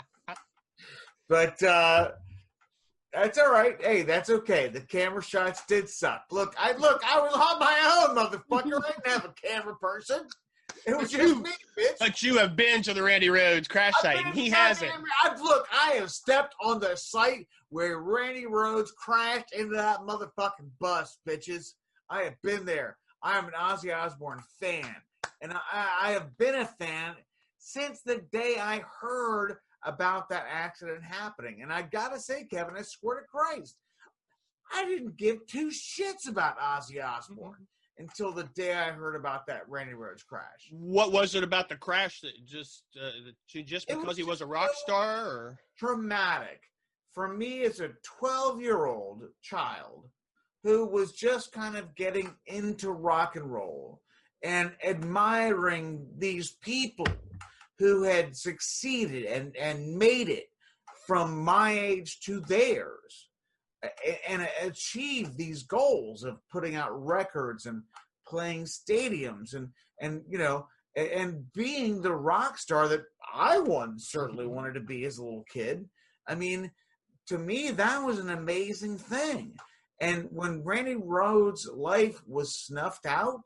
But 1.29 1.63
uh, 1.63 2.11
that's 3.15 3.39
all 3.39 3.51
right. 3.51 3.77
Hey, 3.83 4.03
that's 4.03 4.29
okay. 4.31 4.69
The 4.69 4.81
camera 4.83 5.23
shots 5.23 5.63
did 5.67 5.89
suck. 5.89 6.25
Look, 6.31 6.55
I 6.59 6.73
look. 6.73 7.03
I 7.07 7.19
was 7.21 7.33
on 7.33 7.59
my 7.59 8.07
own, 8.09 8.17
motherfucker. 8.17 8.85
I 8.85 8.91
didn't 8.93 9.07
have 9.07 9.25
a 9.25 9.35
camera 9.47 9.77
person. 9.77 10.27
It 10.87 10.97
was 10.97 11.11
just 11.11 11.37
me, 11.37 11.51
bitch. 11.79 11.99
But 11.99 12.23
you 12.23 12.39
have 12.39 12.57
been 12.57 12.83
to 12.83 12.95
the 12.95 13.03
Randy 13.03 13.29
Rhoads 13.29 13.69
crash 13.69 13.93
I've 13.99 14.03
site, 14.03 14.27
and 14.27 14.35
he 14.35 14.51
hasn't. 14.51 14.91
I've, 15.25 15.41
look, 15.41 15.67
I 15.73 15.93
have 15.93 16.11
stepped 16.11 16.55
on 16.63 16.81
the 16.81 16.97
site 16.97 17.47
where 17.69 17.99
Randy 17.99 18.45
Rhoads 18.45 18.95
crashed 18.95 19.53
into 19.53 19.75
that 19.77 20.01
motherfucking 20.01 20.71
bus, 20.81 21.19
bitches. 21.29 21.75
I 22.11 22.23
have 22.23 22.35
been 22.43 22.65
there. 22.65 22.97
I 23.23 23.39
am 23.39 23.47
an 23.47 23.53
Ozzy 23.59 23.97
Osbourne 23.97 24.43
fan, 24.61 24.97
and 25.41 25.53
I, 25.53 25.61
I 25.73 25.89
I 26.03 26.11
have 26.13 26.37
been 26.39 26.57
a 26.57 26.67
fan 26.67 27.15
since 27.59 28.03
the 28.03 28.25
day 28.33 28.57
I 28.61 28.83
heard 29.01 29.57
about 29.85 30.29
that 30.29 30.47
accident 30.51 31.03
happening. 31.05 31.63
And 31.63 31.73
I 31.73 31.83
gotta 31.83 32.19
say, 32.19 32.45
Kevin, 32.45 32.75
I 32.77 32.83
swear 32.83 33.21
to 33.21 33.27
Christ, 33.27 33.77
I 34.73 34.85
didn't 34.85 35.17
give 35.17 35.47
two 35.47 35.69
shits 35.69 36.29
about 36.29 36.59
Ozzy 36.59 37.03
Osbourne. 37.03 37.67
Until 37.99 38.33
the 38.33 38.45
day 38.55 38.75
I 38.75 38.91
heard 38.91 39.17
about 39.17 39.47
that 39.47 39.69
Randy 39.69 39.93
Rhoads 39.93 40.27
crash. 40.27 40.71
What 40.71 41.13
was 41.13 41.35
it 41.35 41.45
about 41.45 41.69
the 41.69 41.77
crash 41.77 42.21
that 42.23 42.33
just 42.47 42.85
uh, 43.01 43.11
that- 43.27 43.67
just 43.67 43.87
because 43.87 44.05
was 44.05 44.17
he 44.17 44.23
was 44.23 44.41
a 44.41 44.47
rock 44.47 44.71
star 44.75 45.27
or 45.27 45.59
Traumatic 45.79 46.63
for 47.13 47.29
me 47.29 47.63
as 47.63 47.81
a 47.81 47.91
12 48.19 48.61
year 48.63 48.87
old 48.87 49.25
child 49.43 50.09
who 50.63 50.87
was 50.87 51.13
just 51.13 51.53
kind 51.53 51.77
of 51.77 51.95
getting 51.95 52.35
into 52.47 52.91
rock 52.91 53.37
and 53.37 53.53
roll 53.53 54.01
and 54.43 54.73
admiring 54.85 56.07
these 56.17 56.51
people 56.63 57.07
who 57.79 58.05
had 58.05 58.37
succeeded 58.37 59.25
and, 59.25 59.57
and 59.57 59.97
made 59.97 60.29
it 60.29 60.47
from 61.07 61.45
my 61.45 61.73
age 61.73 62.21
to 62.21 62.41
theirs 62.41 63.29
and 64.29 64.49
achieve 64.63 65.37
these 65.37 65.65
goals 65.65 66.25
of 66.25 66.39
putting 66.51 66.77
out 66.77 67.05
records 67.05 67.67
and 67.67 67.83
playing 68.27 68.65
stadiums 68.65 69.55
and 69.55 69.69
and 70.01 70.23
you 70.29 70.39
know 70.39 70.67
and 70.95 71.51
being 71.53 72.03
the 72.03 72.15
rock 72.15 72.59
star 72.59 72.89
that 72.89 73.03
I 73.35 73.59
once 73.59 74.11
certainly 74.11 74.47
wanted 74.47 74.75
to 74.75 74.81
be 74.81 75.05
as 75.05 75.19
a 75.19 75.25
little 75.25 75.45
kid. 75.51 75.89
I 76.29 76.35
mean, 76.35 76.71
to 77.29 77.39
me, 77.39 77.71
that 77.71 78.05
was 78.05 78.19
an 78.19 78.31
amazing 78.31 78.99
thing. 78.99 79.55
And 80.01 80.29
when 80.31 80.63
Randy 80.65 80.97
Rhoads' 80.97 81.67
life 81.73 82.21
was 82.27 82.59
snuffed 82.59 83.07
out, 83.07 83.41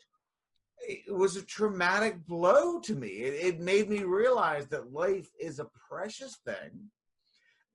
it 0.81 1.15
was 1.15 1.37
a 1.37 1.43
traumatic 1.43 2.27
blow 2.27 2.81
to 2.81 2.95
me. 2.95 3.09
It, 3.09 3.55
it 3.55 3.61
made 3.61 3.89
me 3.89 4.03
realize 4.05 4.67
that 4.69 4.93
life 4.93 5.29
is 5.39 5.59
a 5.59 5.71
precious 5.89 6.37
thing 6.45 6.91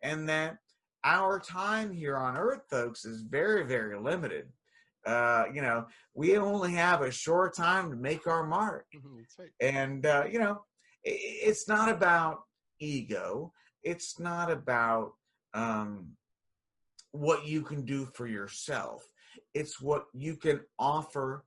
and 0.02 0.28
that 0.30 0.58
our 1.04 1.40
time 1.40 1.92
here 1.92 2.18
on 2.18 2.38
earth, 2.38 2.62
folks, 2.70 3.06
is 3.06 3.22
very, 3.22 3.64
very 3.64 4.00
limited. 4.00 4.48
Uh, 5.06 5.46
you 5.52 5.62
know, 5.62 5.86
we 6.14 6.38
only 6.38 6.74
have 6.74 7.02
a 7.02 7.12
short 7.12 7.56
time 7.56 7.90
to 7.90 7.96
make 7.96 8.28
our 8.28 8.46
mark. 8.46 8.86
Right. 9.40 9.50
and 9.60 10.06
uh, 10.06 10.26
you 10.30 10.40
know 10.40 10.62
it's 11.04 11.68
not 11.68 11.90
about 11.90 12.42
ego. 12.80 13.54
It's 13.84 14.20
not 14.20 14.52
about 14.52 15.14
um, 15.54 16.12
what 17.12 17.46
you 17.46 17.62
can 17.62 17.84
do 17.86 18.06
for 18.14 18.28
yourself. 18.28 19.04
It's 19.54 19.82
what 19.82 20.06
you 20.14 20.36
can 20.36 20.62
offer 20.78 21.46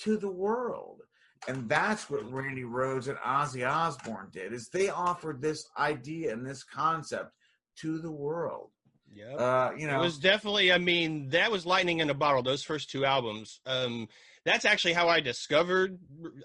to 0.00 0.16
the 0.16 0.30
world. 0.30 1.00
And 1.48 1.68
that's 1.68 2.08
what 2.08 2.30
Randy 2.32 2.64
Rhoads 2.64 3.08
and 3.08 3.18
ozzy 3.18 3.68
osbourne 3.68 4.28
did 4.32 4.52
is 4.52 4.68
they 4.68 4.88
offered 4.88 5.42
this 5.42 5.68
idea 5.78 6.32
and 6.32 6.46
this 6.46 6.64
concept 6.64 7.32
to 7.80 7.98
the 7.98 8.10
world 8.10 8.70
Yeah. 9.14 9.34
uh, 9.34 9.72
you 9.76 9.86
know 9.86 10.00
It 10.00 10.04
was 10.04 10.18
definitely. 10.18 10.72
I 10.72 10.78
mean, 10.78 11.28
that 11.30 11.50
was 11.50 11.64
lightning 11.64 12.00
in 12.00 12.10
a 12.10 12.14
bottle. 12.14 12.42
Those 12.42 12.62
first 12.62 12.90
two 12.90 13.04
albums. 13.04 13.60
Um, 13.66 14.08
that's 14.44 14.64
actually 14.64 14.92
how 14.92 15.08
I 15.08 15.20
discovered 15.20 15.98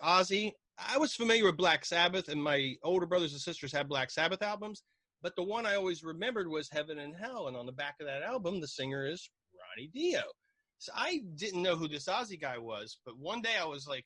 Ozzy. 0.03 0.53
I 0.77 0.97
was 0.97 1.13
familiar 1.13 1.45
with 1.45 1.57
Black 1.57 1.83
Sabbath, 1.83 2.29
and 2.29 2.41
my 2.41 2.75
older 2.83 3.05
brothers 3.05 3.33
and 3.33 3.41
sisters 3.41 3.73
had 3.73 3.89
Black 3.89 4.09
Sabbath 4.11 4.41
albums. 4.41 4.83
But 5.21 5.35
the 5.35 5.43
one 5.43 5.65
I 5.65 5.75
always 5.75 6.03
remembered 6.03 6.47
was 6.47 6.69
Heaven 6.71 6.99
and 6.99 7.13
Hell, 7.13 7.47
and 7.47 7.57
on 7.57 7.65
the 7.65 7.73
back 7.73 7.95
of 7.99 8.07
that 8.07 8.23
album, 8.23 8.61
the 8.61 8.67
singer 8.67 9.05
is 9.05 9.29
Ronnie 9.53 9.89
Dio. 9.93 10.21
So 10.77 10.93
I 10.95 11.21
didn't 11.35 11.61
know 11.61 11.75
who 11.75 11.89
this 11.89 12.05
Ozzy 12.05 12.39
guy 12.39 12.57
was, 12.57 12.99
but 13.05 13.17
one 13.17 13.41
day 13.41 13.57
I 13.59 13.65
was 13.65 13.85
like 13.85 14.05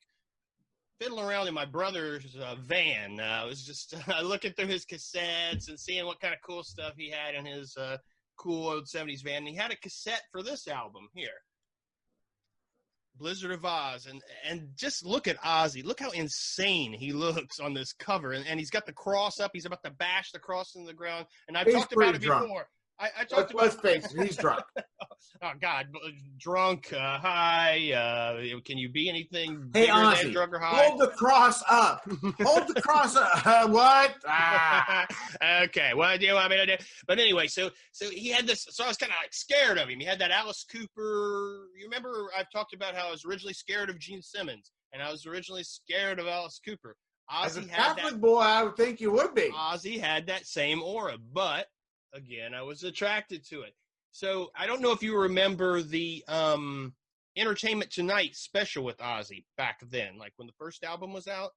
fiddling 1.00 1.24
around 1.24 1.46
in 1.46 1.54
my 1.54 1.64
brother's 1.64 2.36
uh, 2.36 2.56
van. 2.60 3.20
Uh, 3.20 3.40
I 3.42 3.44
was 3.44 3.64
just 3.64 3.94
uh, 4.08 4.22
looking 4.22 4.52
through 4.52 4.66
his 4.66 4.84
cassettes 4.84 5.68
and 5.68 5.78
seeing 5.78 6.04
what 6.04 6.20
kind 6.20 6.34
of 6.34 6.40
cool 6.42 6.64
stuff 6.64 6.94
he 6.96 7.10
had 7.10 7.36
in 7.36 7.46
his 7.46 7.76
uh, 7.76 7.96
cool 8.36 8.68
old 8.68 8.86
70s 8.86 9.22
van 9.22 9.38
and 9.38 9.48
he 9.48 9.54
had 9.54 9.70
a 9.72 9.76
cassette 9.76 10.22
for 10.32 10.42
this 10.42 10.68
album 10.68 11.08
here. 11.14 11.28
Blizzard 13.16 13.52
of 13.52 13.60
Ozz 13.64 14.10
and 14.10 14.20
and 14.48 14.70
just 14.76 15.06
look 15.06 15.28
at 15.28 15.40
ozzy. 15.40 15.84
Look 15.84 16.00
how 16.00 16.10
insane 16.10 16.92
he 16.92 17.12
looks 17.12 17.60
on 17.60 17.72
this 17.72 17.92
cover 17.92 18.32
and, 18.32 18.44
and 18.46 18.58
he's 18.58 18.70
got 18.70 18.86
the 18.86 18.92
cross 18.92 19.38
up. 19.38 19.52
He's 19.54 19.66
about 19.66 19.84
to 19.84 19.90
bash 19.90 20.32
the 20.32 20.40
cross 20.40 20.74
in 20.74 20.84
the 20.84 20.92
ground 20.92 21.26
and 21.46 21.56
i've 21.56 21.66
He's 21.66 21.76
talked 21.76 21.92
about 21.92 22.16
it 22.16 22.22
drunk. 22.22 22.42
before 22.42 22.66
I, 22.98 23.08
I 23.20 23.24
talked 23.24 23.54
let's, 23.54 23.74
about 23.74 23.84
let's 23.84 24.04
face 24.04 24.14
it 24.14 24.26
he's 24.26 24.36
drunk 24.36 24.62
oh 25.42 25.52
god 25.60 25.86
drunk 26.38 26.92
uh, 26.92 27.18
high 27.18 27.92
uh, 27.92 28.58
can 28.64 28.78
you 28.78 28.88
be 28.88 29.08
anything 29.08 29.70
Hey, 29.72 29.88
Ozzy, 29.88 30.22
than 30.22 30.32
drunk 30.32 30.52
or 30.52 30.58
high 30.58 30.86
hold 30.86 31.00
the 31.00 31.08
cross 31.08 31.62
up 31.68 32.02
hold 32.40 32.68
the 32.68 32.80
cross 32.80 33.16
up 33.16 33.44
Uh, 33.54 33.68
what 33.68 34.14
ah. 34.26 35.06
okay, 35.62 35.92
what 35.94 36.18
do 36.18 36.26
you 36.26 36.34
want 36.34 36.50
me 36.50 36.56
to 36.56 36.66
do? 36.66 36.84
But 37.06 37.18
anyway, 37.18 37.46
so 37.46 37.70
so 37.92 38.08
he 38.10 38.30
had 38.30 38.46
this. 38.46 38.66
So 38.70 38.84
I 38.84 38.88
was 38.88 38.96
kind 38.96 39.12
of 39.12 39.16
like 39.22 39.32
scared 39.32 39.78
of 39.78 39.88
him. 39.88 40.00
He 40.00 40.06
had 40.06 40.18
that 40.20 40.30
Alice 40.30 40.64
Cooper. 40.70 41.68
You 41.78 41.84
remember 41.84 42.30
I've 42.36 42.50
talked 42.50 42.74
about 42.74 42.94
how 42.94 43.08
I 43.08 43.10
was 43.10 43.24
originally 43.24 43.54
scared 43.54 43.90
of 43.90 43.98
Gene 43.98 44.22
Simmons, 44.22 44.72
and 44.92 45.02
I 45.02 45.10
was 45.10 45.26
originally 45.26 45.64
scared 45.64 46.18
of 46.18 46.26
Alice 46.26 46.60
Cooper. 46.64 46.96
As 47.30 47.56
a 47.56 47.60
had 47.60 47.70
Catholic 47.70 48.14
that. 48.14 48.20
boy, 48.20 48.38
I 48.38 48.62
would 48.62 48.76
think 48.76 49.00
you 49.00 49.10
would 49.12 49.34
be. 49.34 49.50
Ozzy 49.50 49.98
had 49.98 50.26
that 50.26 50.46
same 50.46 50.82
aura, 50.82 51.16
but 51.32 51.66
again, 52.14 52.54
I 52.54 52.62
was 52.62 52.84
attracted 52.84 53.44
to 53.48 53.62
it. 53.62 53.74
So 54.12 54.50
I 54.56 54.66
don't 54.66 54.80
know 54.80 54.92
if 54.92 55.02
you 55.02 55.18
remember 55.18 55.82
the 55.82 56.24
um, 56.28 56.94
Entertainment 57.36 57.90
Tonight 57.90 58.36
special 58.36 58.84
with 58.84 58.96
Ozzy 58.98 59.44
back 59.56 59.80
then, 59.90 60.18
like 60.18 60.32
when 60.36 60.46
the 60.46 60.54
first 60.58 60.84
album 60.84 61.12
was 61.12 61.26
out. 61.26 61.50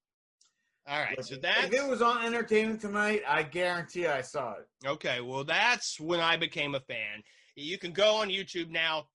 All 0.90 1.00
right, 1.00 1.24
so 1.24 1.36
that 1.36 1.66
if 1.66 1.74
it 1.74 1.88
was 1.88 2.02
on 2.02 2.26
Entertainment 2.26 2.80
Tonight, 2.80 3.22
I 3.28 3.44
guarantee 3.44 4.08
I 4.08 4.22
saw 4.22 4.54
it. 4.54 4.88
Okay, 4.88 5.20
well, 5.20 5.44
that's 5.44 6.00
when 6.00 6.22
I 6.22 6.38
became 6.38 6.76
a 6.76 6.80
fan. 6.80 7.22
You 7.56 7.78
can 7.78 7.92
go 7.92 8.16
on 8.16 8.30
YouTube 8.30 8.70
now, 8.70 9.08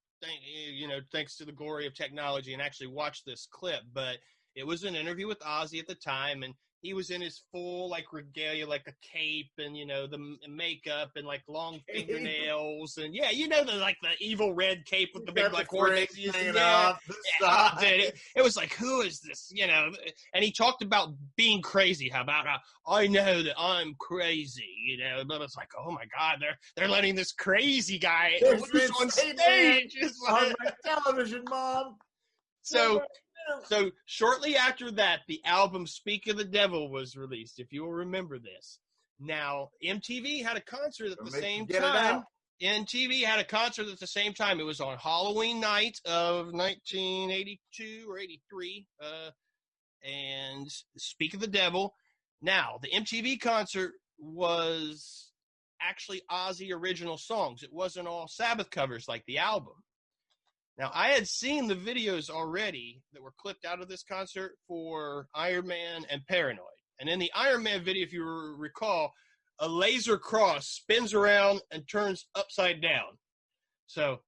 you 0.76 0.86
know, 0.86 0.98
thanks 1.10 1.36
to 1.38 1.46
the 1.46 1.52
glory 1.52 1.86
of 1.86 1.94
technology, 1.94 2.52
and 2.52 2.60
actually 2.60 2.88
watch 2.88 3.24
this 3.24 3.48
clip. 3.50 3.80
But 3.94 4.18
it 4.54 4.66
was 4.66 4.84
an 4.84 4.94
interview 4.94 5.26
with 5.26 5.40
Ozzy 5.40 5.80
at 5.80 5.86
the 5.86 5.94
time, 5.94 6.42
and 6.42 6.52
he 6.82 6.94
was 6.94 7.10
in 7.10 7.20
his 7.20 7.42
full 7.52 7.88
like 7.88 8.12
regalia, 8.12 8.66
like 8.66 8.88
a 8.88 8.92
cape, 9.06 9.52
and 9.58 9.76
you 9.76 9.86
know 9.86 10.08
the 10.08 10.18
makeup 10.48 11.12
and 11.14 11.24
like 11.24 11.42
long 11.48 11.80
fingernails, 11.92 12.98
and 12.98 13.14
yeah, 13.14 13.30
you 13.30 13.46
know 13.46 13.64
the 13.64 13.76
like 13.76 13.96
the 14.02 14.10
evil 14.18 14.52
red 14.52 14.84
cape 14.84 15.10
with 15.14 15.24
the 15.24 15.32
big 15.32 15.52
like 15.52 15.70
the 15.70 15.76
horn. 15.76 15.90
fringe 15.92 16.34
hanging 16.34 16.54
Yeah, 16.54 16.96
yeah, 17.40 17.70
dude, 17.80 18.00
it, 18.00 18.18
it 18.36 18.42
was 18.42 18.56
like, 18.56 18.74
who 18.74 19.02
is 19.02 19.20
this? 19.20 19.50
You 19.54 19.68
know, 19.68 19.92
and 20.34 20.44
he 20.44 20.50
talked 20.50 20.82
about 20.82 21.14
being 21.36 21.62
crazy. 21.62 22.08
How 22.08 22.22
about 22.22 22.48
uh, 22.48 22.58
I 22.88 23.06
know 23.06 23.44
that 23.44 23.54
I'm 23.56 23.94
crazy. 24.00 24.68
You 24.84 24.98
know, 24.98 25.22
but 25.26 25.40
it's 25.40 25.56
like, 25.56 25.70
oh 25.78 25.92
my 25.92 26.04
god, 26.18 26.38
they're 26.40 26.58
they're 26.76 26.88
letting 26.88 27.14
this 27.14 27.30
crazy 27.30 27.98
guy 27.98 28.38
There's 28.40 28.60
loose 28.60 28.70
Vince 28.72 29.00
on 29.00 29.10
stage. 29.10 29.96
Like- 30.26 30.42
on 30.42 30.54
my 30.64 30.72
television, 30.84 31.44
Mom. 31.48 31.96
so 32.62 33.02
so 33.64 33.90
shortly 34.06 34.56
after 34.56 34.90
that, 34.92 35.20
the 35.28 35.40
album 35.44 35.86
"Speak 35.86 36.26
of 36.28 36.36
the 36.36 36.44
Devil" 36.44 36.90
was 36.90 37.16
released. 37.16 37.58
If 37.58 37.72
you 37.72 37.82
will 37.82 37.92
remember 37.92 38.38
this. 38.38 38.78
Now, 39.20 39.70
MTV 39.84 40.44
had 40.44 40.56
a 40.56 40.60
concert 40.60 41.12
at 41.12 41.18
Don't 41.18 41.30
the 41.30 41.40
same 41.40 41.66
time. 41.66 42.24
MTV 42.62 43.24
had 43.24 43.40
a 43.40 43.44
concert 43.44 43.88
at 43.88 43.98
the 43.98 44.06
same 44.06 44.34
time. 44.34 44.60
It 44.60 44.64
was 44.64 44.80
on 44.80 44.96
Halloween 44.98 45.60
night 45.60 45.98
of 46.04 46.52
1982 46.52 48.06
or 48.08 48.18
83. 48.18 48.86
Uh, 49.00 49.30
and 50.04 50.68
Speak 50.96 51.34
of 51.34 51.40
the 51.40 51.46
Devil. 51.46 51.94
Now, 52.40 52.78
the 52.82 52.90
MTV 52.90 53.40
concert 53.40 53.92
was 54.18 55.32
actually 55.80 56.22
Ozzy 56.30 56.72
original 56.72 57.18
songs. 57.18 57.62
It 57.62 57.72
wasn't 57.72 58.08
all 58.08 58.28
Sabbath 58.28 58.70
covers 58.70 59.08
like 59.08 59.24
the 59.26 59.38
album. 59.38 59.74
Now, 60.82 60.90
I 60.92 61.10
had 61.10 61.28
seen 61.28 61.68
the 61.68 61.76
videos 61.76 62.28
already 62.28 63.00
that 63.12 63.22
were 63.22 63.34
clipped 63.38 63.64
out 63.64 63.80
of 63.80 63.86
this 63.86 64.02
concert 64.02 64.56
for 64.66 65.28
Iron 65.32 65.68
Man 65.68 66.04
and 66.10 66.26
Paranoid. 66.26 66.66
And 66.98 67.08
in 67.08 67.20
the 67.20 67.30
Iron 67.36 67.62
Man 67.62 67.84
video, 67.84 68.02
if 68.02 68.12
you 68.12 68.24
recall, 68.24 69.12
a 69.60 69.68
laser 69.68 70.18
cross 70.18 70.66
spins 70.66 71.14
around 71.14 71.60
and 71.70 71.88
turns 71.88 72.26
upside 72.34 72.82
down. 72.82 73.16
So 73.86 74.22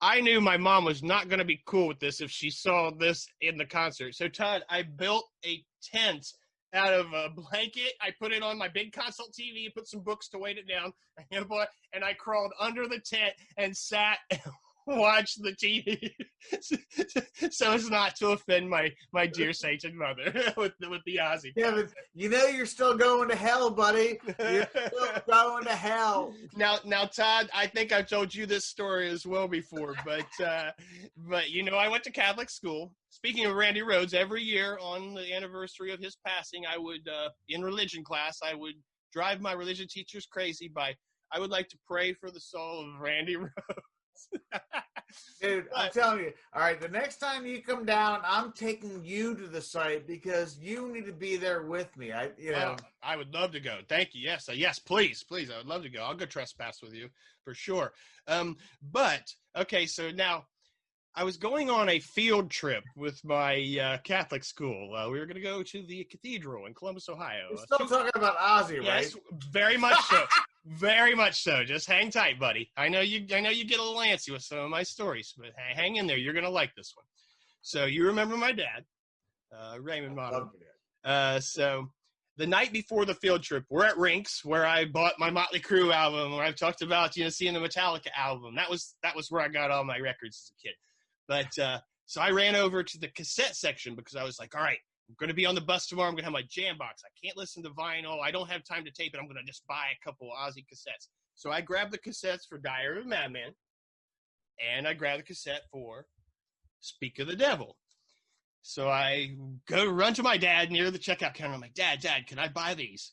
I 0.00 0.20
knew 0.20 0.40
my 0.40 0.56
mom 0.56 0.84
was 0.84 1.02
not 1.02 1.28
going 1.28 1.40
to 1.40 1.44
be 1.44 1.62
cool 1.66 1.88
with 1.88 1.98
this 1.98 2.20
if 2.20 2.30
she 2.30 2.48
saw 2.48 2.92
this 2.92 3.26
in 3.40 3.58
the 3.58 3.66
concert. 3.66 4.14
So, 4.14 4.28
Todd, 4.28 4.62
I 4.70 4.82
built 4.82 5.28
a 5.44 5.64
tent 5.82 6.28
out 6.74 6.94
of 6.94 7.06
a 7.12 7.28
blanket. 7.28 7.94
I 8.00 8.12
put 8.20 8.30
it 8.30 8.44
on 8.44 8.56
my 8.56 8.68
big 8.68 8.92
console 8.92 9.30
TV, 9.36 9.74
put 9.74 9.88
some 9.88 10.02
books 10.02 10.28
to 10.28 10.38
weight 10.38 10.58
it 10.58 10.68
down, 10.68 10.92
and 11.32 12.04
I 12.04 12.12
crawled 12.14 12.52
under 12.60 12.86
the 12.86 13.00
tent 13.00 13.34
and 13.56 13.76
sat 13.76 14.18
and 14.30 14.40
watched 14.96 15.42
the 15.42 15.52
TV 15.52 16.10
so 17.50 17.72
as 17.72 17.90
not 17.90 18.16
to 18.16 18.28
offend 18.28 18.68
my, 18.70 18.90
my 19.12 19.26
dear 19.26 19.52
sainted 19.52 19.94
mother 19.94 20.32
with, 20.56 20.72
the- 20.80 20.88
with 20.88 21.02
the 21.04 21.16
Ozzy. 21.16 21.54
Kevin, 21.56 21.88
you 22.14 22.28
know 22.28 22.46
you're 22.46 22.66
still 22.66 22.96
going 22.96 23.28
to 23.28 23.36
hell, 23.36 23.70
buddy. 23.70 24.18
You're 24.38 24.66
still 24.70 25.22
going 25.28 25.64
to 25.64 25.70
hell. 25.74 26.32
now 26.56 26.78
now 26.84 27.04
todd 27.04 27.48
i 27.54 27.66
think 27.66 27.92
i've 27.92 28.08
told 28.08 28.34
you 28.34 28.46
this 28.46 28.64
story 28.66 29.08
as 29.08 29.26
well 29.26 29.46
before 29.48 29.94
but 30.04 30.26
uh 30.44 30.70
but 31.28 31.50
you 31.50 31.62
know 31.62 31.76
i 31.76 31.88
went 31.88 32.02
to 32.04 32.10
catholic 32.10 32.50
school 32.50 32.92
speaking 33.10 33.44
of 33.46 33.54
Randy 33.54 33.80
Rhoads 33.80 34.14
every 34.14 34.42
year 34.42 34.78
on 34.80 35.14
the 35.14 35.32
anniversary 35.34 35.92
of 35.92 36.00
his 36.00 36.16
passing 36.26 36.64
i 36.66 36.76
would 36.78 37.06
uh 37.08 37.28
in 37.48 37.62
religion 37.62 38.02
class 38.04 38.38
i 38.44 38.54
would 38.54 38.74
drive 39.12 39.40
my 39.40 39.52
religion 39.52 39.86
teachers 39.90 40.26
crazy 40.26 40.68
by 40.68 40.94
i 41.32 41.38
would 41.40 41.50
like 41.50 41.68
to 41.68 41.78
pray 41.86 42.12
for 42.12 42.30
the 42.30 42.40
soul 42.40 42.80
of 42.94 43.00
Randy 43.00 43.36
Rhoads 43.36 43.82
Dude, 45.40 45.66
I'm 45.74 45.90
telling 45.90 46.20
you. 46.20 46.32
All 46.52 46.60
right, 46.60 46.80
the 46.80 46.88
next 46.88 47.16
time 47.18 47.46
you 47.46 47.62
come 47.62 47.84
down, 47.84 48.20
I'm 48.24 48.52
taking 48.52 49.02
you 49.04 49.34
to 49.36 49.46
the 49.46 49.60
site 49.60 50.06
because 50.06 50.58
you 50.58 50.92
need 50.92 51.06
to 51.06 51.12
be 51.12 51.36
there 51.36 51.62
with 51.62 51.96
me. 51.96 52.12
I, 52.12 52.30
you 52.36 52.52
know, 52.52 52.76
Oh, 52.78 52.84
I 53.02 53.16
would 53.16 53.32
love 53.32 53.52
to 53.52 53.60
go. 53.60 53.78
Thank 53.88 54.14
you. 54.14 54.20
Yes, 54.22 54.48
uh, 54.48 54.52
yes, 54.52 54.78
please, 54.78 55.22
please. 55.22 55.50
I 55.50 55.56
would 55.58 55.66
love 55.66 55.82
to 55.82 55.88
go. 55.88 56.02
I'll 56.02 56.14
go 56.14 56.26
trespass 56.26 56.82
with 56.82 56.92
you 56.94 57.08
for 57.44 57.54
sure. 57.54 57.92
Um, 58.26 58.56
but 58.92 59.32
okay, 59.56 59.86
so 59.86 60.10
now 60.10 60.44
I 61.14 61.24
was 61.24 61.36
going 61.36 61.70
on 61.70 61.88
a 61.88 61.98
field 62.00 62.50
trip 62.50 62.84
with 62.96 63.24
my 63.24 63.78
uh, 63.80 63.98
Catholic 64.04 64.44
school. 64.44 64.94
Uh, 64.94 65.08
we 65.10 65.18
were 65.18 65.26
going 65.26 65.36
to 65.36 65.40
go 65.40 65.62
to 65.62 65.82
the 65.86 66.04
cathedral 66.04 66.66
in 66.66 66.74
Columbus, 66.74 67.08
Ohio. 67.08 67.48
Uh, 67.54 67.56
still 67.56 67.88
talking 67.88 68.10
about 68.14 68.36
Ozzy, 68.36 68.82
Yes, 68.82 69.14
right? 69.14 69.24
very 69.50 69.76
much 69.76 69.98
so. 70.04 70.24
very 70.68 71.14
much 71.14 71.42
so. 71.42 71.64
Just 71.64 71.88
hang 71.88 72.10
tight, 72.10 72.38
buddy. 72.38 72.70
I 72.76 72.88
know 72.88 73.00
you. 73.00 73.26
I 73.34 73.40
know 73.40 73.50
you 73.50 73.64
get 73.64 73.80
a 73.80 73.82
little 73.82 74.00
antsy 74.00 74.30
with 74.30 74.42
some 74.42 74.58
of 74.58 74.70
my 74.70 74.82
stories, 74.82 75.34
but 75.36 75.48
hey, 75.56 75.74
hang 75.74 75.96
in 75.96 76.06
there. 76.06 76.16
You're 76.16 76.34
gonna 76.34 76.50
like 76.50 76.74
this 76.76 76.92
one. 76.94 77.06
So 77.62 77.86
you 77.86 78.06
remember 78.06 78.36
my 78.36 78.52
dad, 78.52 78.84
uh, 79.56 79.80
Raymond 79.80 80.14
Monahan. 80.14 80.50
Uh, 81.04 81.40
so 81.40 81.88
the 82.36 82.46
night 82.46 82.72
before 82.72 83.04
the 83.04 83.14
field 83.14 83.42
trip, 83.42 83.64
we're 83.70 83.84
at 83.84 83.98
Rinks 83.98 84.44
where 84.44 84.66
I 84.66 84.84
bought 84.84 85.14
my 85.18 85.30
Motley 85.30 85.60
Crue 85.60 85.92
album, 85.92 86.32
where 86.32 86.44
I've 86.44 86.56
talked 86.56 86.82
about 86.82 87.16
you 87.16 87.24
know 87.24 87.30
seeing 87.30 87.54
the 87.54 87.60
Metallica 87.60 88.08
album. 88.16 88.54
That 88.56 88.70
was 88.70 88.94
that 89.02 89.16
was 89.16 89.30
where 89.30 89.42
I 89.42 89.48
got 89.48 89.70
all 89.70 89.84
my 89.84 89.98
records 89.98 90.36
as 90.44 90.52
a 90.52 90.68
kid. 90.68 90.76
But 91.26 91.62
uh, 91.62 91.78
so 92.06 92.20
I 92.20 92.30
ran 92.30 92.56
over 92.56 92.82
to 92.82 92.98
the 92.98 93.08
cassette 93.08 93.56
section 93.56 93.94
because 93.94 94.16
I 94.16 94.24
was 94.24 94.38
like, 94.38 94.54
all 94.54 94.62
right. 94.62 94.78
I'm 95.08 95.16
going 95.18 95.28
to 95.28 95.34
be 95.34 95.46
on 95.46 95.54
the 95.54 95.60
bus 95.60 95.86
tomorrow. 95.86 96.08
I'm 96.08 96.14
going 96.14 96.22
to 96.22 96.26
have 96.26 96.32
my 96.32 96.44
jam 96.50 96.76
box. 96.76 97.02
I 97.04 97.08
can't 97.24 97.36
listen 97.36 97.62
to 97.62 97.70
vinyl. 97.70 98.20
I 98.22 98.30
don't 98.30 98.50
have 98.50 98.62
time 98.64 98.84
to 98.84 98.90
tape 98.90 99.14
it. 99.14 99.18
I'm 99.18 99.26
going 99.26 99.38
to 99.38 99.46
just 99.46 99.66
buy 99.66 99.86
a 99.92 100.04
couple 100.04 100.30
Ozzy 100.38 100.66
cassettes. 100.66 101.08
So 101.34 101.50
I 101.50 101.60
grabbed 101.60 101.92
the 101.92 101.98
cassettes 101.98 102.46
for 102.48 102.58
Diary 102.58 102.98
of 102.98 103.06
a 103.06 103.08
Madman, 103.08 103.52
and 104.60 104.86
I 104.86 104.92
grabbed 104.92 105.20
the 105.20 105.26
cassette 105.26 105.62
for 105.70 106.06
Speak 106.80 107.18
of 107.18 107.26
the 107.26 107.36
Devil. 107.36 107.76
So 108.62 108.88
I 108.88 109.36
go 109.66 109.86
run 109.86 110.14
to 110.14 110.22
my 110.22 110.36
dad 110.36 110.70
near 110.70 110.90
the 110.90 110.98
checkout 110.98 111.34
counter. 111.34 111.54
I'm 111.54 111.60
like, 111.60 111.74
Dad, 111.74 112.00
Dad, 112.00 112.26
can 112.26 112.38
I 112.38 112.48
buy 112.48 112.74
these? 112.74 113.12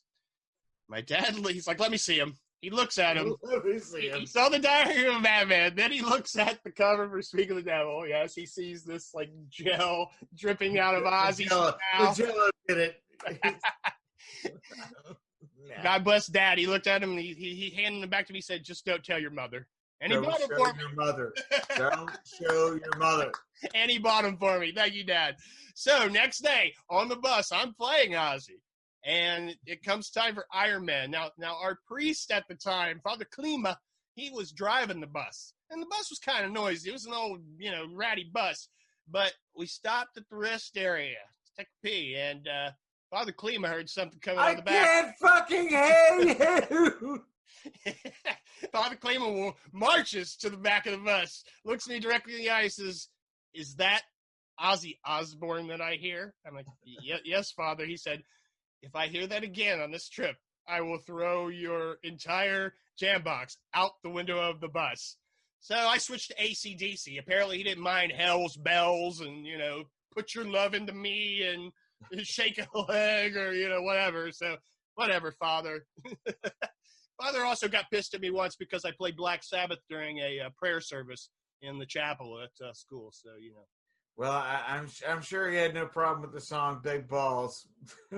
My 0.90 1.02
dad, 1.02 1.36
he's 1.50 1.68
like, 1.68 1.80
let 1.80 1.92
me 1.92 1.98
see 1.98 2.18
them. 2.18 2.38
He 2.62 2.70
looks 2.70 2.98
at 2.98 3.16
them. 3.16 3.36
Let 3.44 3.64
me 3.66 3.78
see 3.80 4.02
He, 4.02 4.08
him. 4.10 4.20
he 4.22 4.26
saw 4.26 4.50
the 4.50 4.58
Diary 4.60 5.06
of 5.06 5.16
a 5.16 5.20
Madman. 5.20 5.76
Then 5.76 5.92
he 5.92 6.02
looks 6.02 6.36
at 6.38 6.64
the 6.64 6.72
cover 6.72 7.08
for 7.10 7.22
Speak 7.22 7.50
of 7.52 7.58
the 7.58 7.62
Devil. 7.62 8.00
Oh, 8.02 8.06
yes, 8.06 8.34
he 8.34 8.46
sees 8.46 8.84
this 8.84 9.14
like 9.14 9.30
gel 9.50 10.10
dripping 10.38 10.80
out 10.80 10.96
of 10.96 11.04
Ozzy's 11.04 11.50
mouth. 11.52 11.78
the 12.00 12.14
Jello 12.26 12.50
did 12.68 12.78
it. 12.78 13.02
Nah. 15.68 15.82
God 15.82 16.04
bless 16.04 16.28
Dad. 16.28 16.60
He 16.60 16.68
looked 16.68 16.86
at 16.86 17.02
him 17.02 17.12
and 17.12 17.20
he, 17.20 17.34
he, 17.34 17.56
he 17.56 17.82
handed 17.82 18.04
them 18.04 18.10
back 18.10 18.28
to 18.28 18.34
me. 18.34 18.38
He 18.38 18.42
said, 18.44 18.64
"Just 18.64 18.86
don't 18.86 19.04
tell 19.04 19.18
your 19.20 19.32
mother." 19.32 19.68
And 20.00 20.12
he 20.12 20.16
Don't 20.18 20.26
bought 20.26 20.40
show 20.40 20.48
for 20.48 20.74
me. 20.74 20.80
your 20.80 20.94
mother. 20.94 21.34
Don't 21.78 22.12
show 22.40 22.74
your 22.76 22.98
mother. 23.00 23.32
and 23.74 23.90
he 23.90 23.98
bought 23.98 24.24
them 24.24 24.38
for 24.38 24.60
me. 24.60 24.72
Thank 24.76 24.94
you, 24.94 25.04
Dad. 25.06 25.38
So 25.74 26.08
next 26.08 26.40
day 26.44 26.74
on 26.90 27.08
the 27.08 27.16
bus, 27.16 27.52
I'm 27.52 27.74
playing 27.74 28.12
Ozzy, 28.12 28.60
and 29.06 29.56
it 29.68 29.84
comes 29.84 30.10
time 30.10 30.34
for 30.34 30.46
Iron 30.52 30.86
Man. 30.86 31.12
Now, 31.12 31.30
now 31.38 31.58
our 31.62 31.78
priest 31.88 32.32
at 32.32 32.48
the 32.50 32.56
time, 32.56 33.00
Father 33.04 33.26
Klima, 33.26 33.78
he 34.16 34.32
was 34.32 34.52
driving 34.52 35.00
the 35.00 35.08
bus, 35.08 35.54
and 35.70 35.82
the 35.82 35.88
bus 35.88 36.10
was 36.10 36.20
kind 36.20 36.46
of 36.46 36.52
noisy. 36.52 36.90
It 36.90 36.94
was 36.94 37.06
an 37.06 37.14
old, 37.14 37.40
you 37.58 37.72
know, 37.72 37.86
ratty 37.94 38.30
bus. 38.34 38.68
But 39.10 39.34
we 39.56 39.68
stopped 39.68 40.18
at 40.18 40.24
the 40.30 40.36
rest 40.36 40.78
area 40.78 41.18
to 41.46 41.52
take 41.58 41.68
a 41.68 41.88
pee, 41.88 42.16
and 42.18 42.48
uh, 42.48 42.72
Father 43.12 43.32
Klima 43.32 43.68
heard 43.68 43.90
something 43.90 44.20
coming 44.20 44.40
out 44.40 44.48
I 44.48 44.52
of 44.52 44.58
the 44.58 44.64
back. 44.64 44.88
I 44.88 44.88
can't 44.88 45.18
fucking 45.20 45.70
hear 45.70 46.68
you. 46.72 47.24
Father 48.72 48.96
Klima 48.96 49.54
marches 49.72 50.36
to 50.38 50.50
the 50.50 50.58
back 50.58 50.88
of 50.88 50.94
the 50.94 51.06
bus, 51.06 51.44
looks 51.64 51.88
me 51.88 52.00
directly 52.00 52.34
in 52.34 52.40
the 52.40 52.50
eye, 52.50 52.68
says, 52.70 53.10
"Is 53.54 53.76
that 53.76 54.02
Ozzy 54.60 54.98
Osbourne 55.06 55.68
that 55.68 55.82
I 55.82 55.96
hear?" 55.96 56.34
I'm 56.48 56.56
like, 56.56 56.66
"Yes, 56.84 57.52
Father." 57.52 57.86
He 57.86 57.98
said, 57.98 58.24
"If 58.86 58.96
I 58.96 59.08
hear 59.08 59.28
that 59.28 59.44
again 59.44 59.82
on 59.82 59.92
this 59.92 60.08
trip, 60.08 60.38
I 60.68 60.82
will 60.82 61.00
throw 61.00 61.50
your 61.50 61.98
entire 62.04 62.74
jam 62.98 63.24
box 63.24 63.58
out 63.74 64.02
the 64.04 64.10
window 64.10 64.40
of 64.40 64.62
the 64.62 64.70
bus." 64.70 65.18
So 65.60 65.76
I 65.76 65.98
switched 65.98 66.30
to 66.30 66.36
ACDC. 66.36 67.18
Apparently, 67.20 67.58
he 67.58 67.64
didn't 67.64 67.84
mind 67.84 68.12
Hell's 68.12 68.56
Bells 68.56 69.22
and 69.22 69.46
you 69.46 69.58
know, 69.58 69.86
put 70.16 70.36
your 70.36 70.46
love 70.46 70.74
into 70.74 70.94
me 70.94 71.42
and 71.44 71.72
shake 72.26 72.60
a 72.60 72.80
leg 72.80 73.36
or 73.36 73.54
you 73.54 73.70
know 73.70 73.82
whatever. 73.82 74.32
So 74.32 74.58
whatever, 74.96 75.32
Father. 75.32 75.86
Father 77.22 77.46
also 77.46 77.68
got 77.68 77.90
pissed 77.90 78.14
at 78.14 78.22
me 78.22 78.30
once 78.30 78.56
because 78.56 78.84
I 78.84 78.92
played 78.92 79.16
Black 79.16 79.44
Sabbath 79.44 79.80
during 79.90 80.20
a 80.20 80.42
uh, 80.42 80.50
prayer 80.58 80.82
service 80.82 81.30
in 81.62 81.80
the 81.80 81.86
chapel 81.86 82.40
at 82.44 82.66
uh, 82.66 82.74
school. 82.74 83.12
So 83.14 83.30
you 83.40 83.54
know, 83.54 83.66
Well, 84.18 84.32
I, 84.32 84.62
I'm 84.68 84.88
I'm 85.08 85.22
sure 85.22 85.50
he 85.52 85.58
had 85.58 85.74
no 85.74 85.86
problem 85.88 86.22
with 86.22 86.32
the 86.34 86.40
song 86.42 86.80
"Big 86.84 87.08
Balls." 87.08 87.68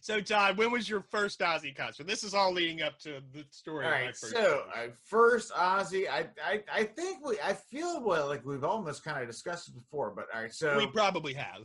so 0.00 0.20
Todd, 0.20 0.56
when 0.56 0.72
was 0.72 0.88
your 0.88 1.02
first 1.10 1.40
Ozzy 1.40 1.74
concert? 1.76 2.06
This 2.06 2.24
is 2.24 2.34
all 2.34 2.52
leading 2.52 2.82
up 2.82 2.98
to 3.00 3.20
the 3.32 3.44
story. 3.50 3.84
All 3.86 3.92
of 3.92 4.00
my 4.00 4.06
first 4.08 4.30
so 4.30 4.62
concert. 4.72 4.90
uh, 4.90 4.92
first 5.04 5.52
Ozzy, 5.52 6.08
I, 6.08 6.26
I 6.44 6.62
I 6.72 6.84
think 6.84 7.24
we 7.26 7.38
I 7.40 7.52
feel 7.52 8.02
well 8.02 8.26
like 8.26 8.44
we've 8.44 8.64
almost 8.64 9.04
kind 9.04 9.20
of 9.22 9.28
discussed 9.28 9.68
it 9.68 9.74
before, 9.74 10.10
but 10.10 10.26
all 10.34 10.40
right, 10.42 10.52
so 10.52 10.76
we 10.76 10.86
probably 10.86 11.34
have. 11.34 11.62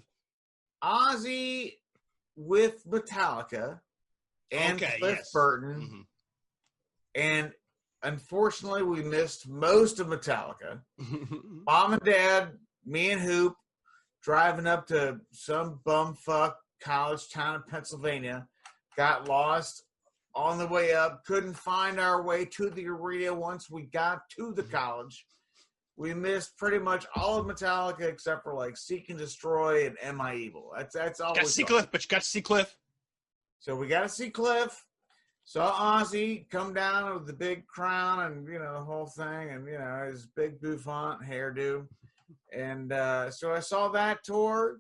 Ozzy 0.84 1.74
with 2.36 2.86
Metallica 2.88 3.80
and 4.52 4.82
Okay, 4.82 4.98
Cliff 5.00 5.18
yes. 5.18 5.32
Burton, 5.34 5.82
Mhm. 5.82 7.22
and 7.22 7.54
unfortunately 8.08 8.84
we 8.84 9.04
missed 9.04 9.48
most 9.48 10.00
of 10.00 10.08
Metallica. 10.08 10.82
Mom 11.68 11.94
and 11.94 12.02
Dad, 12.04 12.52
me 12.86 13.12
and 13.12 13.22
Hoop, 13.22 13.56
driving 14.24 14.68
up 14.68 14.88
to 14.88 15.20
some 15.32 15.80
bumfuck 15.86 16.54
college 16.82 17.30
town 17.30 17.56
in 17.56 17.64
Pennsylvania, 17.70 18.48
got 18.96 19.28
lost 19.28 19.84
on 20.36 20.58
the 20.58 20.68
way 20.68 20.94
up, 20.94 21.26
couldn't 21.26 21.56
find 21.56 22.00
our 22.00 22.22
way 22.22 22.46
to 22.46 22.70
the 22.70 22.88
arena 22.88 23.34
once 23.34 23.70
we 23.70 23.84
got 23.84 24.22
to 24.38 24.54
the 24.54 24.64
mm-hmm. 24.64 24.72
college. 24.72 25.26
We 25.98 26.14
missed 26.14 26.56
pretty 26.58 26.78
much 26.78 27.08
all 27.16 27.40
of 27.40 27.48
Metallica 27.48 28.02
except 28.04 28.44
for 28.44 28.54
like 28.54 28.78
Seek 28.78 29.10
and 29.10 29.18
Destroy 29.18 29.88
and 29.88 29.98
Am 30.02 30.22
I 30.22 30.36
Evil. 30.36 30.72
That's 30.78 30.94
that's 30.94 31.20
all. 31.20 31.34
got 31.34 31.42
we 31.42 31.48
to 31.48 31.52
see. 31.52 31.64
Cliff, 31.64 31.88
but 31.92 32.04
you 32.04 32.08
got 32.08 32.22
to 32.22 32.28
see 32.28 32.42
Cliff. 32.42 32.78
So 33.60 33.76
we 33.76 33.88
got 33.88 34.02
to 34.02 34.10
see 34.10 34.30
Cliff. 34.30 34.86
Saw 35.48 35.72
Ozzy 35.72 36.50
come 36.50 36.74
down 36.74 37.14
with 37.14 37.26
the 37.26 37.32
big 37.32 37.66
crown 37.68 38.20
and 38.20 38.46
you 38.50 38.60
know 38.60 38.74
the 38.74 38.84
whole 38.84 39.06
thing, 39.06 39.50
and 39.52 39.66
you 39.66 39.80
know 39.80 40.06
his 40.12 40.28
big 40.36 40.60
bouffant 40.60 41.22
hairdo, 41.22 41.88
and 42.52 42.92
uh, 42.92 43.32
so 43.32 43.54
I 43.54 43.62
saw 43.62 43.88
that 43.88 44.26
tour. 44.26 44.80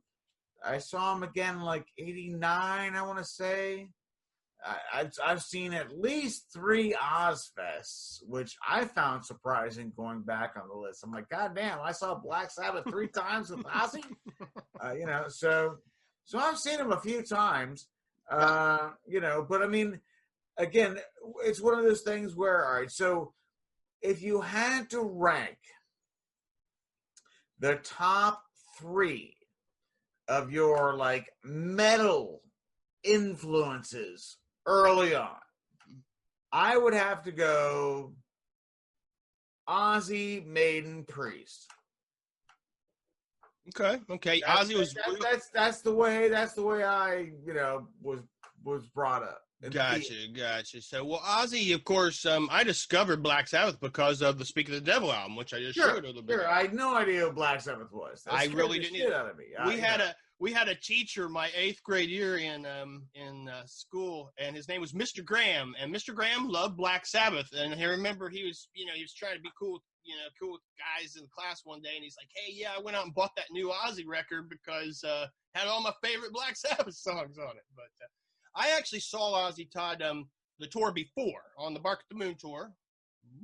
I 0.62 0.80
saw 0.80 1.16
him 1.16 1.24
again 1.24 1.62
like 1.62 1.86
'89, 1.98 2.96
I 2.96 3.02
want 3.02 3.18
to 3.18 3.24
say. 3.24 3.88
I, 4.62 4.76
I've, 4.94 5.14
I've 5.24 5.42
seen 5.42 5.74
at 5.74 5.98
least 5.98 6.48
three 6.54 6.94
Ozzfests, 7.02 8.20
which 8.28 8.58
I 8.68 8.84
found 8.84 9.24
surprising 9.24 9.94
going 9.96 10.24
back 10.24 10.56
on 10.62 10.68
the 10.68 10.76
list. 10.76 11.02
I'm 11.02 11.14
like, 11.14 11.30
God 11.30 11.56
damn, 11.56 11.80
I 11.80 11.94
saw 11.94 12.16
Black 12.16 12.52
Sabbath 12.52 12.90
three 12.90 13.08
times 13.08 13.52
with 13.52 13.64
Ozzy. 13.64 14.04
Uh, 14.80 14.94
you 14.94 15.08
know, 15.08 15.26
so 15.28 15.78
so 16.26 16.38
I've 16.38 16.60
seen 16.60 16.78
him 16.78 16.92
a 16.92 17.00
few 17.00 17.24
times. 17.24 17.88
Uh, 18.30 18.90
you 19.08 19.20
know, 19.20 19.44
but 19.48 19.64
I 19.64 19.68
mean, 19.68 20.00
again, 20.58 20.98
it's 21.44 21.62
one 21.62 21.78
of 21.78 21.86
those 21.86 22.02
things 22.02 22.36
where, 22.36 22.66
all 22.66 22.80
right, 22.80 22.92
so 22.92 23.34
if 24.02 24.22
you 24.22 24.42
had 24.42 24.90
to 24.92 25.02
rank 25.02 25.58
the 27.60 27.76
top 27.76 28.44
three 28.78 29.36
of 30.28 30.52
your 30.52 30.96
like 30.96 31.30
metal 31.44 32.42
influences 33.04 34.38
early 34.66 35.16
on, 35.16 35.36
I 36.52 36.78
would 36.78 36.94
have 36.94 37.24
to 37.24 37.32
go 37.32 38.14
Ozzy, 39.68 40.46
Maiden, 40.46 41.04
Priest. 41.04 41.70
Okay, 43.70 44.00
okay. 44.10 44.42
That's, 44.46 44.70
Ozzy 44.70 44.78
was 44.78 44.94
that's, 44.94 45.20
that's 45.24 45.50
that's 45.50 45.82
the 45.82 45.94
way 45.94 46.30
that's 46.30 46.54
the 46.54 46.62
way 46.62 46.84
I 46.84 47.32
you 47.46 47.54
know 47.54 47.88
was 48.02 48.22
was 48.64 48.86
brought 48.88 49.24
up. 49.24 49.42
Gotcha, 49.72 50.14
gotcha. 50.34 50.82
So, 50.82 51.04
well, 51.04 51.20
Ozzy, 51.20 51.74
of 51.74 51.84
course, 51.84 52.26
um, 52.28 52.48
I 52.52 52.64
discovered 52.64 53.24
Black 53.24 53.48
Sabbath 53.48 53.80
because 53.80 54.22
of 54.22 54.38
the 54.38 54.46
Speak 54.46 54.68
of 54.68 54.76
the 54.76 54.82
Devil 54.82 55.12
album, 55.12 55.36
which 55.36 55.52
I 55.54 55.60
just 55.60 55.76
Sure, 55.76 55.96
showed 55.96 56.04
a 56.04 56.08
little 56.08 56.22
bit. 56.22 56.34
Sure, 56.36 56.48
I 56.48 56.62
had 56.62 56.74
no 56.76 56.96
idea 56.96 57.22
who 57.22 57.32
Black 57.32 57.62
Sabbath 57.62 57.92
was. 57.92 58.22
That 58.24 58.36
I 58.36 58.46
really 58.46 58.78
didn't 58.78 58.98
Shit 58.98 59.12
out 59.12 59.30
of 59.30 59.38
me. 59.38 59.46
We 59.66 59.74
you 59.74 59.82
had 59.82 60.00
know. 60.00 60.06
a 60.06 60.16
we 60.40 60.54
had 60.54 60.68
a 60.68 60.76
teacher 60.76 61.28
my 61.28 61.50
eighth 61.56 61.82
grade 61.82 62.10
year 62.12 62.38
in 62.38 62.68
um 62.68 63.08
in 63.16 63.50
uh, 63.50 63.64
school, 63.66 64.32
and 64.38 64.56
his 64.56 64.68
name 64.68 64.80
was 64.80 64.94
Mr. 64.94 65.26
Graham, 65.26 65.74
and 65.82 65.94
Mr. 65.94 66.14
Graham 66.14 66.48
loved 66.48 66.78
Black 66.78 67.08
Sabbath, 67.08 67.50
and 67.58 67.74
I 67.74 67.84
remember 67.86 68.30
he 68.30 68.46
was 68.46 68.70
you 68.76 68.86
know 68.86 68.94
he 68.94 69.02
was 69.02 69.14
trying 69.16 69.36
to 69.38 69.42
be 69.42 69.50
cool, 69.60 69.82
you 70.04 70.16
know, 70.16 70.30
cool 70.40 70.52
with 70.52 70.62
guys 70.78 71.16
in 71.16 71.24
the 71.24 71.30
class 71.30 71.62
one 71.64 71.82
day, 71.82 71.96
and 71.96 72.04
he's 72.04 72.16
like, 72.22 72.30
hey, 72.36 72.54
yeah, 72.56 72.74
I 72.78 72.82
went 72.82 72.96
out 72.96 73.06
and 73.06 73.16
bought 73.16 73.36
that 73.38 73.48
new 73.52 73.72
Ozzy 73.88 74.06
record 74.06 74.50
because 74.52 75.04
uh 75.04 75.26
had 75.56 75.68
all 75.68 75.82
my 75.82 75.94
favorite 76.04 76.32
Black 76.32 76.56
Sabbath 76.56 76.94
songs 76.96 77.40
on 77.40 77.58
it, 77.58 77.66
but. 77.76 77.86
Uh, 78.00 78.06
I 78.58 78.76
actually 78.76 79.00
saw 79.02 79.48
Ozzy 79.48 79.70
Todd 79.72 80.02
um, 80.02 80.28
the 80.60 80.68
tour 80.68 80.92
before 80.92 81.44
on 81.58 81.74
the 81.74 81.80
Bark 81.80 82.00
at 82.00 82.10
the 82.10 82.24
Moon 82.24 82.36
tour 82.40 82.74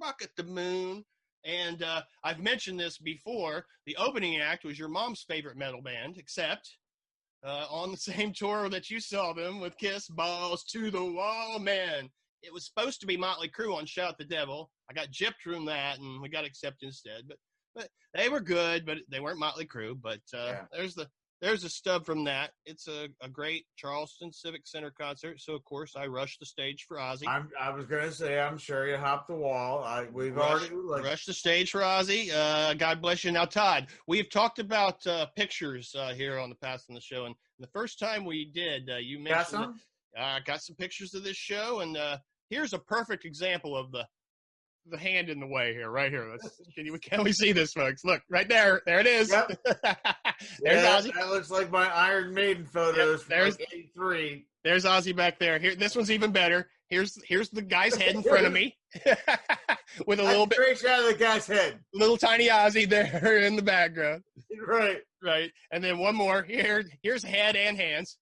Rock 0.01 0.21
at 0.23 0.35
the 0.35 0.43
Moon. 0.43 1.05
And 1.45 1.83
uh, 1.83 2.01
I've 2.23 2.39
mentioned 2.39 2.79
this 2.79 2.97
before. 2.97 3.65
The 3.85 3.95
opening 3.97 4.39
act 4.39 4.63
was 4.63 4.79
your 4.79 4.87
mom's 4.87 5.25
favorite 5.27 5.57
metal 5.57 5.81
band, 5.81 6.17
Accept 6.17 6.77
uh, 7.45 7.67
on 7.69 7.91
the 7.91 7.97
same 8.11 8.33
tour 8.33 8.69
that 8.69 8.89
you 8.89 8.99
saw 8.99 9.33
them 9.33 9.59
with 9.59 9.77
Kiss 9.77 10.07
Balls 10.07 10.63
to 10.71 10.89
the 10.89 11.03
Wall, 11.03 11.59
man. 11.59 12.09
It 12.41 12.51
was 12.53 12.65
supposed 12.65 12.99
to 13.01 13.07
be 13.07 13.17
Motley 13.17 13.49
Crue 13.49 13.75
on 13.75 13.85
Shout 13.85 14.17
the 14.17 14.25
Devil. 14.25 14.69
I 14.89 14.93
got 14.93 15.11
gypped 15.11 15.41
from 15.43 15.65
that, 15.65 15.99
and 15.99 16.21
we 16.21 16.27
got 16.29 16.43
accepted 16.45 16.87
instead. 16.87 17.23
But 17.27 17.37
but 17.75 17.89
they 18.13 18.29
were 18.29 18.39
good, 18.41 18.85
but 18.85 18.97
they 19.09 19.19
weren't 19.19 19.39
Motley 19.39 19.65
Crue. 19.65 19.99
But 19.99 20.19
uh, 20.33 20.47
Yeah. 20.47 20.65
there's 20.71 20.93
the 20.95 21.09
there's 21.43 21.65
a 21.65 21.69
stub 21.69 22.05
from 22.05 22.23
that. 22.23 22.51
It's 22.65 22.87
a, 22.87 23.09
a 23.21 23.27
great 23.27 23.65
Charleston 23.75 24.31
Civic 24.31 24.65
Center 24.65 24.91
concert. 24.91 25.41
So 25.41 25.53
of 25.53 25.63
course 25.65 25.93
I 25.95 26.07
rushed 26.07 26.39
the 26.39 26.45
stage 26.45 26.85
for 26.87 26.97
Ozzy. 26.97 27.27
I'm, 27.27 27.49
I 27.59 27.69
was 27.69 27.85
gonna 27.85 28.13
say, 28.13 28.39
I'm 28.39 28.57
sure 28.57 28.87
you 28.87 28.95
hopped 28.95 29.27
the 29.27 29.35
wall. 29.35 29.83
I, 29.83 30.05
we've 30.05 30.33
Rush- 30.33 30.61
already 30.61 30.75
like, 30.75 31.03
Rush 31.03 31.25
the 31.25 31.33
stage 31.33 31.71
for 31.71 31.81
Ozzy. 31.81 32.31
Uh, 32.33 32.73
God 32.75 33.01
bless 33.01 33.25
you. 33.25 33.31
Now, 33.31 33.43
Todd, 33.43 33.87
we've 34.07 34.29
talked 34.29 34.59
about 34.59 35.05
uh, 35.05 35.25
pictures 35.35 35.93
uh, 35.99 36.13
here 36.13 36.39
on 36.39 36.47
the 36.47 36.55
past 36.55 36.85
on 36.89 36.95
the 36.95 37.01
show, 37.01 37.25
and 37.25 37.35
the 37.59 37.67
first 37.67 37.99
time 37.99 38.23
we 38.23 38.45
did, 38.45 38.89
uh, 38.89 38.95
you 38.95 39.23
got 39.25 39.49
some. 39.49 39.79
I 40.17 40.39
got 40.45 40.61
some 40.61 40.75
pictures 40.75 41.13
of 41.13 41.23
this 41.23 41.35
show, 41.35 41.81
and 41.81 41.97
uh, 41.97 42.19
here's 42.49 42.73
a 42.73 42.79
perfect 42.79 43.25
example 43.25 43.75
of 43.75 43.91
the 43.91 44.07
the 44.89 44.97
hand 44.97 45.29
in 45.29 45.39
the 45.39 45.47
way 45.47 45.73
here, 45.73 45.89
right 45.89 46.11
here. 46.11 46.29
Let's, 46.29 46.61
can 46.75 46.85
you 46.85 46.97
can 46.99 47.23
we 47.23 47.31
see 47.31 47.51
this, 47.51 47.73
folks? 47.73 48.03
Look, 48.05 48.21
right 48.29 48.47
there, 48.47 48.81
there 48.85 48.99
it 48.99 49.07
is. 49.07 49.31
Yep. 49.31 49.59
there's 50.59 50.83
Yeah, 50.83 50.99
Ozzy. 50.99 51.13
That 51.13 51.29
looks 51.29 51.49
like 51.51 51.71
my 51.71 51.87
Iron 51.87 52.33
Maiden 52.33 52.65
photos 52.65 53.21
from 53.23 53.29
there's- 53.29 53.59
like 53.59 53.67
'83. 53.73 54.45
There's 54.63 54.85
Ozzy 54.85 55.13
back 55.15 55.39
there. 55.39 55.59
Here, 55.59 55.75
this 55.75 55.95
one's 55.95 56.09
even 56.09 56.31
better. 56.31 56.69
Here's 56.89 57.17
here's 57.25 57.49
the 57.49 57.61
guy's 57.61 57.95
head 57.95 58.15
in 58.15 58.23
front 58.23 58.45
of 58.45 58.53
me, 58.53 58.77
with 60.07 60.19
a 60.19 60.23
little 60.23 60.45
bit, 60.45 60.77
shot 60.77 60.99
of 61.01 61.07
the 61.07 61.15
guy's 61.19 61.45
head. 61.47 61.79
little 61.93 62.17
tiny 62.17 62.47
Ozzy 62.47 62.87
there 62.87 63.39
in 63.39 63.55
the 63.57 63.61
background. 63.61 64.23
Right. 64.65 64.99
Right, 65.21 65.51
and 65.71 65.81
then 65.83 65.99
one 65.99 66.15
more. 66.15 66.43
Here, 66.43 66.83
here's 67.01 67.23
head 67.23 67.55
and 67.55 67.77
hands. 67.77 68.17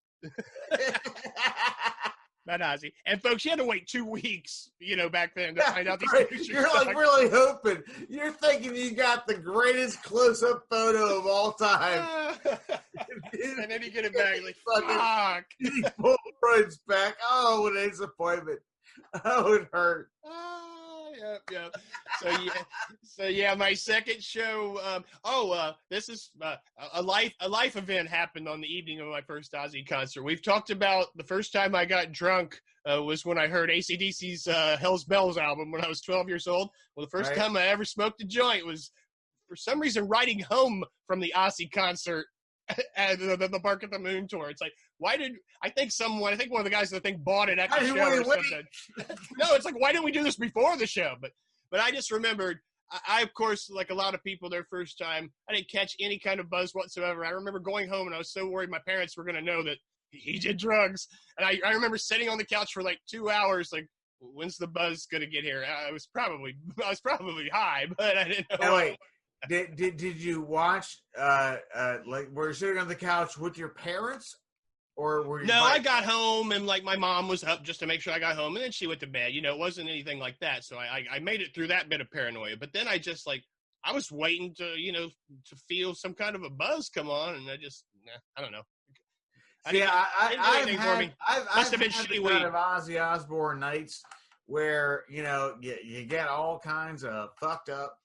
Not 2.47 2.61
Ozzy. 2.61 2.91
And 3.05 3.21
folks, 3.21 3.45
you 3.45 3.51
had 3.51 3.59
to 3.59 3.65
wait 3.65 3.87
two 3.87 4.03
weeks, 4.03 4.71
you 4.79 4.95
know, 4.95 5.09
back 5.09 5.35
then 5.35 5.53
to 5.55 5.61
find 5.61 5.87
out 5.87 5.99
these 5.99 6.11
pictures. 6.17 6.47
You're 6.47 6.63
like 6.73 6.95
really 6.97 7.29
hoping. 7.29 7.83
You're 8.09 8.31
thinking 8.31 8.75
you 8.75 8.91
got 8.91 9.27
the 9.27 9.35
greatest 9.35 10.01
close-up 10.03 10.63
photo 10.69 11.19
of 11.19 11.27
all 11.27 11.53
time. 11.53 12.35
and 12.45 13.71
then 13.71 13.81
you 13.83 13.91
get 13.91 14.05
it 14.05 14.15
back, 14.15 14.41
like, 14.43 14.55
fuck. 14.65 15.45
Polaroids 15.99 16.79
back. 16.87 17.15
Oh, 17.29 17.61
what 17.61 17.77
a 17.77 17.89
disappointment. 17.89 18.59
Oh, 19.23 19.53
it 19.53 19.67
hurt. 19.71 20.09
Ah. 20.25 20.60
Yep, 21.21 21.41
yep. 21.51 21.75
So 22.19 22.29
yeah, 22.29 22.63
so 23.03 23.23
yeah, 23.25 23.53
my 23.53 23.73
second 23.73 24.23
show. 24.23 24.79
Um, 24.83 25.03
oh, 25.23 25.51
uh, 25.51 25.73
this 25.91 26.09
is 26.09 26.31
uh, 26.41 26.55
a 26.93 27.01
life 27.01 27.33
a 27.41 27.47
life 27.49 27.75
event 27.75 28.09
happened 28.09 28.47
on 28.47 28.59
the 28.59 28.67
evening 28.67 28.99
of 28.99 29.07
my 29.07 29.21
first 29.21 29.53
Ozzy 29.53 29.87
concert. 29.87 30.23
We've 30.23 30.41
talked 30.41 30.71
about 30.71 31.07
the 31.15 31.23
first 31.23 31.53
time 31.53 31.75
I 31.75 31.85
got 31.85 32.11
drunk 32.11 32.59
uh, 32.91 33.03
was 33.03 33.23
when 33.25 33.37
I 33.37 33.47
heard 33.47 33.69
ACDC's 33.69 34.47
uh, 34.47 34.77
Hell's 34.79 35.03
Bells 35.03 35.37
album 35.37 35.71
when 35.71 35.83
I 35.85 35.87
was 35.87 36.01
12 36.01 36.27
years 36.27 36.47
old. 36.47 36.69
Well, 36.95 37.05
the 37.05 37.09
first 37.11 37.29
Right. 37.31 37.39
time 37.39 37.55
I 37.55 37.67
ever 37.67 37.85
smoked 37.85 38.21
a 38.21 38.25
joint 38.25 38.65
was 38.65 38.91
for 39.47 39.55
some 39.55 39.79
reason 39.79 40.07
riding 40.07 40.39
home 40.39 40.83
from 41.05 41.19
the 41.19 41.33
Ozzy 41.35 41.71
concert 41.71 42.25
at 42.95 43.19
the, 43.19 43.35
the, 43.37 43.47
the 43.47 43.59
Bark 43.59 43.83
at 43.83 43.91
the 43.91 43.99
Moon 43.99 44.27
tour. 44.27 44.49
It's 44.49 44.61
like, 44.61 44.73
why 44.97 45.17
did 45.17 45.33
I 45.63 45.69
think 45.69 45.91
someone? 45.91 46.33
I 46.33 46.35
think 46.35 46.51
one 46.51 46.61
of 46.61 46.65
the 46.65 46.71
guys 46.71 46.89
that 46.89 46.97
I 46.97 46.99
think 46.99 47.23
bought 47.23 47.49
it 47.49 47.59
at 47.59 47.69
the 47.69 47.85
show 47.85 48.19
or 48.19 48.23
something. 48.23 48.63
no, 49.37 49.53
it's 49.53 49.65
like, 49.65 49.79
why 49.79 49.91
didn't 49.91 50.05
we 50.05 50.11
do 50.11 50.23
this 50.23 50.37
before 50.37 50.77
the 50.77 50.87
show? 50.87 51.15
But 51.19 51.31
but 51.69 51.79
I 51.79 51.91
just 51.91 52.11
remembered. 52.11 52.59
I, 52.91 52.99
I, 53.07 53.21
of 53.21 53.33
course, 53.33 53.69
like 53.69 53.89
a 53.89 53.95
lot 53.95 54.13
of 54.13 54.23
people, 54.23 54.49
their 54.49 54.65
first 54.69 54.97
time, 54.97 55.31
I 55.49 55.53
didn't 55.53 55.69
catch 55.69 55.95
any 55.99 56.19
kind 56.19 56.39
of 56.39 56.49
buzz 56.49 56.73
whatsoever. 56.73 57.25
I 57.25 57.29
remember 57.29 57.59
going 57.59 57.87
home 57.87 58.07
and 58.07 58.15
I 58.15 58.17
was 58.17 58.33
so 58.33 58.47
worried 58.47 58.69
my 58.69 58.81
parents 58.85 59.15
were 59.15 59.23
going 59.23 59.35
to 59.35 59.41
know 59.41 59.63
that 59.63 59.77
he 60.11 60.39
did 60.39 60.57
drugs. 60.57 61.07
And 61.37 61.45
I, 61.45 61.59
I 61.65 61.73
remember 61.73 61.97
sitting 61.97 62.29
on 62.29 62.37
the 62.37 62.45
couch 62.45 62.73
for 62.73 62.83
like 62.83 62.99
two 63.09 63.29
hours, 63.29 63.69
like, 63.71 63.87
when's 64.19 64.57
the 64.57 64.67
buzz 64.67 65.07
going 65.09 65.21
to 65.21 65.27
get 65.27 65.43
here? 65.43 65.65
I 65.65 65.91
was 65.91 66.07
probably, 66.07 66.55
I 66.85 66.89
was 66.89 67.01
probably 67.01 67.49
high, 67.49 67.87
but 67.97 68.17
I 68.17 68.23
didn't 68.25 68.47
know. 68.59 68.95
Did, 69.49 69.75
did 69.75 69.97
did 69.97 70.21
you 70.21 70.41
watch 70.41 71.01
uh 71.17 71.57
uh 71.73 71.97
like 72.05 72.29
were 72.31 72.49
you 72.49 72.53
sitting 72.53 72.77
on 72.77 72.87
the 72.87 72.95
couch 72.95 73.37
with 73.37 73.57
your 73.57 73.69
parents 73.69 74.35
or 74.95 75.23
were 75.23 75.41
you 75.41 75.47
No, 75.47 75.61
by- 75.61 75.71
I 75.71 75.79
got 75.79 76.03
home 76.03 76.51
and 76.51 76.67
like 76.67 76.83
my 76.83 76.95
mom 76.95 77.27
was 77.27 77.43
up 77.43 77.63
just 77.63 77.79
to 77.79 77.87
make 77.87 78.01
sure 78.01 78.13
I 78.13 78.19
got 78.19 78.35
home, 78.35 78.55
and 78.55 78.63
then 78.63 78.71
she 78.71 78.87
went 78.87 78.99
to 78.99 79.07
bed. 79.07 79.33
You 79.33 79.41
know, 79.41 79.53
it 79.53 79.59
wasn't 79.59 79.89
anything 79.89 80.19
like 80.19 80.37
that. 80.41 80.63
So 80.63 80.77
I, 80.77 80.85
I, 80.85 81.15
I 81.15 81.19
made 81.19 81.41
it 81.41 81.55
through 81.55 81.67
that 81.67 81.89
bit 81.89 82.01
of 82.01 82.11
paranoia. 82.11 82.55
But 82.59 82.71
then 82.73 82.87
I 82.87 82.97
just 82.99 83.25
like 83.25 83.43
I 83.83 83.93
was 83.93 84.11
waiting 84.11 84.53
to 84.59 84.79
you 84.79 84.91
know 84.91 85.09
to 85.49 85.55
feel 85.67 85.95
some 85.95 86.13
kind 86.13 86.35
of 86.35 86.43
a 86.43 86.49
buzz 86.49 86.89
come 86.89 87.09
on, 87.09 87.35
and 87.35 87.49
I 87.49 87.57
just 87.57 87.85
nah, 88.05 88.11
I 88.37 88.41
don't 88.41 88.51
know. 88.51 88.63
I 89.65 89.71
See, 89.71 89.83
I, 89.83 89.87
I, 89.87 90.35
I've 90.39 90.69
had. 90.69 91.13
I've, 91.27 91.45
Must 91.45 91.57
I've 91.57 91.71
have 91.71 91.79
been 92.09 92.23
kind 92.23 92.45
of 92.45 92.53
Ozzy 92.53 93.01
Osbourne 93.01 93.59
nights 93.59 94.03
where 94.47 95.03
you 95.09 95.23
know 95.23 95.55
you, 95.61 95.77
you 95.83 96.03
get 96.03 96.27
all 96.27 96.59
kinds 96.59 97.03
of 97.03 97.29
fucked 97.39 97.69
up, 97.69 97.97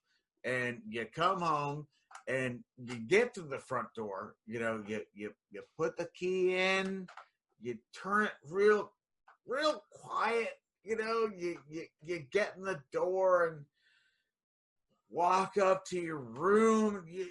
and 0.47 0.80
you 0.88 1.05
come 1.12 1.40
home 1.40 1.86
and 2.28 2.61
you 2.78 2.97
get 2.97 3.34
to 3.34 3.42
the 3.42 3.59
front 3.59 3.88
door. 3.94 4.36
You 4.47 4.61
know, 4.61 4.82
you 4.86 5.03
you 5.12 5.32
you 5.51 5.62
put 5.76 5.97
the 5.97 6.09
key 6.14 6.57
in, 6.57 7.07
you 7.61 7.76
turn 7.92 8.24
it 8.24 8.32
real 8.49 8.92
real 9.47 9.82
quiet. 9.90 10.51
You 10.84 10.97
know, 10.97 11.28
you 11.36 11.59
you 11.68 11.84
you 12.03 12.24
get 12.32 12.55
in 12.57 12.62
the 12.62 12.80
door 12.92 13.49
and 13.49 13.64
walk 15.11 15.59
up 15.59 15.84
to 15.86 15.99
your 16.01 16.18
room. 16.18 17.05
You 17.09 17.26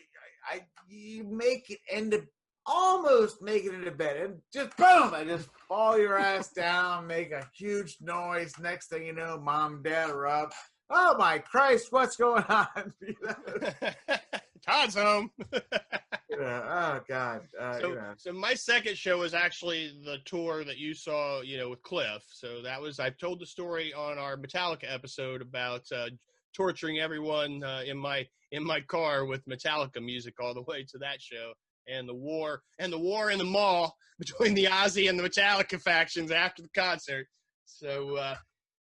I, 0.51 0.61
you 0.87 1.23
make 1.23 1.69
it 1.69 1.79
into 1.91 2.27
almost 2.67 3.41
make 3.41 3.63
it 3.63 3.73
into 3.73 3.91
bed 3.91 4.17
and 4.17 4.41
just 4.51 4.75
boom, 4.75 5.13
I 5.13 5.23
just 5.23 5.49
fall 5.67 5.99
your 5.99 6.17
ass 6.17 6.51
down, 6.51 7.05
make 7.07 7.31
a 7.31 7.47
huge 7.55 7.97
noise. 8.01 8.53
Next 8.59 8.87
thing 8.89 9.05
you 9.05 9.13
know, 9.13 9.39
mom 9.39 9.75
and 9.75 9.83
dad 9.83 10.09
are 10.09 10.27
up. 10.27 10.51
Oh 10.89 11.15
my 11.17 11.39
Christ, 11.39 11.91
what's 11.91 12.15
going 12.15 12.43
on? 12.49 12.93
You 13.01 13.15
know, 13.23 13.89
Todd's 14.65 14.95
home. 14.95 15.29
you 15.51 16.39
know, 16.39 16.63
oh 16.67 16.99
God. 17.07 17.41
Uh, 17.59 17.79
so, 17.79 17.87
you 17.89 17.95
know. 17.95 18.13
so 18.17 18.33
my 18.33 18.55
second 18.55 18.97
show 18.97 19.19
was 19.19 19.35
actually 19.35 19.93
the 20.03 20.17
tour 20.25 20.63
that 20.63 20.77
you 20.77 20.95
saw, 20.95 21.41
you 21.41 21.57
know, 21.57 21.69
with 21.69 21.83
Cliff. 21.83 22.23
So 22.27 22.63
that 22.63 22.81
was 22.81 22.99
I've 22.99 23.17
told 23.17 23.39
the 23.39 23.45
story 23.45 23.93
on 23.93 24.17
our 24.17 24.37
Metallica 24.37 24.91
episode 24.91 25.41
about 25.41 25.83
uh, 25.91 26.09
torturing 26.55 26.99
everyone 26.99 27.63
uh, 27.63 27.81
in 27.85 27.97
my 27.97 28.25
in 28.51 28.63
my 28.63 28.81
car 28.81 29.25
with 29.25 29.45
Metallica 29.47 30.03
music 30.03 30.35
all 30.39 30.53
the 30.53 30.63
way 30.63 30.83
to 30.89 30.97
that 30.97 31.21
show, 31.21 31.53
and 31.87 32.09
the 32.09 32.15
war 32.15 32.61
and 32.79 32.91
the 32.91 32.99
war 32.99 33.29
in 33.29 33.37
the 33.37 33.43
mall 33.43 33.95
between 34.17 34.55
the 34.55 34.65
Ozzy 34.65 35.09
and 35.09 35.19
the 35.19 35.29
Metallica 35.29 35.79
factions 35.79 36.31
after 36.31 36.63
the 36.63 36.69
concert. 36.69 37.27
So 37.65 38.15
uh, 38.15 38.35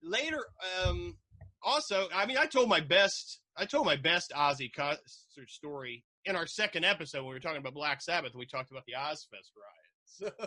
later, 0.03 0.45
um, 0.85 1.17
also, 1.65 2.07
I 2.13 2.25
mean, 2.25 2.37
I 2.37 2.45
told 2.45 2.69
my 2.69 2.79
best 2.79 3.41
I 3.57 3.65
told 3.65 3.85
my 3.85 3.95
best 3.95 4.31
Ozzy 4.35 4.71
concert 4.73 5.49
story 5.49 6.03
in 6.25 6.35
our 6.35 6.47
second 6.47 6.85
episode 6.85 7.19
when 7.19 7.29
we 7.29 7.33
were 7.33 7.39
talking 7.39 7.57
about 7.57 7.73
Black 7.73 8.01
Sabbath. 8.01 8.35
We 8.35 8.45
talked 8.45 8.71
about 8.71 8.83
the 8.85 8.93
Ozzfest 8.93 9.51
riots. 9.55 10.05
So, 10.05 10.29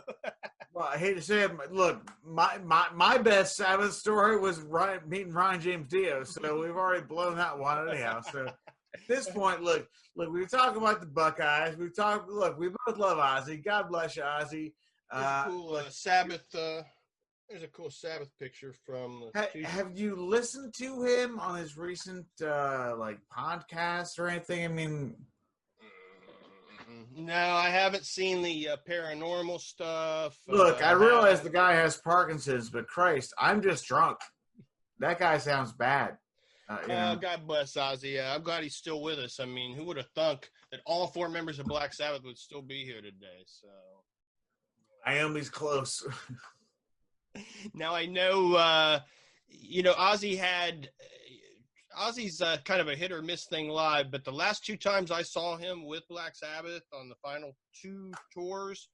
Well, 0.75 0.87
I 0.87 0.97
hate 0.97 1.15
to 1.15 1.23
say 1.23 1.41
it, 1.41 1.57
but 1.57 1.73
look, 1.73 2.09
my 2.25 2.59
my 2.59 2.87
my 2.95 3.19
best 3.19 3.57
Sabbath 3.57 3.95
story 3.95 4.39
was 4.39 4.61
Ryan, 4.61 5.01
meeting 5.09 5.33
Ronnie 5.33 5.59
James 5.59 5.89
Dio, 5.89 6.23
so 6.23 6.59
we've 6.61 6.77
already 6.77 7.05
blown 7.05 7.37
that 7.37 7.59
one 7.59 7.89
anyhow. 7.89 8.21
So 8.21 8.47
at 8.47 9.01
this 9.09 9.29
point, 9.29 9.63
look, 9.63 9.89
look, 10.15 10.31
we 10.31 10.41
were 10.41 10.47
talking 10.47 10.81
about 10.81 11.01
the 11.01 11.07
Buckeyes. 11.07 11.77
We 11.77 11.91
talked. 11.91 12.29
Look, 12.29 12.59
we 12.59 12.69
both 12.87 12.99
love 12.99 13.19
Ozzy. 13.19 13.65
God 13.65 13.89
bless 13.89 14.17
you, 14.17 14.23
Ozzy. 14.23 14.73
Uh, 15.11 15.47
cool 15.47 15.77
uh, 15.77 15.89
Sabbath. 15.89 16.45
Uh, 16.55 16.83
there's 17.49 17.63
a 17.63 17.69
cool 17.69 17.91
Sabbath 17.91 18.31
picture 18.39 18.75
from. 18.85 19.31
Ha- 19.35 19.49
have 19.65 19.97
you 19.99 20.15
listened 20.17 20.75
to 20.75 21.03
him 21.05 21.39
on 21.39 21.59
his 21.59 21.77
recent 21.77 22.27
uh 22.43 22.95
like 22.99 23.19
podcasts 23.37 24.19
or 24.19 24.29
anything? 24.29 24.65
I 24.65 24.69
mean, 24.69 25.17
Mm, 26.91 27.27
No, 27.27 27.35
I 27.35 27.69
haven't 27.69 28.07
seen 28.07 28.41
the 28.43 28.71
uh, 28.71 28.77
paranormal 28.89 29.61
stuff. 29.61 30.39
look, 30.49 30.81
Uh, 30.83 30.87
I 30.87 30.93
realize 30.93 31.43
the 31.43 31.51
guy 31.51 31.75
has 31.75 31.99
Parkinson's, 31.99 32.71
but 32.71 32.87
Christ, 32.89 33.35
I'm 33.39 33.61
just 33.61 33.85
drunk. 33.87 34.17
That 34.99 35.19
guy 35.19 35.37
sounds 35.37 35.73
bad. 35.75 36.17
Uh, 36.67 36.73
Uh. 36.91 37.15
God 37.17 37.47
bless 37.47 37.75
Ozzy. 37.75 38.19
Uh, 38.19 38.35
I'm 38.35 38.43
glad 38.43 38.63
he's 38.63 38.77
still 38.77 39.03
with 39.03 39.19
us. 39.19 39.39
I 39.39 39.45
mean, 39.45 39.77
who 39.77 39.85
would 39.85 39.99
have 39.99 40.09
thunk 40.15 40.49
that 40.71 40.81
all 40.87 41.09
four 41.09 41.29
members 41.29 41.59
of 41.59 41.67
Black 41.67 41.93
Sabbath 41.93 42.23
would 42.25 42.39
still 42.39 42.63
be 42.63 42.85
here 42.87 43.03
today? 43.03 43.45
So 43.45 43.69
Naomi's 45.07 45.51
close. 45.51 46.07
now 47.75 47.95
I 47.95 48.07
know, 48.07 48.55
uh, 48.55 49.01
you 49.49 49.83
know, 49.83 49.95
Ozzy 49.95 50.37
had 50.37 50.91
Ozzy's 51.99 52.41
uh, 52.41 52.59
kind 52.65 52.81
of 52.81 52.89
a 52.89 52.95
hit 52.95 53.13
or 53.13 53.23
miss 53.23 53.47
thing 53.47 53.69
live, 53.69 54.11
but 54.11 54.25
the 54.25 54.33
last 54.33 54.65
two 54.65 54.77
times 54.77 55.11
I 55.11 55.23
saw 55.23 55.57
him 55.57 55.85
with 55.85 56.07
Black 56.09 56.37
Sabbath 56.37 56.83
on 56.93 57.09
the 57.09 57.17
final 57.23 57.57
two 57.75 58.13
tours, 58.33 58.89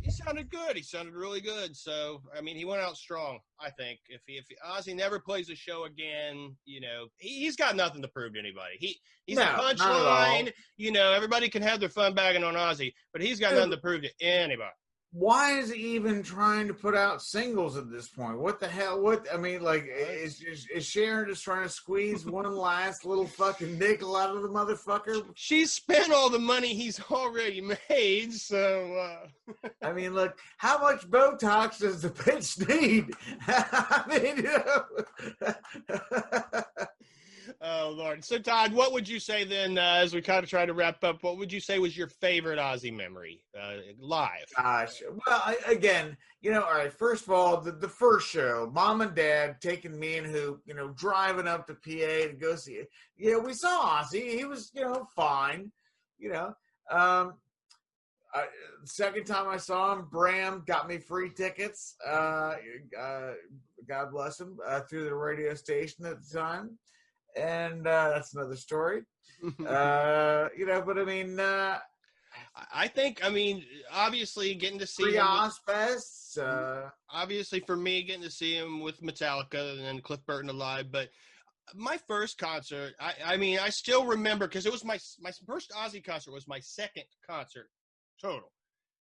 he 0.00 0.10
sounded 0.10 0.50
good. 0.50 0.76
He 0.76 0.82
sounded 0.82 1.14
really 1.14 1.42
good. 1.42 1.76
So 1.76 2.22
I 2.36 2.40
mean, 2.40 2.56
he 2.56 2.64
went 2.64 2.80
out 2.80 2.96
strong. 2.96 3.40
I 3.60 3.70
think 3.70 4.00
if 4.08 4.22
he, 4.26 4.34
if 4.34 4.46
Ozzy 4.66 4.96
never 4.96 5.18
plays 5.18 5.50
a 5.50 5.54
show 5.54 5.84
again, 5.84 6.56
you 6.64 6.80
know, 6.80 7.08
he, 7.18 7.40
he's 7.40 7.56
got 7.56 7.76
nothing 7.76 8.00
to 8.02 8.08
prove 8.08 8.32
to 8.34 8.38
anybody. 8.38 8.76
He 8.78 8.98
he's 9.26 9.36
No, 9.36 9.42
a 9.42 9.46
punchline. 9.46 10.52
You 10.78 10.92
know, 10.92 11.12
everybody 11.12 11.48
can 11.50 11.62
have 11.62 11.80
their 11.80 11.90
fun 11.90 12.14
bagging 12.14 12.44
on 12.44 12.54
Ozzy, 12.54 12.94
but 13.12 13.20
he's 13.20 13.38
got 13.38 13.54
nothing 13.54 13.72
to 13.72 13.76
prove 13.76 14.02
to 14.02 14.10
anybody. 14.22 14.70
Why 15.12 15.58
is 15.58 15.72
he 15.72 15.94
even 15.96 16.22
trying 16.22 16.68
to 16.68 16.74
put 16.74 16.94
out 16.94 17.20
singles 17.20 17.76
at 17.76 17.90
this 17.90 18.06
point? 18.08 18.38
What 18.38 18.60
the 18.60 18.68
hell? 18.68 19.00
What 19.00 19.26
I 19.32 19.38
mean, 19.38 19.60
like, 19.60 19.88
is 19.88 20.40
is, 20.40 20.68
is 20.72 20.86
Sharon 20.86 21.28
just 21.28 21.42
trying 21.42 21.64
to 21.64 21.68
squeeze 21.68 22.24
one 22.30 22.54
last 22.54 23.04
little 23.04 23.26
fucking 23.26 23.76
nickel 23.76 24.14
out 24.14 24.36
of 24.36 24.42
the 24.42 24.48
motherfucker? 24.48 25.24
She 25.34 25.66
spent 25.66 26.12
all 26.12 26.30
the 26.30 26.38
money 26.38 26.74
he's 26.74 27.00
already 27.10 27.60
made, 27.88 28.32
so 28.32 28.94
uh, 28.94 29.68
I 29.82 29.92
mean, 29.92 30.14
look, 30.14 30.38
how 30.58 30.80
much 30.80 31.10
Botox 31.10 31.80
does 31.80 32.02
the 32.02 32.10
bitch 32.10 32.68
need? 32.68 33.10
I 33.48 34.04
mean, 34.08 34.36
you 34.36 34.44
know. 34.44 34.84
Oh 37.62 37.92
lord. 37.94 38.24
So 38.24 38.38
Todd, 38.38 38.72
what 38.72 38.92
would 38.92 39.06
you 39.08 39.20
say 39.20 39.44
then, 39.44 39.76
uh, 39.76 39.98
as 39.98 40.14
we 40.14 40.22
kind 40.22 40.42
of 40.42 40.48
try 40.48 40.64
to 40.64 40.72
wrap 40.72 41.04
up? 41.04 41.22
What 41.22 41.36
would 41.36 41.52
you 41.52 41.60
say 41.60 41.78
was 41.78 41.96
your 41.96 42.06
favorite 42.08 42.58
Ozzy 42.58 42.94
memory 42.94 43.42
uh, 43.60 43.76
live? 43.98 44.46
Gosh, 44.56 45.02
well, 45.26 45.42
I, 45.44 45.56
again, 45.66 46.16
you 46.40 46.52
know, 46.52 46.62
all 46.62 46.72
right. 46.72 46.92
First 46.92 47.24
of 47.24 47.32
all, 47.32 47.60
the, 47.60 47.72
the 47.72 47.88
first 47.88 48.28
show, 48.28 48.70
mom 48.72 49.02
and 49.02 49.14
dad 49.14 49.56
taking 49.60 49.98
me 49.98 50.16
and 50.16 50.26
who, 50.26 50.58
you 50.64 50.74
know, 50.74 50.88
driving 50.90 51.46
up 51.46 51.66
to 51.66 51.74
PA 51.74 52.28
to 52.28 52.36
go 52.40 52.56
see 52.56 52.72
it. 52.72 52.88
You 53.16 53.32
know, 53.32 53.40
we 53.40 53.52
saw 53.52 54.00
Ozzy. 54.00 54.38
He 54.38 54.46
was, 54.46 54.70
you 54.74 54.82
know, 54.82 55.06
fine. 55.14 55.70
You 56.18 56.32
know, 56.32 56.54
um, 56.90 57.34
second 58.84 59.24
time 59.24 59.48
I 59.48 59.56
saw 59.56 59.92
him, 59.92 60.06
Bram 60.10 60.62
got 60.66 60.88
me 60.88 60.98
free 60.98 61.30
tickets. 61.30 61.96
Uh, 62.06 62.54
uh, 62.98 63.32
God 63.88 64.10
bless 64.12 64.40
him 64.40 64.58
uh, 64.66 64.80
through 64.80 65.04
the 65.04 65.14
radio 65.14 65.54
station 65.54 66.06
at 66.06 66.22
the 66.22 66.38
time, 66.38 66.78
and 67.36 67.86
uh, 67.86 68.10
that's 68.10 68.34
another 68.34 68.56
story. 68.56 69.02
Uh, 69.66 70.48
you 70.56 70.66
know, 70.66 70.82
but 70.82 70.98
I 70.98 71.04
mean. 71.04 71.40
Uh, 71.40 71.78
I 72.72 72.86
think, 72.88 73.24
I 73.24 73.30
mean, 73.30 73.64
obviously 73.92 74.54
getting 74.54 74.78
to 74.78 74.86
see 74.86 75.02
him 75.14 75.14
with- 75.32 75.40
uh, 76.38 76.90
obviously 77.10 77.60
for 77.60 77.76
me 77.76 78.02
getting 78.02 78.22
to 78.22 78.30
see 78.30 78.54
him 78.54 78.80
with 78.80 79.00
Metallica 79.02 79.72
and 79.72 79.80
then 79.80 80.00
Cliff 80.00 80.24
Burton 80.26 80.50
alive, 80.50 80.92
but 80.92 81.08
my 81.74 81.98
first 82.06 82.38
concert, 82.38 82.94
I, 83.00 83.14
I 83.24 83.36
mean, 83.36 83.58
I 83.58 83.70
still 83.70 84.04
remember 84.06 84.46
because 84.46 84.66
it 84.66 84.72
was 84.72 84.84
my 84.84 84.98
my 85.20 85.32
first 85.46 85.70
Ozzy 85.70 86.04
concert 86.04 86.32
was 86.32 86.46
my 86.48 86.60
second 86.60 87.04
concert 87.28 87.68
total, 88.20 88.52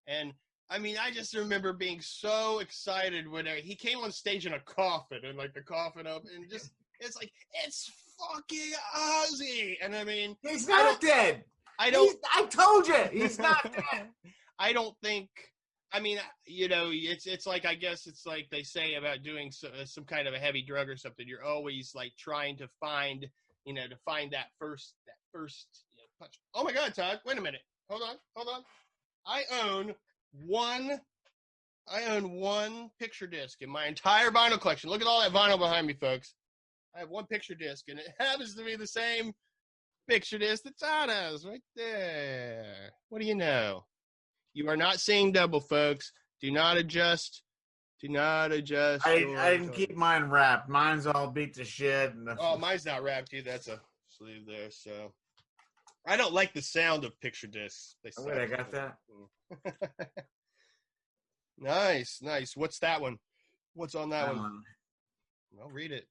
and 0.07 0.33
I 0.69 0.77
mean, 0.79 0.97
I 0.99 1.11
just 1.11 1.35
remember 1.35 1.73
being 1.73 2.01
so 2.01 2.59
excited 2.59 3.27
when 3.27 3.47
uh, 3.47 3.55
he 3.55 3.75
came 3.75 3.99
on 3.99 4.11
stage 4.11 4.45
in 4.45 4.53
a 4.53 4.59
coffin 4.59 5.25
and 5.25 5.37
like 5.37 5.53
the 5.53 5.61
coffin 5.61 6.05
up 6.07 6.23
and 6.35 6.49
just 6.49 6.71
it's 6.99 7.15
like 7.15 7.31
it's 7.65 7.91
fucking 8.17 8.71
Ozzy, 8.95 9.75
and 9.81 9.95
I 9.95 10.03
mean, 10.03 10.35
he's 10.41 10.67
not 10.67 10.99
dead. 11.01 11.43
I 11.79 11.89
don't. 11.91 12.05
He's- 12.05 12.17
I 12.35 12.45
told 12.45 12.87
you, 12.87 13.03
he's 13.11 13.39
not 13.39 13.63
dead. 13.91 14.07
I 14.59 14.73
don't 14.73 14.95
think. 15.03 15.29
I 15.91 15.99
mean, 15.99 16.19
you 16.45 16.67
know, 16.67 16.89
it's 16.91 17.25
it's 17.25 17.47
like 17.47 17.65
I 17.65 17.73
guess 17.75 18.05
it's 18.05 18.25
like 18.25 18.47
they 18.51 18.61
say 18.63 18.95
about 18.95 19.23
doing 19.23 19.51
so, 19.51 19.69
uh, 19.69 19.85
some 19.85 20.03
kind 20.03 20.27
of 20.27 20.33
a 20.33 20.39
heavy 20.39 20.61
drug 20.61 20.87
or 20.89 20.95
something. 20.97 21.27
You're 21.27 21.43
always 21.43 21.93
like 21.95 22.11
trying 22.19 22.57
to 22.57 22.67
find, 22.79 23.25
you 23.65 23.73
know, 23.73 23.87
to 23.87 23.95
find 24.05 24.31
that 24.33 24.47
first 24.59 24.93
that 25.07 25.15
first 25.33 25.67
you 25.95 26.03
know, 26.03 26.07
punch. 26.19 26.39
Oh 26.53 26.63
my 26.63 26.73
God, 26.73 26.93
Todd! 26.93 27.21
Wait 27.25 27.37
a 27.37 27.41
minute. 27.41 27.61
Hold 27.89 28.03
on, 28.03 28.15
hold 28.35 28.49
on. 28.55 28.63
I 29.25 29.43
own 29.63 29.95
one. 30.45 30.99
I 31.91 32.03
own 32.15 32.29
one 32.33 32.91
picture 32.99 33.25
disc 33.25 33.63
in 33.63 33.69
my 33.69 33.87
entire 33.87 34.29
vinyl 34.29 34.61
collection. 34.61 34.91
Look 34.91 35.01
at 35.01 35.07
all 35.07 35.21
that 35.21 35.31
vinyl 35.31 35.57
behind 35.57 35.87
me, 35.87 35.93
folks. 35.93 36.35
I 36.95 36.99
have 36.99 37.09
one 37.09 37.25
picture 37.27 37.55
disc, 37.55 37.85
and 37.89 37.99
it 37.99 38.07
happens 38.19 38.55
to 38.55 38.63
be 38.63 38.75
the 38.75 38.87
same 38.87 39.33
picture 40.07 40.37
disc 40.37 40.63
that 40.63 40.77
Todd 40.79 41.09
has 41.09 41.45
right 41.45 41.61
there. 41.75 42.91
What 43.09 43.21
do 43.21 43.27
you 43.27 43.35
know? 43.35 43.85
You 44.53 44.69
are 44.69 44.77
not 44.77 44.99
seeing 44.99 45.31
double, 45.31 45.59
folks. 45.61 46.11
Do 46.41 46.51
not 46.51 46.77
adjust. 46.77 47.43
Do 48.01 48.07
not 48.09 48.51
adjust. 48.51 49.05
I, 49.05 49.15
your- 49.15 49.37
I 49.37 49.51
didn't 49.51 49.73
keep 49.73 49.95
mine 49.95 50.23
wrapped. 50.29 50.69
Mine's 50.69 51.05
all 51.05 51.29
beat 51.29 51.53
to 51.55 51.65
shit. 51.65 52.13
And 52.15 52.27
Oh, 52.39 52.57
mine's 52.57 52.85
not 52.85 53.03
wrapped 53.03 53.33
either. 53.33 53.51
That's 53.51 53.67
a 53.67 53.79
sleeve 54.07 54.45
there. 54.47 54.71
So 54.71 55.13
I 56.07 56.17
don't 56.17 56.33
like 56.33 56.53
the 56.53 56.61
sound 56.61 57.03
of 57.03 57.19
picture 57.19 57.47
discs. 57.47 57.95
They 58.03 58.11
Oh, 58.17 58.23
wait, 58.25 58.37
I 58.37 58.45
got 58.47 58.71
that. 58.71 58.95
nice, 61.57 62.19
nice. 62.21 62.55
What's 62.55 62.79
that 62.79 63.01
one? 63.01 63.17
What's 63.73 63.95
on 63.95 64.09
that 64.09 64.27
one? 64.29 64.37
Um, 64.45 64.63
I'll 65.61 65.69
read 65.69 65.91
it. 65.91 66.07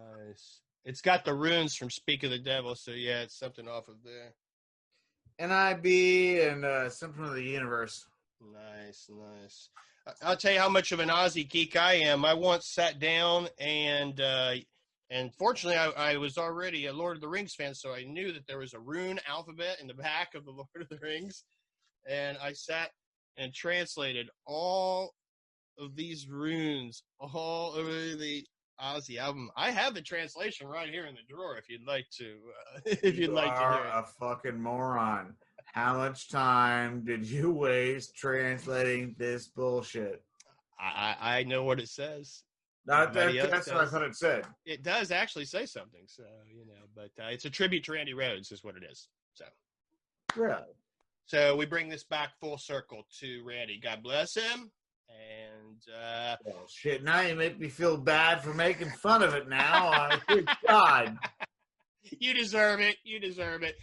Nice. 0.00 0.60
It's 0.84 1.00
got 1.00 1.24
the 1.24 1.34
runes 1.34 1.74
from 1.74 1.90
Speak 1.90 2.22
of 2.22 2.30
the 2.30 2.38
Devil, 2.38 2.74
so 2.74 2.92
yeah, 2.92 3.20
it's 3.22 3.38
something 3.38 3.68
off 3.68 3.88
of 3.88 3.96
there. 4.04 4.34
NIB 5.38 6.50
and 6.50 6.64
uh, 6.64 6.88
Symptom 6.88 7.24
of 7.24 7.34
the 7.34 7.42
Universe. 7.42 8.06
Nice, 8.40 9.08
nice. 9.10 9.68
I'll 10.22 10.36
tell 10.36 10.52
you 10.52 10.58
how 10.58 10.68
much 10.68 10.92
of 10.92 11.00
an 11.00 11.08
Ozzy 11.08 11.48
geek 11.48 11.76
I 11.76 11.94
am. 11.94 12.24
I 12.24 12.34
once 12.34 12.66
sat 12.66 12.98
down 12.98 13.48
and 13.58 14.20
uh, 14.20 14.54
and 15.10 15.34
fortunately 15.34 15.78
I, 15.78 16.12
I 16.12 16.16
was 16.16 16.38
already 16.38 16.86
a 16.86 16.92
Lord 16.92 17.16
of 17.16 17.20
the 17.20 17.28
Rings 17.28 17.54
fan, 17.54 17.74
so 17.74 17.92
I 17.92 18.04
knew 18.04 18.32
that 18.32 18.46
there 18.46 18.58
was 18.58 18.72
a 18.72 18.80
rune 18.80 19.20
alphabet 19.28 19.78
in 19.80 19.86
the 19.86 19.94
back 19.94 20.34
of 20.34 20.44
the 20.44 20.50
Lord 20.52 20.68
of 20.80 20.88
the 20.88 20.98
Rings, 20.98 21.44
and 22.08 22.38
I 22.38 22.52
sat 22.52 22.90
and 23.36 23.52
translated 23.52 24.30
all 24.46 25.14
of 25.78 25.96
these 25.96 26.28
runes 26.28 27.02
all 27.18 27.74
over 27.74 27.90
the 27.90 28.44
Ozzy 28.82 29.18
album. 29.18 29.50
I 29.56 29.70
have 29.70 29.94
the 29.94 30.02
translation 30.02 30.66
right 30.66 30.88
here 30.88 31.06
in 31.06 31.14
the 31.14 31.20
drawer 31.28 31.56
if 31.56 31.68
you'd 31.68 31.86
like 31.86 32.06
to. 32.18 32.36
Uh, 32.76 32.80
if 32.86 33.04
you'd 33.04 33.16
you 33.16 33.28
like 33.28 33.54
to 33.54 33.60
hear 33.60 33.84
it. 33.84 33.92
a 33.94 34.04
fucking 34.18 34.60
moron. 34.60 35.34
How 35.66 35.98
much 35.98 36.28
time 36.28 37.04
did 37.04 37.24
you 37.24 37.52
waste 37.52 38.16
translating 38.16 39.14
this 39.18 39.46
bullshit? 39.46 40.22
I, 40.80 41.16
I 41.20 41.42
know 41.44 41.62
what 41.64 41.78
it 41.78 41.88
says. 41.88 42.42
Not 42.86 43.12
that, 43.12 43.32
that's 43.50 43.68
what 43.68 43.76
I 43.76 43.86
thought 43.86 44.02
it 44.02 44.16
said. 44.16 44.46
it 44.64 44.82
does 44.82 45.10
actually 45.12 45.44
say 45.44 45.66
something. 45.66 46.00
So 46.06 46.24
you 46.52 46.64
know, 46.66 46.86
but 46.96 47.10
uh, 47.22 47.28
it's 47.28 47.44
a 47.44 47.50
tribute 47.50 47.84
to 47.84 47.92
Randy 47.92 48.14
Rhoads, 48.14 48.50
is 48.52 48.64
what 48.64 48.74
it 48.76 48.82
is. 48.90 49.08
So, 49.34 49.44
Really? 50.34 50.62
so 51.26 51.54
we 51.54 51.66
bring 51.66 51.88
this 51.88 52.02
back 52.04 52.30
full 52.40 52.58
circle 52.58 53.02
to 53.20 53.44
Randy. 53.44 53.78
God 53.80 54.02
bless 54.02 54.34
him. 54.34 54.70
And 55.10 55.82
uh, 55.94 56.36
Well, 56.44 56.66
shit. 56.68 57.02
Now 57.02 57.20
you 57.22 57.34
make 57.34 57.58
me 57.58 57.68
feel 57.68 57.96
bad 57.96 58.42
for 58.42 58.54
making 58.54 58.90
fun 58.90 59.22
of 59.22 59.34
it. 59.34 59.48
Now, 59.48 60.08
good 60.28 60.48
God. 60.68 61.18
you 62.18 62.34
deserve 62.34 62.80
it. 62.80 62.96
You 63.04 63.20
deserve 63.20 63.62
it. 63.62 63.76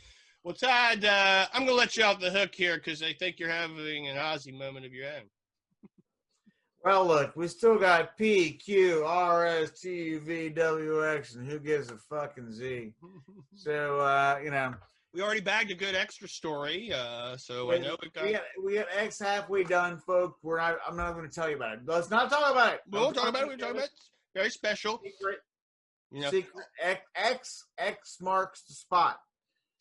Well, 0.44 0.54
Todd, 0.56 1.04
uh, 1.04 1.48
I'm 1.54 1.62
going 1.62 1.72
to 1.72 1.76
let 1.76 1.98
you 1.98 2.04
off 2.04 2.20
the 2.22 2.32
hook 2.32 2.56
here 2.56 2.78
because 2.78 3.04
I 3.04 3.14
think 3.14 3.40
you're 3.40 3.50
having 3.50 4.08
an 4.08 4.16
Ozzy 4.16 4.58
moment 4.58 4.86
of 4.86 4.94
your 4.94 5.08
own. 5.08 5.24
Well, 6.86 7.06
look, 7.06 7.36
we 7.36 7.50
still 7.50 7.78
got 7.78 8.16
P, 8.18 8.52
Q, 8.54 9.04
R, 9.06 9.46
S, 9.46 9.82
T, 9.82 9.90
U, 9.90 10.20
V, 10.22 10.50
W, 10.50 11.06
X, 11.06 11.36
and 11.36 11.46
who 11.50 11.60
gives 11.60 11.90
a 11.92 11.98
fucking 11.98 12.52
Z? 12.52 12.94
So, 13.56 14.00
uh, 14.00 14.40
you 14.44 14.52
know, 14.52 14.76
we 15.18 15.24
already 15.24 15.42
bagged 15.42 15.72
a 15.72 15.74
good 15.74 15.96
extra 15.96 16.28
story, 16.28 16.94
uh, 16.94 17.36
so 17.38 17.72
I 17.72 17.80
know 17.80 17.98
we 18.04 18.10
got. 18.12 18.24
we 18.26 18.32
got 18.34 18.42
we 18.64 18.74
got 18.76 18.86
X 18.96 19.18
halfway 19.18 19.64
done, 19.64 19.98
folks. 20.06 20.38
We're 20.44 20.60
not. 20.60 20.78
I'm 20.88 20.96
not 20.96 21.14
going 21.16 21.28
to 21.28 21.34
tell 21.34 21.50
you 21.50 21.56
about 21.56 21.74
it. 21.74 21.80
Let's 21.88 22.12
not 22.12 22.30
talk 22.30 22.52
about 22.52 22.76
it. 22.76 22.82
We 22.88 23.00
won't 23.00 23.16
talk 23.16 23.28
about 23.28 23.42
it. 23.44 23.48
We're 23.48 23.58
talking 23.58 23.78
about 23.78 23.86
it. 23.86 23.92
very 24.36 24.52
special. 24.52 25.02
secret. 25.04 25.40
You 26.12 26.22
know, 26.22 26.30
Secret. 26.30 26.66
X, 26.82 27.02
X 27.16 27.66
X 27.80 28.18
marks 28.22 28.62
the 28.68 28.76
spot. 28.76 29.18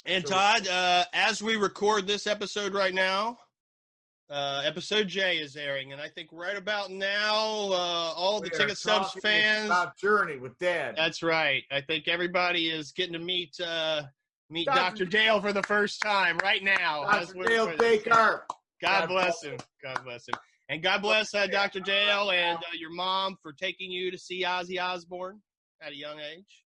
And 0.07 0.27
So- 0.27 0.33
Todd, 0.35 0.67
uh, 0.69 1.05
as 1.13 1.43
we 1.43 1.57
record 1.57 2.07
this 2.07 2.27
episode 2.27 2.73
right 2.73 2.95
now, 2.95 3.37
uh, 4.31 4.63
episode 4.65 5.07
J 5.07 5.37
is 5.37 5.55
airing, 5.55 5.93
and 5.93 6.01
I 6.01 6.09
think 6.09 6.31
right 6.33 6.57
about 6.57 6.91
now, 6.91 7.35
uh, 7.35 8.15
all 8.17 8.41
the 8.41 8.49
We 8.51 8.57
are 8.57 8.59
ticket 8.61 8.79
stubs 8.79 9.13
fans. 9.23 9.67
about 9.67 9.99
Journey 9.99 10.39
with 10.39 10.59
Dad. 10.59 10.95
That's 10.97 11.23
right. 11.23 11.63
I 11.71 11.83
think 11.83 12.09
everybody 12.09 12.71
is 12.71 12.91
getting 12.93 13.13
to 13.13 13.19
meet 13.19 13.61
uh, 13.61 14.05
meet 14.51 14.67
Dr. 14.67 14.79
Doctor 14.79 15.05
Dale 15.05 15.41
for 15.41 15.53
the 15.53 15.63
first 15.63 16.01
time 16.01 16.39
right 16.43 16.63
now. 16.63 17.05
Dr. 17.05 17.45
Dale. 17.45 17.77
Baker. 17.77 18.45
God 18.81 19.01
God 19.01 19.09
bless 19.09 19.43
him. 19.43 19.57
God 19.83 20.01
bless 20.05 20.29
him. 20.29 20.35
And 20.69 20.83
God 20.83 21.01
bless 21.01 21.33
uh, 21.35 21.47
Dr. 21.47 21.81
Dale 21.81 22.31
and 22.31 22.59
uh, 22.59 22.77
your 22.79 22.91
mom 22.91 23.37
for 23.43 23.53
taking 23.53 23.91
you 23.91 24.11
to 24.11 24.19
see 24.19 24.45
Ozzy 24.45 24.83
Osbourne 24.83 25.41
at 25.81 25.93
a 25.93 25.97
young 25.97 26.19
age. 26.19 26.65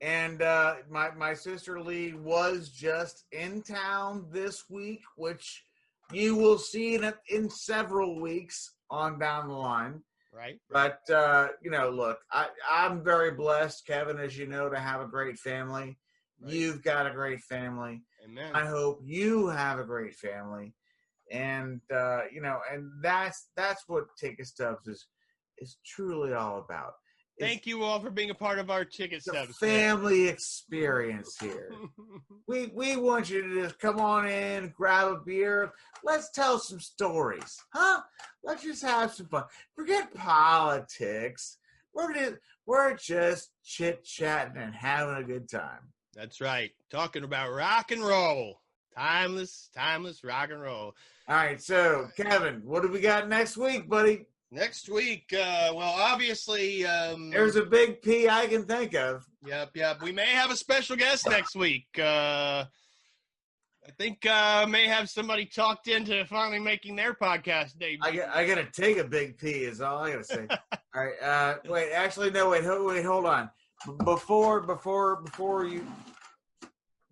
And 0.00 0.42
uh, 0.42 0.76
my 0.90 1.10
my 1.14 1.32
sister 1.32 1.80
Lee 1.80 2.12
was 2.12 2.68
just 2.68 3.24
in 3.32 3.62
town 3.62 4.26
this 4.30 4.64
week, 4.68 5.00
which 5.16 5.64
you 6.12 6.36
will 6.36 6.58
see 6.58 6.94
in 6.94 7.12
in 7.30 7.48
several 7.48 8.20
weeks 8.20 8.74
on 8.90 9.18
down 9.18 9.48
the 9.48 9.54
line. 9.54 10.02
Right? 10.32 10.60
But 10.70 11.00
uh, 11.10 11.48
you 11.62 11.70
know, 11.70 11.88
look, 11.88 12.18
I, 12.30 12.48
I'm 12.70 13.02
very 13.02 13.30
blessed, 13.30 13.86
Kevin, 13.86 14.18
as 14.18 14.36
you 14.36 14.46
know, 14.46 14.68
to 14.68 14.78
have 14.78 15.00
a 15.00 15.06
great 15.06 15.38
family. 15.38 15.96
Right. 16.40 16.52
You've 16.52 16.82
got 16.82 17.06
a 17.06 17.10
great 17.10 17.40
family. 17.40 18.02
Amen. 18.24 18.50
I 18.54 18.66
hope 18.66 19.00
you 19.02 19.48
have 19.48 19.78
a 19.78 19.84
great 19.84 20.14
family. 20.14 20.74
and 21.30 21.80
uh, 21.92 22.22
you 22.32 22.40
know, 22.40 22.60
and 22.72 22.90
that's 23.02 23.48
that's 23.56 23.84
what 23.88 24.04
Ticket 24.18 24.46
Stubs 24.46 24.86
is 24.86 25.06
is 25.58 25.78
truly 25.84 26.32
all 26.34 26.58
about. 26.58 26.92
It's 27.38 27.46
Thank 27.48 27.66
you 27.66 27.82
all 27.82 28.00
for 28.00 28.10
being 28.10 28.30
a 28.30 28.34
part 28.34 28.58
of 28.58 28.70
our 28.70 28.84
ticket 28.84 29.22
stubs. 29.22 29.58
family 29.58 30.26
experience 30.28 31.36
here. 31.38 31.70
we 32.46 32.68
we 32.68 32.96
want 32.96 33.28
you 33.28 33.42
to 33.42 33.62
just 33.62 33.78
come 33.78 34.00
on 34.00 34.26
in, 34.26 34.72
grab 34.74 35.08
a 35.08 35.16
beer. 35.18 35.72
Let's 36.02 36.30
tell 36.30 36.58
some 36.58 36.80
stories, 36.80 37.58
huh? 37.74 38.00
Let's 38.42 38.62
just 38.62 38.82
have 38.82 39.12
some 39.12 39.26
fun. 39.26 39.44
Forget 39.74 40.14
politics. 40.14 41.58
We're 41.92 42.14
just 42.14 42.36
we're 42.66 42.94
just 42.96 43.50
chit 43.64 44.04
chatting 44.04 44.56
and 44.62 44.74
having 44.74 45.16
a 45.16 45.24
good 45.26 45.48
time. 45.50 45.92
That's 46.16 46.40
right. 46.40 46.70
Talking 46.90 47.24
about 47.24 47.52
rock 47.52 47.90
and 47.90 48.02
roll. 48.02 48.62
Timeless, 48.96 49.68
timeless 49.76 50.24
rock 50.24 50.50
and 50.50 50.62
roll. 50.62 50.94
All 51.28 51.36
right, 51.36 51.60
so 51.60 52.08
Kevin, 52.16 52.62
what 52.64 52.82
do 52.82 52.88
we 52.88 53.00
got 53.00 53.28
next 53.28 53.58
week, 53.58 53.88
buddy? 53.88 54.24
Next 54.50 54.88
week, 54.88 55.24
uh, 55.34 55.72
well, 55.74 55.94
obviously, 55.98 56.86
um, 56.86 57.30
There's 57.30 57.56
a 57.56 57.64
big 57.64 58.00
P 58.00 58.28
I 58.28 58.46
can 58.46 58.64
think 58.64 58.94
of. 58.94 59.26
Yep, 59.44 59.70
yep. 59.74 60.02
We 60.02 60.12
may 60.12 60.26
have 60.26 60.50
a 60.50 60.56
special 60.56 60.96
guest 60.96 61.28
next 61.28 61.54
week. 61.54 61.86
Uh, 61.98 62.64
I 63.86 63.90
think 63.98 64.24
uh, 64.24 64.66
may 64.68 64.86
have 64.86 65.10
somebody 65.10 65.44
talked 65.44 65.88
into 65.88 66.24
finally 66.24 66.60
making 66.60 66.96
their 66.96 67.12
podcast 67.12 67.76
debut. 67.78 67.98
I 68.02 68.16
got, 68.16 68.28
I 68.34 68.46
gotta 68.46 68.66
take 68.72 68.96
a 68.96 69.04
big 69.04 69.36
P 69.36 69.50
is 69.50 69.82
all 69.82 69.98
I 69.98 70.12
gotta 70.12 70.24
say. 70.24 70.46
all 70.94 71.04
right, 71.04 71.22
uh, 71.22 71.56
wait, 71.68 71.92
actually, 71.92 72.30
no, 72.30 72.48
wait, 72.48 72.64
wait, 72.64 73.04
hold 73.04 73.26
on. 73.26 73.50
Before, 74.04 74.60
before, 74.60 75.16
before 75.22 75.64
you 75.66 75.86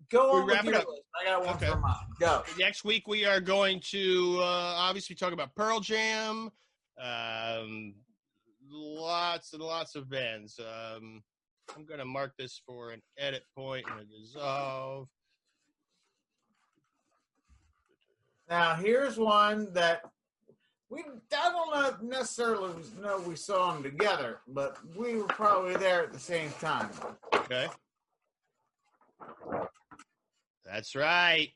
go 0.09 0.31
on 0.41 0.45
wrap 0.47 0.65
it 0.65 0.75
up. 0.75 0.87
list, 0.87 1.01
I 1.19 1.25
got 1.25 1.45
one 1.45 1.55
Okay. 1.55 1.67
for 1.67 1.79
mine. 1.79 1.95
Go. 2.19 2.43
Next 2.59 2.83
week 2.83 3.07
we 3.07 3.25
are 3.25 3.39
going 3.39 3.79
to 3.91 4.37
uh, 4.39 4.43
obviously 4.77 5.15
talk 5.15 5.31
about 5.31 5.55
Pearl 5.55 5.79
Jam. 5.79 6.51
Um, 7.01 7.95
lots 8.69 9.53
and 9.53 9.61
lots 9.61 9.95
of 9.95 10.09
bands. 10.09 10.59
Um, 10.59 11.23
I'm 11.75 11.85
gonna 11.85 12.05
mark 12.05 12.33
this 12.37 12.61
for 12.65 12.91
an 12.91 13.01
edit 13.17 13.43
point 13.55 13.85
and 13.89 13.99
a 13.99 14.03
dissolve. 14.05 15.07
Now, 18.49 18.75
here's 18.75 19.17
one 19.17 19.73
that 19.73 20.01
we 20.89 21.03
I 21.35 21.49
don't 21.49 22.03
necessarily 22.03 22.73
know 23.01 23.19
we 23.19 23.35
saw 23.35 23.73
them 23.73 23.83
together, 23.83 24.39
but 24.47 24.77
we 24.95 25.15
were 25.15 25.27
probably 25.27 25.75
there 25.75 26.03
at 26.03 26.13
the 26.13 26.19
same 26.19 26.51
time. 26.59 26.89
Okay. 27.33 27.67
That's 30.65 30.95
right. 30.95 31.49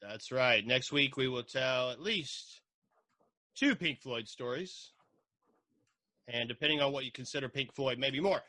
That's 0.00 0.30
right. 0.30 0.66
Next 0.66 0.92
week 0.92 1.16
we 1.16 1.28
will 1.28 1.42
tell 1.42 1.90
at 1.90 2.00
least 2.00 2.60
two 3.54 3.74
Pink 3.74 4.00
Floyd 4.00 4.28
stories. 4.28 4.92
And 6.28 6.48
depending 6.48 6.80
on 6.80 6.92
what 6.92 7.04
you 7.04 7.12
consider 7.12 7.48
Pink 7.48 7.72
Floyd, 7.74 7.98
maybe 7.98 8.20
more. 8.20 8.42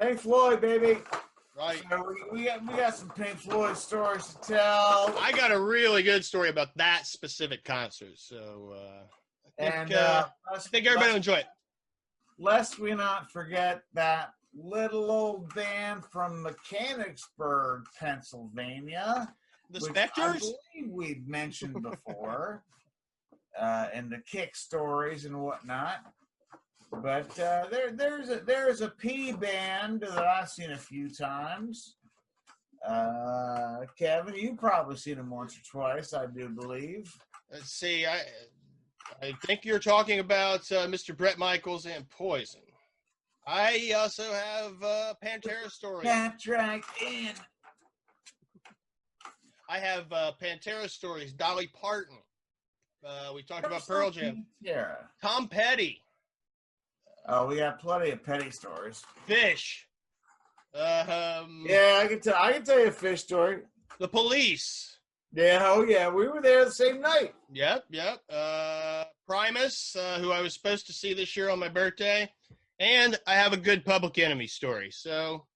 Pink 0.00 0.18
Floyd, 0.18 0.60
baby. 0.60 0.98
Right. 1.56 1.82
So 1.90 2.14
we, 2.32 2.40
we 2.40 2.44
got 2.46 2.62
we 2.66 2.76
got 2.76 2.94
some 2.96 3.10
Pink 3.10 3.36
Floyd 3.38 3.76
stories 3.76 4.26
to 4.26 4.52
tell. 4.54 5.14
I 5.20 5.32
got 5.34 5.52
a 5.52 5.60
really 5.60 6.02
good 6.02 6.24
story 6.24 6.48
about 6.48 6.68
that 6.76 7.06
specific 7.06 7.64
concert. 7.64 8.16
So 8.16 8.74
uh, 8.76 9.02
I 9.62 9.62
think, 9.62 9.74
And 9.74 9.92
uh, 9.92 10.26
uh, 10.50 10.54
I 10.54 10.58
think 10.58 10.86
everybody 10.86 11.10
will 11.10 11.16
enjoy 11.16 11.34
it. 11.34 11.46
lest 12.38 12.78
we 12.78 12.94
not 12.94 13.30
forget 13.30 13.82
that 13.94 14.30
little 14.54 15.10
old 15.10 15.54
band 15.54 16.04
from 16.10 16.42
Mechanicsburg, 16.42 17.84
Pennsylvania. 17.98 19.34
The 19.70 19.80
Spectres? 19.80 20.52
We've 20.88 21.26
mentioned 21.28 21.82
before 21.82 22.64
uh, 23.58 23.86
in 23.94 24.08
the 24.08 24.18
kick 24.26 24.56
stories 24.56 25.24
and 25.24 25.40
whatnot. 25.40 25.98
But 26.92 27.38
uh, 27.38 27.66
there, 27.70 27.92
there's 27.92 28.30
a 28.30 28.40
there's 28.40 28.80
a 28.80 28.88
P 28.88 29.32
band 29.32 30.00
that 30.00 30.18
I've 30.18 30.48
seen 30.48 30.72
a 30.72 30.78
few 30.78 31.08
times. 31.08 31.96
Uh, 32.86 33.80
Kevin, 33.96 34.34
you've 34.34 34.58
probably 34.58 34.96
seen 34.96 35.16
them 35.16 35.30
once 35.30 35.56
or 35.56 35.60
twice, 35.70 36.14
I 36.14 36.26
do 36.26 36.48
believe. 36.48 37.14
Let's 37.52 37.72
see. 37.72 38.06
I 38.06 38.22
I 39.22 39.32
think 39.44 39.64
you're 39.64 39.78
talking 39.78 40.18
about 40.18 40.60
uh, 40.72 40.86
Mr. 40.86 41.16
Bret 41.16 41.38
Michaels 41.38 41.86
and 41.86 42.08
Poison. 42.08 42.60
I 43.46 43.92
also 43.96 44.32
have 44.32 44.82
uh, 44.82 45.14
Pantera 45.24 45.70
story. 45.70 46.04
Patrick 46.04 46.84
in. 47.04 47.32
I 49.68 49.78
have 49.78 50.12
uh, 50.12 50.32
Pantera 50.42 50.88
stories. 50.88 51.32
Dolly 51.32 51.70
Parton. 51.80 52.18
Uh, 53.06 53.32
we 53.34 53.42
talked 53.42 53.64
about 53.64 53.86
Pearl 53.86 54.10
Jam. 54.10 54.46
Yeah. 54.60 54.94
Tom 55.22 55.48
Petty. 55.48 56.02
Oh, 57.32 57.46
we 57.46 57.56
got 57.56 57.78
plenty 57.80 58.10
of 58.10 58.24
petty 58.24 58.50
stories. 58.50 59.02
Phish. 59.28 59.82
Um, 60.74 61.64
Yeah, 61.68 62.00
I 62.02 62.06
can 62.08 62.20
tell. 62.20 62.34
I 62.36 62.52
can 62.52 62.64
tell 62.64 62.80
you 62.80 62.88
a 62.88 62.92
fish 62.92 63.22
story. 63.22 63.58
The 64.00 64.08
Police. 64.08 64.98
Yeah. 65.32 65.62
Oh, 65.64 65.84
yeah. 65.84 66.08
We 66.08 66.26
were 66.26 66.40
there 66.42 66.64
the 66.64 66.72
same 66.72 67.00
night. 67.00 67.34
Yep, 67.52 67.84
yep. 67.90 68.18
Uh, 68.28 69.04
Primus, 69.28 69.94
uh, 69.94 70.18
who 70.20 70.32
I 70.32 70.40
was 70.40 70.54
supposed 70.54 70.86
to 70.88 70.92
see 70.92 71.14
this 71.14 71.36
year 71.36 71.50
on 71.50 71.60
my 71.60 71.68
birthday, 71.68 72.28
and 72.80 73.16
I 73.28 73.34
have 73.34 73.52
a 73.52 73.56
good 73.56 73.84
Public 73.84 74.18
Enemy 74.18 74.48
story. 74.48 74.90
So 74.90 75.46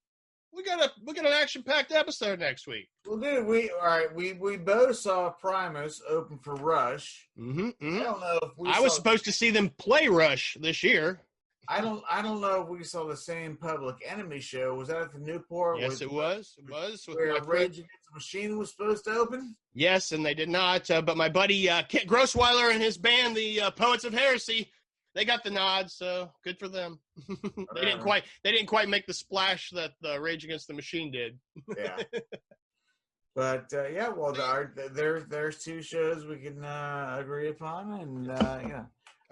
we 0.52 0.62
got 0.62 0.80
a 0.80 0.92
we 1.04 1.12
got 1.12 1.26
an 1.26 1.32
action 1.32 1.64
packed 1.64 1.90
episode 1.90 2.38
next 2.38 2.68
week. 2.68 2.88
Well, 3.04 3.18
dude, 3.18 3.46
we 3.46 3.70
all 3.70 3.86
right. 3.86 4.14
We 4.14 4.34
we 4.34 4.58
both 4.58 4.94
saw 4.96 5.30
Primus 5.30 6.00
open 6.08 6.38
for 6.38 6.54
Rush. 6.54 7.26
Mm-hmm, 7.36 7.98
I 7.98 8.02
don't 8.04 8.20
know 8.20 8.38
if 8.42 8.50
we. 8.56 8.68
I 8.70 8.78
was 8.78 8.94
supposed 8.94 9.24
to 9.24 9.32
see 9.32 9.50
them 9.50 9.70
play 9.70 10.06
Rush 10.06 10.56
this 10.60 10.84
year. 10.84 11.20
I 11.68 11.80
don't. 11.80 12.02
I 12.10 12.22
don't 12.22 12.40
know 12.40 12.62
if 12.62 12.68
we 12.68 12.84
saw 12.84 13.06
the 13.06 13.16
same 13.16 13.56
Public 13.56 13.96
Enemy 14.06 14.40
show. 14.40 14.74
Was 14.74 14.88
that 14.88 14.98
at 14.98 15.12
the 15.12 15.18
Newport? 15.18 15.80
Yes, 15.80 15.90
with- 15.92 16.02
it 16.02 16.12
was. 16.12 16.54
It 16.58 16.70
was. 16.70 17.04
With 17.06 17.16
Where 17.16 17.42
Rage. 17.42 17.78
Against 17.78 17.90
the 18.08 18.14
Machine 18.14 18.58
was 18.58 18.70
supposed 18.70 19.04
to 19.04 19.12
open. 19.12 19.56
Yes, 19.72 20.12
and 20.12 20.24
they 20.24 20.34
did 20.34 20.48
not. 20.48 20.90
Uh, 20.90 21.02
but 21.02 21.16
my 21.16 21.28
buddy 21.28 21.68
uh, 21.68 21.82
Kent 21.84 22.06
Grossweiler 22.06 22.72
and 22.72 22.82
his 22.82 22.98
band, 22.98 23.36
the 23.36 23.62
uh, 23.62 23.70
Poets 23.70 24.04
of 24.04 24.12
Heresy, 24.12 24.70
they 25.14 25.24
got 25.24 25.44
the 25.44 25.50
nod. 25.50 25.90
So 25.90 26.30
good 26.44 26.58
for 26.58 26.68
them. 26.68 26.98
they 27.28 27.80
didn't 27.80 28.00
quite. 28.02 28.24
They 28.42 28.52
didn't 28.52 28.66
quite 28.66 28.88
make 28.88 29.06
the 29.06 29.14
splash 29.14 29.70
that 29.70 29.92
uh, 30.04 30.20
Rage 30.20 30.44
Against 30.44 30.68
the 30.68 30.74
Machine 30.74 31.10
did. 31.10 31.38
Yeah. 31.76 31.96
but 33.34 33.72
uh, 33.72 33.88
yeah, 33.88 34.08
well, 34.08 34.32
there, 34.32 34.72
there 34.92 35.20
there's 35.20 35.62
two 35.62 35.82
shows 35.82 36.26
we 36.26 36.38
can 36.38 36.64
uh, 36.64 37.16
agree 37.18 37.48
upon, 37.48 37.92
and 38.00 38.30
uh, 38.30 38.60
yeah, 38.66 38.84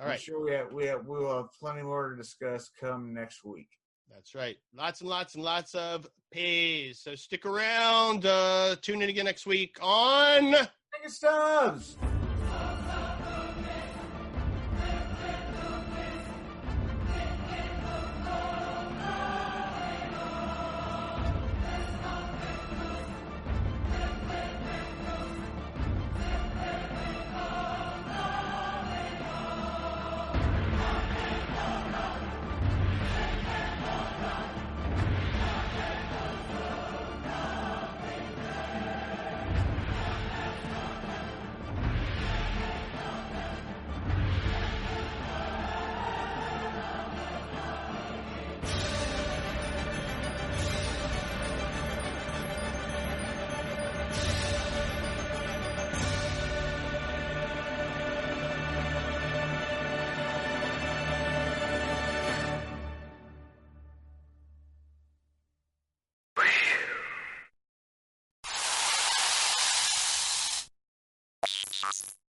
All 0.03 0.11
I'm 0.11 0.19
sure 0.19 0.45
we 0.45 0.53
have, 0.53 0.73
we 0.73 0.87
have, 0.87 1.07
we 1.07 1.19
will 1.19 1.37
have 1.37 1.53
plenty 1.59 1.83
more 1.83 2.11
to 2.11 2.17
discuss 2.17 2.71
come 2.81 3.15
next 3.15 3.45
week. 3.45 3.69
That's 4.13 4.35
right. 4.35 4.57
Lots 4.75 5.01
and 5.01 5.09
lots 5.09 5.35
and 5.37 5.45
lots 5.45 5.75
of 5.75 6.09
pays. 6.31 6.99
So 6.99 7.15
stick 7.15 7.47
around. 7.47 8.27
Uh, 8.27 8.77
tune 8.83 9.01
in 9.01 9.09
again 9.09 9.25
next 9.25 9.47
week 9.47 9.79
on. 9.81 10.55
Stubs. 11.07 11.97